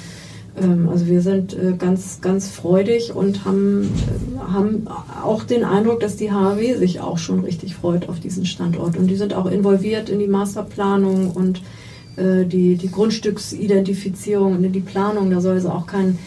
Ähm, 0.56 0.88
also 0.88 1.08
wir 1.08 1.22
sind 1.22 1.54
äh, 1.54 1.74
ganz, 1.78 2.22
ganz 2.22 2.48
freudig 2.48 3.14
und 3.14 3.44
haben, 3.44 3.84
äh, 3.84 4.40
haben 4.40 4.88
auch 5.26 5.44
den 5.44 5.66
Eindruck, 5.66 6.00
dass 6.00 6.16
die 6.16 6.32
HAW 6.32 6.78
sich 6.78 7.02
auch 7.02 7.18
schon 7.18 7.42
richtig 7.42 7.76
freut 7.76 8.08
auf 8.08 8.22
diesen 8.22 8.46
Standort. 8.46 8.96
Und 8.96 9.08
die 9.08 9.18
sind 9.18 9.34
auch 9.34 9.46
involviert 9.46 10.08
in 10.08 10.20
die 10.20 10.28
Masterplanung 10.28 11.32
und 11.32 11.62
äh, 12.16 12.46
die, 12.46 12.78
die 12.78 12.92
Grundstücksidentifizierung 12.92 14.56
und 14.56 14.64
in 14.64 14.72
die 14.72 14.80
Planung. 14.80 15.32
Da 15.32 15.42
soll 15.42 15.58
es 15.58 15.66
auch 15.66 15.86
kein 15.86 16.18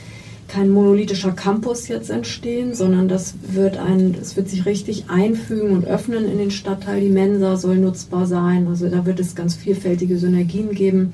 kein 0.48 0.70
monolithischer 0.70 1.32
Campus 1.32 1.88
jetzt 1.88 2.10
entstehen, 2.10 2.74
sondern 2.74 3.08
das 3.08 3.34
wird 3.52 3.76
ein, 3.76 4.14
es 4.20 4.36
wird 4.36 4.48
sich 4.48 4.66
richtig 4.66 5.06
einfügen 5.08 5.70
und 5.70 5.86
öffnen 5.86 6.30
in 6.30 6.38
den 6.38 6.50
Stadtteil. 6.50 7.00
Die 7.00 7.08
Mensa 7.08 7.56
soll 7.56 7.76
nutzbar 7.76 8.26
sein. 8.26 8.66
Also 8.68 8.88
da 8.88 9.06
wird 9.06 9.20
es 9.20 9.34
ganz 9.34 9.54
vielfältige 9.54 10.18
Synergien 10.18 10.72
geben. 10.72 11.12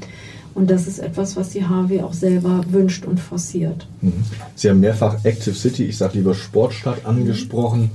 Und 0.55 0.71
das 0.71 0.87
ist 0.87 0.99
etwas, 0.99 1.37
was 1.37 1.51
die 1.51 1.65
HW 1.65 2.03
auch 2.03 2.13
selber 2.13 2.65
wünscht 2.71 3.07
und 3.07 3.21
forciert. 3.21 3.87
Mhm. 4.01 4.13
Sie 4.57 4.69
haben 4.69 4.81
mehrfach 4.81 5.25
Active 5.25 5.55
City, 5.55 5.85
ich 5.85 5.97
sage 5.97 6.19
lieber 6.19 6.35
Sportstadt, 6.35 7.07
angesprochen. 7.07 7.91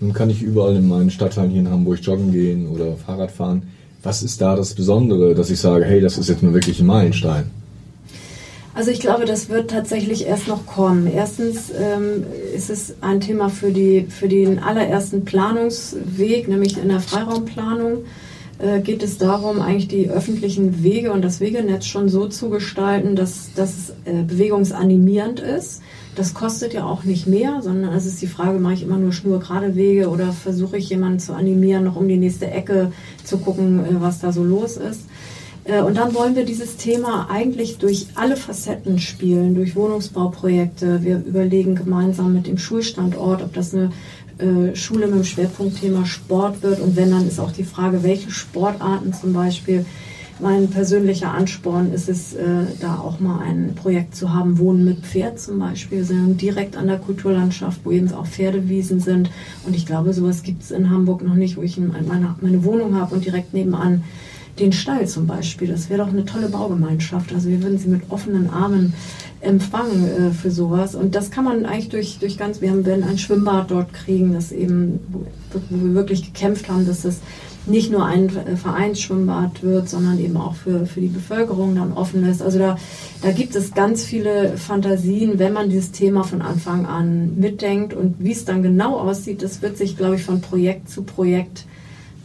Nun 0.00 0.12
kann 0.12 0.28
ich 0.28 0.42
überall 0.42 0.76
in 0.76 0.86
meinen 0.86 1.10
Stadtteilen 1.10 1.50
hier 1.50 1.60
in 1.60 1.70
Hamburg 1.70 2.00
joggen 2.02 2.30
gehen 2.30 2.68
oder 2.68 2.96
Fahrrad 2.96 3.30
fahren. 3.30 3.62
Was 4.02 4.22
ist 4.22 4.40
da 4.42 4.54
das 4.54 4.74
Besondere, 4.74 5.34
dass 5.34 5.48
ich 5.48 5.58
sage, 5.58 5.86
hey, 5.86 6.00
das 6.00 6.18
ist 6.18 6.28
jetzt 6.28 6.42
nur 6.42 6.52
wirklich 6.52 6.78
ein 6.78 6.86
Meilenstein? 6.86 7.50
Also 8.74 8.90
ich 8.90 8.98
glaube, 8.98 9.24
das 9.24 9.48
wird 9.48 9.70
tatsächlich 9.70 10.26
erst 10.26 10.48
noch 10.48 10.66
kommen. 10.66 11.06
Erstens 11.06 11.70
ähm, 11.70 12.24
ist 12.54 12.70
es 12.70 12.96
ein 13.00 13.20
Thema 13.20 13.48
für, 13.48 13.70
die, 13.70 14.06
für 14.08 14.26
den 14.26 14.58
allerersten 14.58 15.24
Planungsweg, 15.24 16.48
nämlich 16.48 16.76
in 16.76 16.88
der 16.88 16.98
Freiraumplanung 16.98 17.98
äh, 18.58 18.80
geht 18.80 19.04
es 19.04 19.16
darum, 19.16 19.60
eigentlich 19.60 19.86
die 19.86 20.10
öffentlichen 20.10 20.82
Wege 20.82 21.12
und 21.12 21.22
das 21.22 21.40
Wegenetz 21.40 21.86
schon 21.86 22.08
so 22.08 22.26
zu 22.26 22.50
gestalten, 22.50 23.14
dass, 23.14 23.52
dass 23.54 23.70
es 23.70 23.90
äh, 24.06 24.22
bewegungsanimierend 24.24 25.38
ist. 25.38 25.80
Das 26.16 26.34
kostet 26.34 26.74
ja 26.74 26.84
auch 26.84 27.04
nicht 27.04 27.28
mehr, 27.28 27.62
sondern 27.62 27.92
es 27.92 28.06
ist 28.06 28.22
die 28.22 28.26
Frage, 28.26 28.58
mache 28.58 28.74
ich 28.74 28.82
immer 28.82 28.98
nur 28.98 29.12
schnurgerade 29.12 29.76
Wege 29.76 30.08
oder 30.08 30.32
versuche 30.32 30.78
ich 30.78 30.88
jemanden 30.88 31.20
zu 31.20 31.32
animieren, 31.32 31.84
noch 31.84 31.96
um 31.96 32.08
die 32.08 32.16
nächste 32.16 32.50
Ecke 32.50 32.92
zu 33.22 33.38
gucken, 33.38 33.80
äh, 33.84 34.00
was 34.00 34.18
da 34.18 34.32
so 34.32 34.42
los 34.42 34.76
ist. 34.76 35.02
Äh, 35.64 35.80
und 35.80 35.96
dann 35.96 36.14
wollen 36.14 36.36
wir 36.36 36.44
dieses 36.44 36.76
Thema 36.76 37.28
eigentlich 37.30 37.78
durch 37.78 38.06
alle 38.14 38.36
Facetten 38.36 38.98
spielen, 38.98 39.54
durch 39.54 39.74
Wohnungsbauprojekte. 39.74 41.02
Wir 41.02 41.16
überlegen 41.16 41.74
gemeinsam 41.74 42.32
mit 42.32 42.46
dem 42.46 42.58
Schulstandort, 42.58 43.42
ob 43.42 43.52
das 43.54 43.74
eine 43.74 43.90
äh, 44.38 44.74
Schule 44.76 45.06
mit 45.06 45.16
dem 45.16 45.24
Schwerpunktthema 45.24 46.04
Sport 46.06 46.62
wird. 46.62 46.80
Und 46.80 46.96
wenn, 46.96 47.10
dann 47.10 47.26
ist 47.26 47.40
auch 47.40 47.52
die 47.52 47.64
Frage, 47.64 48.02
welche 48.02 48.30
Sportarten 48.30 49.12
zum 49.12 49.32
Beispiel. 49.32 49.84
Mein 50.40 50.68
persönlicher 50.68 51.30
Ansporn 51.30 51.92
ist 51.92 52.08
es, 52.08 52.34
äh, 52.34 52.64
da 52.80 52.96
auch 52.98 53.20
mal 53.20 53.38
ein 53.38 53.76
Projekt 53.76 54.16
zu 54.16 54.34
haben, 54.34 54.58
Wohnen 54.58 54.84
mit 54.84 55.06
Pferd 55.06 55.38
zum 55.38 55.60
Beispiel, 55.60 56.04
direkt 56.40 56.76
an 56.76 56.88
der 56.88 56.98
Kulturlandschaft, 56.98 57.82
wo 57.84 57.92
eben 57.92 58.12
auch 58.12 58.26
Pferdewiesen 58.26 58.98
sind. 58.98 59.30
Und 59.64 59.76
ich 59.76 59.86
glaube, 59.86 60.12
sowas 60.12 60.42
gibt 60.42 60.64
es 60.64 60.72
in 60.72 60.90
Hamburg 60.90 61.22
noch 61.22 61.36
nicht, 61.36 61.56
wo 61.56 61.62
ich 61.62 61.78
meine 61.78 62.64
Wohnung 62.64 62.96
habe 62.96 63.14
und 63.14 63.24
direkt 63.24 63.54
nebenan 63.54 64.02
den 64.58 64.72
Stall 64.72 65.06
zum 65.08 65.26
Beispiel. 65.26 65.68
Das 65.68 65.90
wäre 65.90 66.04
doch 66.04 66.12
eine 66.12 66.24
tolle 66.24 66.48
Baugemeinschaft. 66.48 67.32
Also 67.32 67.48
wir 67.48 67.62
würden 67.62 67.78
sie 67.78 67.88
mit 67.88 68.02
offenen 68.10 68.50
Armen 68.50 68.94
empfangen 69.40 70.08
äh, 70.08 70.30
für 70.30 70.50
sowas. 70.50 70.94
Und 70.94 71.14
das 71.14 71.30
kann 71.30 71.44
man 71.44 71.66
eigentlich 71.66 71.88
durch, 71.88 72.18
durch 72.18 72.38
ganz, 72.38 72.60
wir 72.60 72.84
werden 72.84 73.04
ein 73.04 73.18
Schwimmbad 73.18 73.70
dort 73.70 73.92
kriegen, 73.92 74.32
das 74.32 74.52
eben, 74.52 75.00
wo, 75.10 75.26
wir 75.70 75.94
wirklich 75.94 76.24
gekämpft 76.24 76.68
haben, 76.68 76.86
dass 76.86 77.04
es 77.04 77.20
nicht 77.66 77.90
nur 77.90 78.04
ein 78.04 78.28
äh, 78.28 78.56
Vereinsschwimmbad 78.56 79.62
wird, 79.62 79.88
sondern 79.88 80.18
eben 80.18 80.36
auch 80.36 80.54
für, 80.54 80.86
für 80.86 81.00
die 81.00 81.08
Bevölkerung 81.08 81.74
dann 81.74 81.92
offen 81.92 82.24
ist. 82.24 82.42
Also 82.42 82.58
da, 82.58 82.76
da 83.22 83.32
gibt 83.32 83.56
es 83.56 83.74
ganz 83.74 84.04
viele 84.04 84.56
Fantasien, 84.56 85.38
wenn 85.38 85.52
man 85.52 85.70
dieses 85.70 85.90
Thema 85.90 86.24
von 86.24 86.42
Anfang 86.42 86.86
an 86.86 87.36
mitdenkt. 87.36 87.94
Und 87.94 88.16
wie 88.18 88.32
es 88.32 88.44
dann 88.44 88.62
genau 88.62 88.98
aussieht, 88.98 89.42
das 89.42 89.62
wird 89.62 89.76
sich, 89.76 89.96
glaube 89.96 90.16
ich, 90.16 90.22
von 90.22 90.40
Projekt 90.40 90.90
zu 90.90 91.02
Projekt 91.02 91.64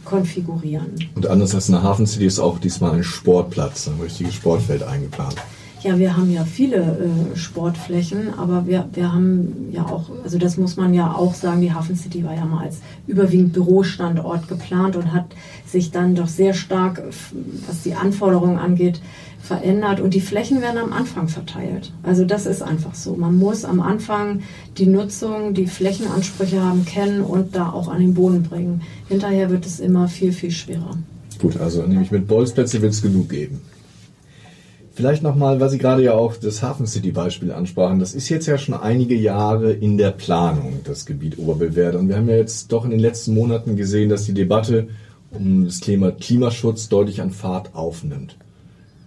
konfigurieren. 0.04 0.94
Und 1.14 1.26
anders 1.26 1.54
als 1.54 1.68
eine 1.68 1.82
Hafen 1.82 2.06
City 2.06 2.26
ist 2.26 2.38
auch 2.38 2.58
diesmal 2.58 2.92
ein 2.92 3.04
Sportplatz, 3.04 3.88
ein 3.88 4.00
richtiges 4.00 4.34
Sportfeld 4.34 4.82
eingeplant. 4.82 5.36
Ja, 5.82 5.98
wir 5.98 6.14
haben 6.14 6.30
ja 6.30 6.44
viele 6.44 6.76
äh, 6.76 7.36
Sportflächen, 7.36 8.34
aber 8.36 8.66
wir, 8.66 8.86
wir 8.92 9.12
haben 9.12 9.70
ja 9.72 9.86
auch, 9.86 10.10
also 10.22 10.36
das 10.36 10.58
muss 10.58 10.76
man 10.76 10.92
ja 10.92 11.14
auch 11.14 11.34
sagen, 11.34 11.62
die 11.62 11.72
Hafen 11.72 11.96
City 11.96 12.22
war 12.22 12.34
ja 12.34 12.44
mal 12.44 12.64
als 12.64 12.80
überwiegend 13.06 13.54
Bürostandort 13.54 14.46
geplant 14.46 14.96
und 14.96 15.14
hat 15.14 15.34
sich 15.66 15.90
dann 15.90 16.14
doch 16.14 16.28
sehr 16.28 16.52
stark, 16.52 17.02
was 17.66 17.82
die 17.82 17.94
Anforderungen 17.94 18.58
angeht, 18.58 19.00
verändert 19.40 20.00
und 20.00 20.12
die 20.12 20.20
Flächen 20.20 20.60
werden 20.60 20.76
am 20.76 20.92
Anfang 20.92 21.28
verteilt. 21.28 21.92
Also 22.02 22.26
das 22.26 22.44
ist 22.44 22.60
einfach 22.60 22.94
so. 22.94 23.16
Man 23.16 23.38
muss 23.38 23.64
am 23.64 23.80
Anfang 23.80 24.42
die 24.76 24.86
Nutzung, 24.86 25.54
die 25.54 25.66
Flächenansprüche 25.66 26.62
haben, 26.62 26.84
kennen 26.84 27.22
und 27.22 27.56
da 27.56 27.70
auch 27.70 27.88
an 27.88 28.00
den 28.00 28.12
Boden 28.12 28.42
bringen. 28.42 28.82
Hinterher 29.08 29.48
wird 29.48 29.64
es 29.64 29.80
immer 29.80 30.08
viel, 30.08 30.32
viel 30.32 30.50
schwerer. 30.50 30.98
Gut, 31.40 31.56
also 31.56 31.82
nämlich 31.82 32.10
mit 32.10 32.28
Bolzplätze 32.28 32.82
wird 32.82 32.92
es 32.92 33.00
genug 33.00 33.30
geben. 33.30 33.62
Vielleicht 35.00 35.22
nochmal, 35.22 35.58
weil 35.60 35.70
Sie 35.70 35.78
gerade 35.78 36.02
ja 36.02 36.12
auch 36.12 36.36
das 36.36 36.62
Hafen 36.62 36.86
City 36.86 37.10
Beispiel 37.10 37.52
ansprachen. 37.52 38.00
Das 38.00 38.12
ist 38.12 38.28
jetzt 38.28 38.44
ja 38.44 38.58
schon 38.58 38.74
einige 38.74 39.14
Jahre 39.14 39.72
in 39.72 39.96
der 39.96 40.10
Planung, 40.10 40.80
das 40.84 41.06
Gebiet 41.06 41.38
Oberbillwerder. 41.38 41.98
Und 41.98 42.10
wir 42.10 42.18
haben 42.18 42.28
ja 42.28 42.36
jetzt 42.36 42.70
doch 42.70 42.84
in 42.84 42.90
den 42.90 43.00
letzten 43.00 43.32
Monaten 43.32 43.76
gesehen, 43.76 44.10
dass 44.10 44.26
die 44.26 44.34
Debatte 44.34 44.88
um 45.30 45.64
das 45.64 45.80
Thema 45.80 46.12
Klimaschutz 46.12 46.90
deutlich 46.90 47.22
an 47.22 47.30
Fahrt 47.30 47.74
aufnimmt. 47.74 48.36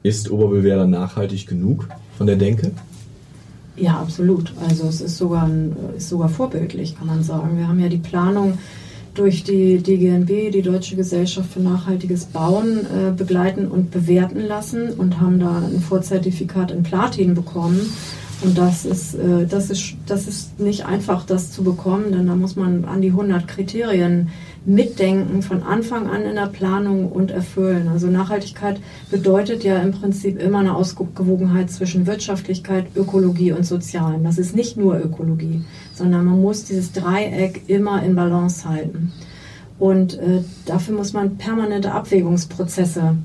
Ist 0.01 0.31
Oberbewerder 0.31 0.87
nachhaltig 0.87 1.45
genug 1.45 1.87
von 2.17 2.25
der 2.25 2.37
Denke? 2.37 2.71
Ja, 3.75 3.99
absolut. 3.99 4.51
Also 4.67 4.87
es 4.87 4.99
ist 4.99 5.19
sogar, 5.19 5.43
ein, 5.43 5.75
ist 5.95 6.09
sogar 6.09 6.29
vorbildlich, 6.29 6.97
kann 6.97 7.05
man 7.05 7.21
sagen. 7.21 7.55
Wir 7.55 7.67
haben 7.67 7.79
ja 7.79 7.89
die 7.89 7.97
Planung 7.97 8.57
durch 9.13 9.43
die 9.43 9.77
DGNB, 9.77 10.51
die 10.51 10.61
Deutsche 10.61 10.95
Gesellschaft 10.95 11.51
für 11.51 11.59
nachhaltiges 11.59 12.25
Bauen, 12.25 12.79
äh, 12.79 13.11
begleiten 13.11 13.67
und 13.67 13.91
bewerten 13.91 14.41
lassen 14.41 14.89
und 14.91 15.19
haben 15.19 15.39
da 15.39 15.57
ein 15.57 15.81
Vorzertifikat 15.81 16.71
in 16.71 16.83
Platin 16.83 17.35
bekommen. 17.35 17.79
Und 18.43 18.57
das 18.57 18.83
ist, 18.83 19.15
äh, 19.15 19.45
das, 19.47 19.69
ist, 19.69 19.95
das 20.05 20.27
ist 20.27 20.59
nicht 20.59 20.85
einfach, 20.85 21.25
das 21.25 21.51
zu 21.51 21.63
bekommen, 21.63 22.11
denn 22.11 22.27
da 22.27 22.35
muss 22.35 22.55
man 22.55 22.85
an 22.85 23.01
die 23.01 23.09
100 23.09 23.47
Kriterien 23.47 24.29
mitdenken, 24.65 25.41
von 25.41 25.63
Anfang 25.63 26.07
an 26.07 26.23
in 26.23 26.35
der 26.35 26.47
Planung 26.47 27.11
und 27.11 27.31
erfüllen. 27.31 27.87
Also 27.87 28.07
Nachhaltigkeit 28.07 28.79
bedeutet 29.11 29.63
ja 29.63 29.81
im 29.81 29.91
Prinzip 29.91 30.41
immer 30.41 30.59
eine 30.59 30.75
Ausgewogenheit 30.75 31.69
zwischen 31.69 32.05
Wirtschaftlichkeit, 32.05 32.87
Ökologie 32.95 33.51
und 33.51 33.65
Sozialen. 33.65 34.23
Das 34.23 34.37
ist 34.37 34.55
nicht 34.55 34.77
nur 34.77 34.97
Ökologie, 34.97 35.61
sondern 35.93 36.25
man 36.25 36.41
muss 36.41 36.65
dieses 36.65 36.91
Dreieck 36.91 37.61
immer 37.67 38.03
in 38.03 38.15
Balance 38.15 38.67
halten. 38.67 39.11
Und 39.79 40.15
äh, 40.19 40.41
dafür 40.65 40.95
muss 40.95 41.13
man 41.13 41.37
permanente 41.37 41.91
Abwägungsprozesse 41.91 43.15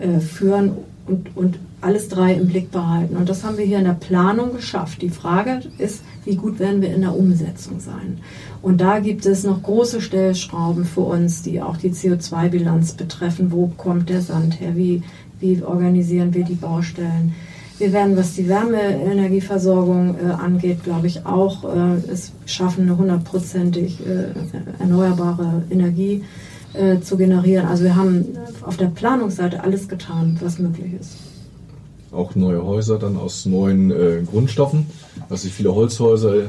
äh, 0.00 0.20
führen 0.20 0.72
und, 1.06 1.36
und 1.36 1.58
alles 1.80 2.08
drei 2.08 2.32
im 2.34 2.48
Blick 2.48 2.70
behalten. 2.70 3.16
Und 3.16 3.28
das 3.28 3.44
haben 3.44 3.58
wir 3.58 3.64
hier 3.64 3.78
in 3.78 3.84
der 3.84 3.92
Planung 3.92 4.54
geschafft. 4.54 5.02
Die 5.02 5.10
Frage 5.10 5.60
ist, 5.78 6.02
wie 6.24 6.36
gut 6.36 6.58
werden 6.58 6.80
wir 6.80 6.94
in 6.94 7.02
der 7.02 7.14
Umsetzung 7.14 7.78
sein? 7.78 8.18
Und 8.62 8.80
da 8.80 9.00
gibt 9.00 9.26
es 9.26 9.44
noch 9.44 9.62
große 9.62 10.00
Stellschrauben 10.00 10.86
für 10.86 11.02
uns, 11.02 11.42
die 11.42 11.60
auch 11.60 11.76
die 11.76 11.90
CO2-Bilanz 11.90 12.94
betreffen. 12.94 13.52
Wo 13.52 13.66
kommt 13.76 14.08
der 14.08 14.22
Sand 14.22 14.60
her? 14.60 14.76
Wie, 14.76 15.02
wie 15.40 15.62
organisieren 15.62 16.32
wir 16.32 16.44
die 16.44 16.54
Baustellen? 16.54 17.34
Wir 17.78 17.92
werden, 17.92 18.16
was 18.16 18.34
die 18.34 18.48
Wärmeenergieversorgung 18.48 20.16
äh, 20.16 20.30
angeht, 20.30 20.84
glaube 20.84 21.08
ich, 21.08 21.26
auch 21.26 21.64
äh, 21.64 21.96
es 22.10 22.32
schaffen, 22.46 22.82
eine 22.82 22.96
hundertprozentig 22.96 23.98
äh, 24.06 24.26
erneuerbare 24.78 25.64
Energie 25.70 26.22
äh, 26.74 27.00
zu 27.00 27.16
generieren. 27.16 27.66
Also 27.66 27.84
wir 27.84 27.96
haben 27.96 28.26
auf 28.62 28.76
der 28.76 28.86
Planungsseite 28.86 29.62
alles 29.62 29.88
getan, 29.88 30.38
was 30.40 30.58
möglich 30.60 30.92
ist. 31.00 31.16
Auch 32.12 32.36
neue 32.36 32.64
Häuser 32.64 32.98
dann 32.98 33.16
aus 33.16 33.44
neuen 33.44 33.90
äh, 33.90 34.22
Grundstoffen, 34.24 34.86
sich 35.30 35.52
viele 35.52 35.74
Holzhäuser 35.74 36.44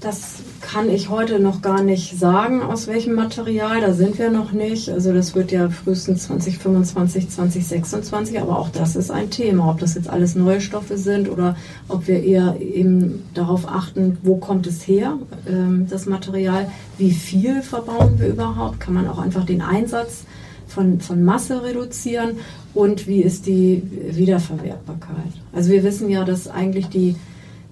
das 0.00 0.34
kann 0.60 0.88
ich 0.88 1.08
heute 1.08 1.40
noch 1.40 1.60
gar 1.60 1.82
nicht 1.82 2.18
sagen, 2.18 2.62
aus 2.62 2.86
welchem 2.86 3.14
Material. 3.14 3.80
Da 3.80 3.92
sind 3.92 4.18
wir 4.18 4.30
noch 4.30 4.52
nicht. 4.52 4.90
Also 4.90 5.12
das 5.12 5.34
wird 5.34 5.50
ja 5.50 5.70
frühestens 5.70 6.24
2025, 6.24 7.28
2026. 7.28 8.40
Aber 8.40 8.58
auch 8.58 8.68
das 8.68 8.94
ist 8.94 9.10
ein 9.10 9.30
Thema, 9.30 9.70
ob 9.70 9.80
das 9.80 9.94
jetzt 9.94 10.08
alles 10.08 10.36
neue 10.36 10.60
Stoffe 10.60 10.98
sind 10.98 11.28
oder 11.28 11.56
ob 11.88 12.06
wir 12.06 12.22
eher 12.22 12.56
eben 12.60 13.24
darauf 13.34 13.66
achten, 13.66 14.18
wo 14.22 14.36
kommt 14.36 14.68
es 14.68 14.86
her, 14.86 15.18
ähm, 15.48 15.88
das 15.90 16.06
Material, 16.06 16.70
wie 16.96 17.10
viel 17.10 17.62
verbauen 17.62 18.20
wir 18.20 18.28
überhaupt. 18.28 18.78
Kann 18.78 18.94
man 18.94 19.08
auch 19.08 19.18
einfach 19.18 19.44
den 19.44 19.62
Einsatz 19.62 20.24
von, 20.68 21.00
von 21.00 21.24
Masse 21.24 21.64
reduzieren 21.64 22.36
und 22.72 23.08
wie 23.08 23.22
ist 23.22 23.46
die 23.46 23.82
Wiederverwertbarkeit. 24.12 25.32
Also 25.52 25.70
wir 25.70 25.82
wissen 25.82 26.08
ja, 26.08 26.24
dass 26.24 26.46
eigentlich 26.46 26.86
die 26.86 27.16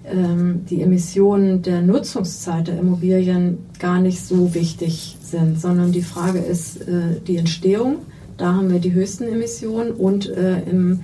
die 0.09 0.81
Emissionen 0.81 1.61
der 1.61 1.81
Nutzungszeit 1.81 2.67
der 2.67 2.79
Immobilien 2.79 3.57
gar 3.79 3.99
nicht 3.99 4.25
so 4.25 4.53
wichtig 4.53 5.17
sind, 5.21 5.59
sondern 5.59 5.91
die 5.91 6.01
Frage 6.01 6.39
ist 6.39 6.87
äh, 6.87 7.19
die 7.27 7.37
Entstehung. 7.37 7.97
Da 8.37 8.53
haben 8.53 8.71
wir 8.71 8.79
die 8.79 8.93
höchsten 8.93 9.25
Emissionen 9.25 9.91
und 9.91 10.29
äh, 10.29 10.61
im, 10.61 11.01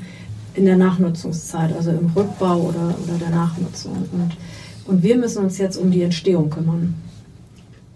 in 0.53 0.65
der 0.65 0.78
Nachnutzungszeit, 0.78 1.75
also 1.75 1.91
im 1.91 2.11
Rückbau 2.15 2.61
oder, 2.61 2.95
oder 3.03 3.17
der 3.19 3.32
Nachnutzung. 3.32 3.93
Und, 4.11 4.38
und 4.86 5.03
wir 5.03 5.17
müssen 5.17 5.43
uns 5.43 5.57
jetzt 5.57 5.78
um 5.78 5.91
die 5.91 6.03
Entstehung 6.03 6.49
kümmern. 6.49 6.93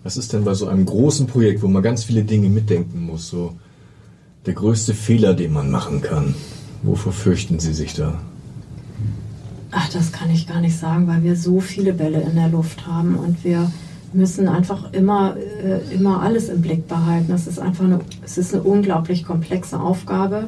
Was 0.04 0.18
ist 0.18 0.34
denn 0.34 0.44
bei 0.44 0.54
so 0.54 0.68
einem 0.68 0.86
großen 0.86 1.28
Projekt, 1.28 1.62
wo 1.62 1.68
man 1.68 1.84
ganz 1.84 2.04
viele 2.04 2.24
Dinge 2.24 2.50
mitdenken 2.50 3.06
muss, 3.06 3.30
so 3.30 3.54
der 4.46 4.54
größte 4.54 4.94
Fehler, 4.94 5.34
den 5.34 5.54
man 5.54 5.70
machen 5.72 6.02
kann? 6.02 6.34
Wovor 6.84 7.14
fürchten 7.14 7.60
Sie 7.60 7.74
sich 7.74 7.94
da? 7.94 8.20
Ach, 9.72 9.90
das 9.90 10.12
kann 10.12 10.30
ich 10.32 10.48
gar 10.48 10.62
nicht 10.62 10.78
sagen, 10.78 11.08
weil 11.08 11.24
wir 11.24 11.36
so 11.36 11.60
viele 11.60 11.94
Bälle 11.94 12.22
in 12.22 12.36
der 12.36 12.48
Luft 12.48 12.88
haben 12.88 13.16
und 13.16 13.44
wir 13.44 13.72
müssen 14.14 14.48
einfach 14.48 14.94
immer, 14.94 15.36
äh, 15.38 15.94
immer 15.94 16.22
alles 16.22 16.50
im 16.50 16.62
Blick 16.62 16.88
behalten. 16.88 17.32
Es 17.34 17.48
ist 17.48 17.60
einfach 17.60 17.84
eine, 17.84 18.00
es 18.24 18.38
ist 18.38 18.54
eine 18.54 18.64
unglaublich 18.64 19.26
komplexe 19.26 19.80
Aufgabe. 19.80 20.48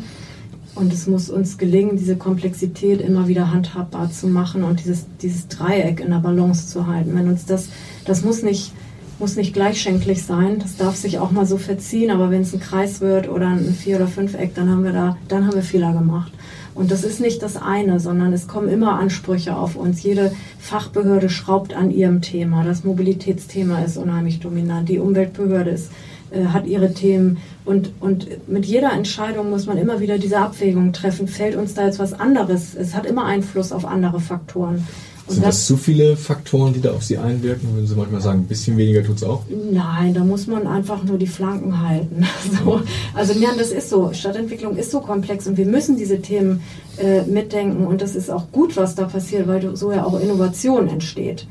Und 0.76 0.94
es 0.94 1.08
muss 1.08 1.30
uns 1.30 1.58
gelingen, 1.58 1.98
diese 1.98 2.16
Komplexität 2.16 3.02
immer 3.02 3.28
wieder 3.28 3.52
handhabbar 3.52 4.12
zu 4.12 4.28
machen 4.28 4.64
und 4.64 4.80
dieses, 4.80 5.08
dieses 5.22 5.48
Dreieck 5.50 6.00
in 6.00 6.12
der 6.12 6.20
Balance 6.20 6.68
zu 6.68 6.88
halten. 6.88 7.16
Wenn 7.16 7.28
uns 7.28 7.46
das, 7.46 7.68
das 8.06 8.24
muss 8.24 8.44
nicht, 8.44 8.72
muss 9.18 9.36
nicht 9.36 9.54
gleichschenklich 9.54 10.24
sein, 10.24 10.60
das 10.60 10.78
darf 10.78 10.96
sich 10.96 11.20
auch 11.20 11.32
mal 11.32 11.46
so 11.46 11.58
verziehen, 11.58 12.12
aber 12.12 12.32
wenn 12.32 12.44
es 12.44 12.54
ein 12.54 12.62
Kreis 12.62 13.02
wird 13.02 13.28
oder 13.28 13.50
ein 13.50 13.74
Vier- 13.74 13.98
oder 13.98 14.08
Fünfeck, 14.08 14.56
dann 14.56 14.70
haben 14.70 14.86
wir 14.86 14.94
da, 14.94 15.18
dann 15.28 15.48
haben 15.48 15.56
wir 15.56 15.64
Fehler 15.64 15.92
gemacht. 15.92 16.32
Und 16.80 16.92
das 16.92 17.04
ist 17.04 17.20
nicht 17.20 17.44
das 17.44 17.58
eine, 17.58 18.00
sondern 18.00 18.32
es 18.32 18.48
kommen 18.48 18.70
immer 18.70 18.98
Ansprüche 18.98 19.58
auf 19.58 19.76
uns. 19.76 20.02
Jede 20.02 20.32
Fachbehörde 20.60 21.30
schraubt 21.30 21.74
an 21.74 21.92
ihrem 21.92 22.22
Thema. 22.22 22.64
Das 22.64 22.86
Mobilitätsthema 22.86 23.82
ist 23.82 23.98
unheimlich 23.98 24.40
dominant. 24.40 24.88
Die 24.88 25.00
Umweltbehörde 25.00 25.72
ist, 25.72 25.92
äh, 26.32 26.46
hat 26.46 26.68
ihre 26.68 26.94
Themen. 26.94 27.40
Und, 27.66 27.92
und 28.00 28.30
mit 28.48 28.66
jeder 28.66 28.94
Entscheidung 28.94 29.50
muss 29.50 29.66
man 29.66 29.78
immer 29.78 30.00
wieder 30.00 30.18
diese 30.18 30.38
Abwägung 30.38 30.94
treffen. 30.94 31.28
Fällt 31.28 31.58
uns 31.58 31.74
da 31.74 31.86
jetzt 31.86 32.00
was 32.00 32.18
anderes? 32.18 32.76
Es 32.76 32.96
hat 32.96 33.06
immer 33.06 33.26
Einfluss 33.26 33.74
auf 33.74 33.84
andere 33.84 34.22
Faktoren. 34.22 34.88
Und 35.30 35.36
Sind 35.36 35.46
das, 35.46 35.58
das, 35.58 35.68
zu 35.68 35.78
viele 35.78 36.18
Faktoren, 36.18 36.74
die 36.74 36.82
da 36.82 36.92
auf 36.92 37.04
Sie 37.04 37.20
einwirken? 37.20 37.72
Würden 37.76 37.86
Sie 37.86 37.96
manchmal 37.96 38.20
sagen, 38.20 38.40
ein 38.40 38.48
bisschen 38.48 38.78
weniger 38.78 39.04
tut 39.04 39.18
es 39.18 39.24
auch? 39.24 39.44
Nein, 39.72 40.16
da 40.16 40.24
muss 40.24 40.48
man 40.48 40.66
einfach 40.66 41.04
nur 41.04 41.20
die 41.20 41.28
Flanken 41.28 41.88
halten. 41.88 42.26
So. 42.64 42.82
Also 43.14 43.34
ja, 43.40 43.50
das 43.56 43.70
ist 43.72 43.90
so. 43.90 44.12
Stadtentwicklung 44.12 44.76
ist 44.76 44.90
so 44.90 45.02
komplex 45.02 45.46
und 45.46 45.56
wir 45.58 45.68
müssen 45.68 45.98
diese 45.98 46.20
Themen 46.20 46.62
äh, 46.98 47.22
mitdenken. 47.24 47.86
Und 47.86 48.02
das 48.02 48.16
ist 48.16 48.32
auch 48.32 48.52
gut, 48.52 48.76
was 48.76 48.96
da 48.96 49.06
passiert, 49.06 49.48
weil 49.48 49.76
so 49.76 49.92
ja 49.92 50.04
auch 50.04 50.20
Innovation 50.20 50.88
entsteht. 50.88 51.46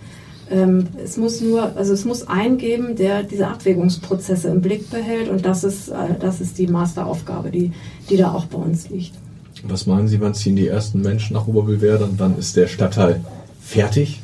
Ähm, 0.51 0.89
es 1.03 1.16
muss 1.16 1.41
nur, 1.41 1.76
also 1.76 1.93
es 1.93 2.05
muss 2.05 2.26
einen 2.26 2.59
geben, 2.59 2.97
der 2.97 3.22
diese 3.22 3.47
Abwägungsprozesse 3.47 4.49
im 4.49 4.61
Blick 4.61 4.91
behält 4.91 5.29
und 5.29 5.45
das 5.45 5.62
ist, 5.62 5.89
äh, 5.89 5.95
das 6.18 6.41
ist 6.41 6.59
die 6.59 6.66
Masteraufgabe, 6.66 7.51
die, 7.51 7.70
die 8.11 8.16
da 8.16 8.33
auch 8.33 8.47
bei 8.47 8.59
uns 8.59 8.89
liegt. 8.89 9.12
Was 9.64 9.87
meinen 9.87 10.09
Sie, 10.09 10.20
wann 10.20 10.35
ziehen 10.35 10.57
die 10.57 10.66
ersten 10.66 11.01
Menschen 11.01 11.35
nach 11.35 11.47
Oberbillwerder 11.47 12.07
und 12.07 12.18
wann 12.18 12.39
ist 12.39 12.57
der 12.57 12.66
Stadtteil 12.66 13.20
fertig? 13.69 14.21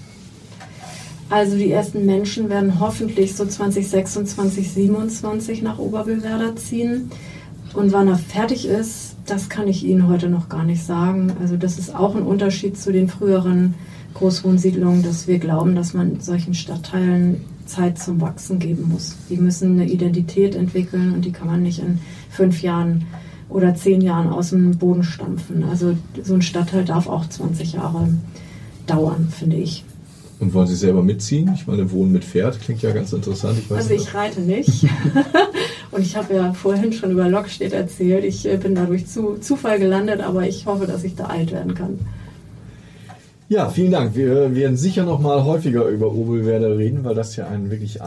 Also 1.30 1.56
die 1.56 1.70
ersten 1.70 2.06
Menschen 2.06 2.48
werden 2.48 2.80
hoffentlich 2.80 3.34
so 3.34 3.44
2026, 3.44 4.36
2027 4.36 5.62
nach 5.62 5.78
Oberbillwerder 5.78 6.56
ziehen. 6.56 7.10
Und 7.74 7.92
wann 7.92 8.08
er 8.08 8.16
fertig 8.18 8.66
ist, 8.66 9.16
das 9.26 9.48
kann 9.48 9.68
ich 9.68 9.84
Ihnen 9.84 10.08
heute 10.08 10.28
noch 10.28 10.48
gar 10.48 10.64
nicht 10.64 10.84
sagen. 10.84 11.32
Also 11.40 11.56
das 11.56 11.78
ist 11.78 11.94
auch 11.94 12.14
ein 12.14 12.22
Unterschied 12.22 12.78
zu 12.78 12.92
den 12.92 13.08
früheren 13.08 13.74
Großwohnsiedlungen, 14.14 15.02
dass 15.02 15.26
wir 15.26 15.38
glauben, 15.38 15.74
dass 15.74 15.92
man 15.92 16.20
solchen 16.20 16.54
Stadtteilen 16.54 17.44
Zeit 17.66 17.98
zum 17.98 18.20
Wachsen 18.20 18.58
geben 18.58 18.88
muss. 18.92 19.16
Die 19.28 19.36
müssen 19.36 19.72
eine 19.72 19.90
Identität 19.90 20.54
entwickeln 20.54 21.12
und 21.12 21.24
die 21.24 21.32
kann 21.32 21.48
man 21.48 21.62
nicht 21.62 21.80
in 21.80 21.98
fünf 22.30 22.62
Jahren 22.62 23.06
oder 23.48 23.74
zehn 23.74 24.00
Jahren 24.00 24.28
aus 24.28 24.50
dem 24.50 24.78
Boden 24.78 25.02
stampfen. 25.02 25.64
Also 25.64 25.96
so 26.22 26.34
ein 26.34 26.42
Stadtteil 26.42 26.84
darf 26.84 27.08
auch 27.08 27.28
20 27.28 27.72
Jahre 27.72 28.08
dauern, 28.86 29.28
finde 29.36 29.56
ich. 29.56 29.84
Und 30.40 30.52
wollen 30.52 30.66
Sie 30.66 30.74
selber 30.74 31.02
mitziehen? 31.02 31.50
Ich 31.54 31.66
meine, 31.66 31.90
Wohnen 31.90 32.12
mit 32.12 32.24
Pferd 32.24 32.60
klingt 32.60 32.82
ja 32.82 32.90
ganz 32.90 33.12
interessant. 33.12 33.58
Ich 33.58 33.70
also 33.70 33.94
ich 33.94 34.14
reite 34.14 34.40
nicht. 34.40 34.84
und 35.90 36.02
ich 36.02 36.16
habe 36.16 36.34
ja 36.34 36.52
vorhin 36.52 36.92
schon 36.92 37.12
über 37.12 37.28
Lockstedt 37.28 37.72
erzählt. 37.72 38.24
Ich 38.24 38.46
äh, 38.46 38.56
bin 38.56 38.74
dadurch 38.74 39.06
zu 39.06 39.38
Zufall 39.40 39.78
gelandet, 39.78 40.20
aber 40.20 40.46
ich 40.46 40.66
hoffe, 40.66 40.86
dass 40.86 41.04
ich 41.04 41.14
da 41.14 41.26
alt 41.26 41.52
werden 41.52 41.74
kann. 41.74 42.00
Ja, 43.48 43.68
vielen 43.68 43.92
Dank. 43.92 44.16
Wir 44.16 44.54
werden 44.54 44.76
sicher 44.76 45.04
noch 45.04 45.20
mal 45.20 45.44
häufiger 45.44 45.86
über 45.86 46.12
Obelwerder 46.12 46.78
reden, 46.78 47.04
weil 47.04 47.14
das 47.14 47.36
ja 47.36 47.46
ein 47.46 47.70
wirklich 47.70 48.00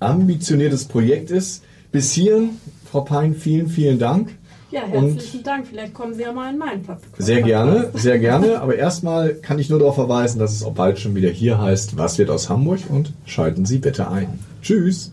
ambitioniertes 0.00 0.84
Projekt 0.86 1.30
ist. 1.30 1.62
Bis 1.92 2.12
hierhin, 2.12 2.50
Frau 2.90 3.02
Pein, 3.02 3.34
vielen, 3.34 3.68
vielen 3.68 3.98
Dank. 3.98 4.30
Ja, 4.72 4.80
herzlichen 4.86 5.38
und 5.38 5.46
Dank. 5.46 5.66
Vielleicht 5.66 5.92
kommen 5.92 6.14
Sie 6.14 6.22
ja 6.22 6.32
mal 6.32 6.50
in 6.50 6.58
meinen 6.58 6.82
Podcast. 6.82 7.14
Sehr 7.18 7.42
gerne, 7.42 7.90
sehr 7.94 8.18
gerne. 8.18 8.60
Aber 8.60 8.74
erstmal 8.74 9.34
kann 9.34 9.58
ich 9.58 9.68
nur 9.68 9.78
darauf 9.78 9.96
verweisen, 9.96 10.38
dass 10.38 10.52
es 10.52 10.64
auch 10.64 10.72
bald 10.72 10.98
schon 10.98 11.14
wieder 11.14 11.28
hier 11.28 11.60
heißt, 11.60 11.98
was 11.98 12.18
wird 12.18 12.30
aus 12.30 12.48
Hamburg 12.48 12.80
und 12.88 13.12
schalten 13.26 13.66
Sie 13.66 13.78
bitte 13.78 14.08
ein. 14.10 14.38
Tschüss. 14.62 15.12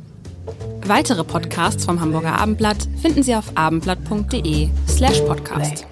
Weitere 0.88 1.24
Podcasts 1.26 1.86
vom 1.86 2.00
Hamburger 2.00 2.40
Abendblatt 2.40 2.88
finden 3.02 3.22
Sie 3.22 3.36
auf 3.36 3.52
abendblatt.de 3.56 4.70
slash 4.88 5.20
podcast. 5.22 5.86